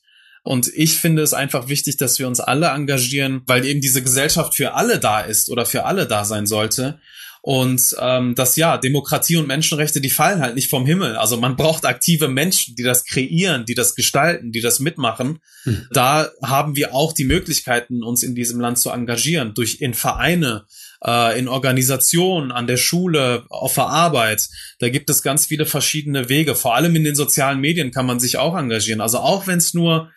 Und 0.48 0.72
ich 0.74 0.96
finde 0.96 1.20
es 1.20 1.34
einfach 1.34 1.68
wichtig, 1.68 1.98
dass 1.98 2.18
wir 2.18 2.26
uns 2.26 2.40
alle 2.40 2.68
engagieren, 2.68 3.42
weil 3.46 3.66
eben 3.66 3.82
diese 3.82 4.02
Gesellschaft 4.02 4.56
für 4.56 4.72
alle 4.72 4.98
da 4.98 5.20
ist 5.20 5.50
oder 5.50 5.66
für 5.66 5.84
alle 5.84 6.06
da 6.06 6.24
sein 6.24 6.46
sollte. 6.46 6.98
Und 7.42 7.94
ähm, 8.00 8.34
das 8.34 8.56
ja, 8.56 8.78
Demokratie 8.78 9.36
und 9.36 9.46
Menschenrechte, 9.46 10.00
die 10.00 10.08
fallen 10.08 10.40
halt 10.40 10.54
nicht 10.54 10.70
vom 10.70 10.86
Himmel. 10.86 11.16
Also 11.16 11.36
man 11.36 11.56
braucht 11.56 11.84
aktive 11.84 12.28
Menschen, 12.28 12.76
die 12.76 12.82
das 12.82 13.04
kreieren, 13.04 13.66
die 13.66 13.74
das 13.74 13.94
gestalten, 13.94 14.50
die 14.50 14.62
das 14.62 14.80
mitmachen. 14.80 15.40
Mhm. 15.66 15.86
Da 15.92 16.30
haben 16.42 16.76
wir 16.76 16.94
auch 16.94 17.12
die 17.12 17.26
Möglichkeiten, 17.26 18.02
uns 18.02 18.22
in 18.22 18.34
diesem 18.34 18.58
Land 18.58 18.78
zu 18.78 18.88
engagieren, 18.88 19.52
durch 19.52 19.82
in 19.82 19.92
Vereine, 19.92 20.64
äh, 21.04 21.38
in 21.38 21.48
Organisationen, 21.48 22.52
an 22.52 22.66
der 22.66 22.78
Schule, 22.78 23.44
auf 23.50 23.74
der 23.74 23.88
Arbeit. 23.88 24.48
Da 24.78 24.88
gibt 24.88 25.10
es 25.10 25.22
ganz 25.22 25.44
viele 25.44 25.66
verschiedene 25.66 26.30
Wege. 26.30 26.54
Vor 26.54 26.74
allem 26.74 26.96
in 26.96 27.04
den 27.04 27.16
sozialen 27.16 27.60
Medien 27.60 27.90
kann 27.90 28.06
man 28.06 28.18
sich 28.18 28.38
auch 28.38 28.56
engagieren. 28.56 29.02
Also 29.02 29.18
auch 29.18 29.46
wenn 29.46 29.58
es 29.58 29.74
nur 29.74 30.10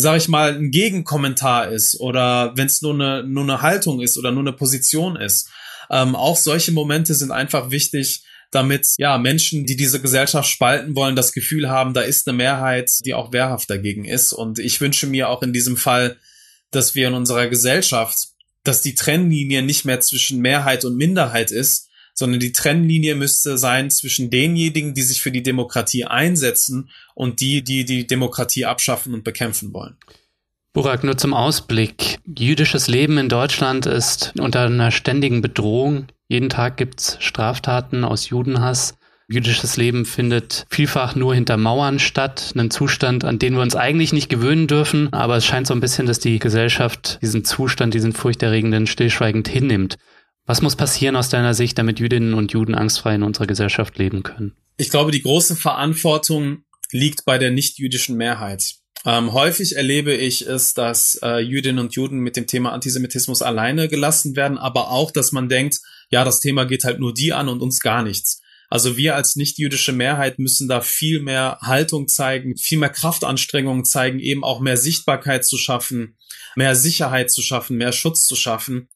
sag 0.00 0.16
ich 0.16 0.28
mal, 0.28 0.54
ein 0.54 0.70
Gegenkommentar 0.70 1.72
ist 1.72 1.98
oder 1.98 2.52
wenn 2.56 2.68
es 2.68 2.82
nur 2.82 2.94
eine, 2.94 3.24
nur 3.24 3.42
eine 3.42 3.62
Haltung 3.62 4.00
ist 4.00 4.16
oder 4.16 4.30
nur 4.30 4.44
eine 4.44 4.52
Position 4.52 5.16
ist. 5.16 5.50
Ähm, 5.90 6.14
auch 6.14 6.36
solche 6.36 6.70
Momente 6.70 7.14
sind 7.14 7.32
einfach 7.32 7.72
wichtig, 7.72 8.22
damit 8.52 8.86
ja 8.98 9.18
Menschen, 9.18 9.66
die 9.66 9.74
diese 9.74 10.00
Gesellschaft 10.00 10.48
spalten 10.48 10.94
wollen, 10.94 11.16
das 11.16 11.32
Gefühl 11.32 11.68
haben, 11.68 11.94
da 11.94 12.02
ist 12.02 12.28
eine 12.28 12.36
Mehrheit, 12.36 12.92
die 13.04 13.12
auch 13.12 13.32
wehrhaft 13.32 13.68
dagegen 13.70 14.04
ist. 14.04 14.32
Und 14.32 14.60
ich 14.60 14.80
wünsche 14.80 15.08
mir 15.08 15.28
auch 15.28 15.42
in 15.42 15.52
diesem 15.52 15.76
Fall, 15.76 16.16
dass 16.70 16.94
wir 16.94 17.08
in 17.08 17.14
unserer 17.14 17.48
Gesellschaft, 17.48 18.16
dass 18.62 18.82
die 18.82 18.94
Trennlinie 18.94 19.62
nicht 19.62 19.84
mehr 19.84 19.98
zwischen 19.98 20.40
Mehrheit 20.40 20.84
und 20.84 20.96
Minderheit 20.96 21.50
ist, 21.50 21.87
sondern 22.18 22.40
die 22.40 22.50
Trennlinie 22.50 23.14
müsste 23.14 23.58
sein 23.58 23.92
zwischen 23.92 24.28
denjenigen, 24.28 24.92
die 24.92 25.02
sich 25.02 25.22
für 25.22 25.30
die 25.30 25.44
Demokratie 25.44 26.04
einsetzen 26.04 26.90
und 27.14 27.40
die, 27.40 27.62
die 27.62 27.84
die 27.84 28.08
Demokratie 28.08 28.64
abschaffen 28.64 29.14
und 29.14 29.22
bekämpfen 29.22 29.72
wollen. 29.72 29.96
Burak, 30.72 31.04
nur 31.04 31.16
zum 31.16 31.32
Ausblick. 31.32 32.18
Jüdisches 32.36 32.88
Leben 32.88 33.18
in 33.18 33.28
Deutschland 33.28 33.86
ist 33.86 34.32
unter 34.36 34.62
einer 34.62 34.90
ständigen 34.90 35.42
Bedrohung. 35.42 36.08
Jeden 36.26 36.48
Tag 36.48 36.76
gibt's 36.76 37.18
Straftaten 37.20 38.02
aus 38.04 38.30
Judenhass. 38.30 38.94
Jüdisches 39.28 39.76
Leben 39.76 40.04
findet 40.04 40.66
vielfach 40.70 41.14
nur 41.14 41.36
hinter 41.36 41.56
Mauern 41.56 42.00
statt, 42.00 42.52
ein 42.56 42.72
Zustand, 42.72 43.24
an 43.24 43.38
den 43.38 43.54
wir 43.54 43.62
uns 43.62 43.76
eigentlich 43.76 44.12
nicht 44.12 44.28
gewöhnen 44.28 44.66
dürfen, 44.66 45.12
aber 45.12 45.36
es 45.36 45.46
scheint 45.46 45.68
so 45.68 45.74
ein 45.74 45.80
bisschen, 45.80 46.06
dass 46.06 46.18
die 46.18 46.40
Gesellschaft 46.40 47.20
diesen 47.22 47.44
Zustand, 47.44 47.94
diesen 47.94 48.12
furchterregenden 48.12 48.88
stillschweigend 48.88 49.46
hinnimmt. 49.46 49.98
Was 50.48 50.62
muss 50.62 50.76
passieren 50.76 51.14
aus 51.14 51.28
deiner 51.28 51.52
Sicht, 51.52 51.76
damit 51.76 52.00
Jüdinnen 52.00 52.32
und 52.32 52.54
Juden 52.54 52.74
angstfrei 52.74 53.14
in 53.14 53.22
unserer 53.22 53.46
Gesellschaft 53.46 53.98
leben 53.98 54.22
können? 54.22 54.56
Ich 54.78 54.88
glaube, 54.88 55.10
die 55.10 55.20
große 55.20 55.56
Verantwortung 55.56 56.64
liegt 56.90 57.26
bei 57.26 57.36
der 57.36 57.50
nicht-jüdischen 57.50 58.16
Mehrheit. 58.16 58.76
Ähm, 59.04 59.34
häufig 59.34 59.76
erlebe 59.76 60.14
ich 60.14 60.46
es, 60.46 60.72
dass 60.72 61.18
äh, 61.22 61.40
Jüdinnen 61.40 61.78
und 61.80 61.94
Juden 61.94 62.20
mit 62.20 62.34
dem 62.36 62.46
Thema 62.46 62.72
Antisemitismus 62.72 63.42
alleine 63.42 63.88
gelassen 63.88 64.36
werden, 64.36 64.56
aber 64.56 64.90
auch, 64.90 65.10
dass 65.10 65.32
man 65.32 65.50
denkt, 65.50 65.80
ja, 66.08 66.24
das 66.24 66.40
Thema 66.40 66.64
geht 66.64 66.84
halt 66.84 66.98
nur 66.98 67.12
die 67.12 67.34
an 67.34 67.50
und 67.50 67.60
uns 67.60 67.80
gar 67.80 68.02
nichts. 68.02 68.40
Also 68.70 68.96
wir 68.96 69.16
als 69.16 69.36
nicht-jüdische 69.36 69.92
Mehrheit 69.92 70.38
müssen 70.38 70.66
da 70.66 70.80
viel 70.80 71.20
mehr 71.20 71.58
Haltung 71.60 72.08
zeigen, 72.08 72.56
viel 72.56 72.78
mehr 72.78 72.88
Kraftanstrengungen 72.88 73.84
zeigen, 73.84 74.18
eben 74.18 74.44
auch 74.44 74.60
mehr 74.60 74.78
Sichtbarkeit 74.78 75.44
zu 75.44 75.58
schaffen, 75.58 76.16
mehr 76.56 76.74
Sicherheit 76.74 77.30
zu 77.30 77.42
schaffen, 77.42 77.76
mehr 77.76 77.92
Schutz 77.92 78.26
zu 78.26 78.34
schaffen. 78.34 78.88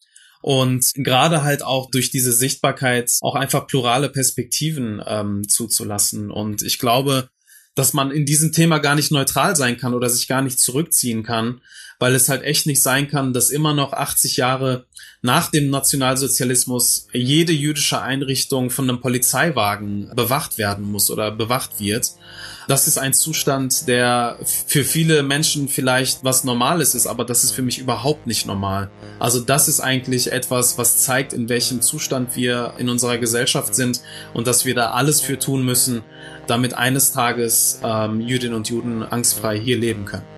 Und 0.42 0.92
gerade 0.94 1.42
halt 1.44 1.62
auch 1.62 1.90
durch 1.90 2.10
diese 2.10 2.32
Sichtbarkeit 2.32 3.12
auch 3.20 3.36
einfach 3.36 3.66
plurale 3.66 4.08
Perspektiven 4.08 5.00
ähm, 5.06 5.48
zuzulassen. 5.48 6.30
Und 6.30 6.62
ich 6.62 6.78
glaube, 6.78 7.30
dass 7.74 7.94
man 7.94 8.10
in 8.10 8.26
diesem 8.26 8.52
Thema 8.52 8.78
gar 8.78 8.96
nicht 8.96 9.12
neutral 9.12 9.56
sein 9.56 9.78
kann 9.78 9.94
oder 9.94 10.10
sich 10.10 10.28
gar 10.28 10.42
nicht 10.42 10.58
zurückziehen 10.58 11.22
kann, 11.22 11.60
weil 11.98 12.14
es 12.14 12.28
halt 12.28 12.42
echt 12.42 12.66
nicht 12.66 12.82
sein 12.82 13.08
kann, 13.08 13.32
dass 13.32 13.50
immer 13.50 13.72
noch 13.72 13.92
80 13.92 14.36
Jahre 14.36 14.86
nach 15.22 15.50
dem 15.52 15.70
Nationalsozialismus 15.70 17.06
jede 17.12 17.52
jüdische 17.52 18.02
Einrichtung 18.02 18.70
von 18.70 18.90
einem 18.90 19.00
Polizeiwagen 19.00 20.10
bewacht 20.16 20.58
werden 20.58 20.90
muss 20.90 21.10
oder 21.10 21.30
bewacht 21.30 21.78
wird. 21.78 22.10
Das 22.66 22.88
ist 22.88 22.98
ein 22.98 23.14
Zustand, 23.14 23.86
der 23.86 24.38
für 24.44 24.84
viele 24.84 25.22
Menschen 25.22 25.68
vielleicht 25.68 26.24
was 26.24 26.42
Normales 26.42 26.96
ist, 26.96 27.06
aber 27.06 27.24
das 27.24 27.44
ist 27.44 27.52
für 27.52 27.62
mich 27.62 27.78
überhaupt 27.78 28.26
nicht 28.26 28.46
normal. 28.46 28.90
Also 29.20 29.40
das 29.40 29.68
ist 29.68 29.78
eigentlich 29.78 30.32
etwas, 30.32 30.76
was 30.76 30.98
zeigt, 30.98 31.32
in 31.32 31.48
welchem 31.48 31.82
Zustand 31.82 32.34
wir 32.34 32.74
in 32.78 32.88
unserer 32.88 33.18
Gesellschaft 33.18 33.76
sind 33.76 34.00
und 34.34 34.48
dass 34.48 34.64
wir 34.64 34.74
da 34.74 34.90
alles 34.90 35.20
für 35.20 35.38
tun 35.38 35.64
müssen, 35.64 36.02
damit 36.48 36.74
eines 36.74 37.12
Tages 37.12 37.80
ähm, 37.84 38.20
Jüdinnen 38.20 38.56
und 38.56 38.68
Juden 38.68 39.04
angstfrei 39.04 39.58
hier 39.58 39.78
leben 39.78 40.04
können. 40.04 40.31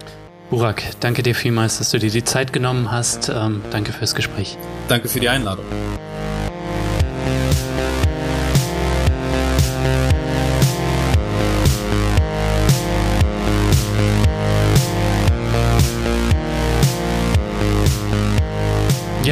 Burak, 0.51 0.83
danke 1.01 1.23
dir 1.23 1.35
vielmals, 1.35 1.79
dass 1.79 1.91
du 1.91 1.99
dir 1.99 2.11
die 2.11 2.25
Zeit 2.25 2.53
genommen 2.53 2.91
hast. 2.91 3.29
Ähm, 3.29 3.63
danke 3.71 3.93
fürs 3.93 4.15
Gespräch. 4.15 4.57
Danke 4.89 5.09
für 5.09 5.21
die 5.21 5.29
Einladung. 5.29 5.65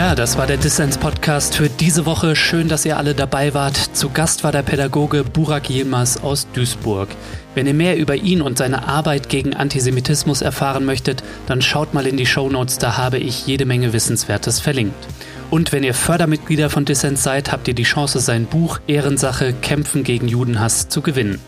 Ja, 0.03 0.17
das 0.17 0.37
war 0.37 0.49
der 0.49 0.57
Dissens-Podcast 0.57 1.55
für 1.55 1.69
diese 1.69 2.07
Woche. 2.07 2.35
Schön, 2.35 2.67
dass 2.67 2.85
ihr 2.85 2.97
alle 2.97 3.15
dabei 3.15 3.55
wart. 3.55 3.77
Zu 3.77 4.11
Gast 4.11 4.43
war 4.43 4.51
der 4.51 4.65
Pädagoge 4.65 5.23
Burak 5.23 5.71
Yilmaz 5.71 6.17
aus 6.17 6.49
Duisburg. 6.53 7.09
Wenn 7.55 7.69
ihr 7.69 7.73
mehr 7.73 7.97
über 7.97 8.17
ihn 8.17 8.43
und 8.43 8.59
seine 8.59 8.89
Arbeit 8.89 9.29
gegen 9.29 9.55
Antisemitismus 9.55 10.43
erfahren 10.43 10.85
möchtet, 10.85 11.23
dann 11.47 11.63
schaut 11.63 11.95
mal 11.95 12.09
in 12.09 12.17
die 12.17 12.27
Show 12.27 12.51
Notes, 12.51 12.79
da 12.79 12.97
habe 12.97 13.19
ich 13.19 13.47
jede 13.47 13.65
Menge 13.65 13.93
Wissenswertes 13.93 14.59
verlinkt. 14.59 15.07
Und 15.51 15.71
wenn 15.71 15.85
ihr 15.85 15.95
Fördermitglieder 15.95 16.69
von 16.69 16.85
Dissens 16.85 17.23
seid, 17.23 17.53
habt 17.53 17.69
ihr 17.69 17.75
die 17.75 17.85
Chance, 17.85 18.19
sein 18.19 18.47
Buch 18.47 18.81
Ehrensache 18.89 19.53
Kämpfen 19.53 20.03
gegen 20.03 20.27
Judenhass 20.27 20.89
zu 20.89 21.01
gewinnen. 21.01 21.39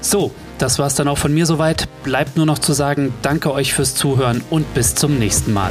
So, 0.00 0.32
das 0.58 0.80
war's 0.80 0.96
dann 0.96 1.06
auch 1.06 1.18
von 1.18 1.32
mir 1.32 1.46
soweit. 1.46 1.88
Bleibt 2.02 2.36
nur 2.36 2.46
noch 2.46 2.58
zu 2.58 2.72
sagen, 2.72 3.14
danke 3.22 3.52
euch 3.52 3.72
fürs 3.72 3.94
Zuhören 3.94 4.42
und 4.50 4.74
bis 4.74 4.96
zum 4.96 5.20
nächsten 5.20 5.52
Mal. 5.52 5.70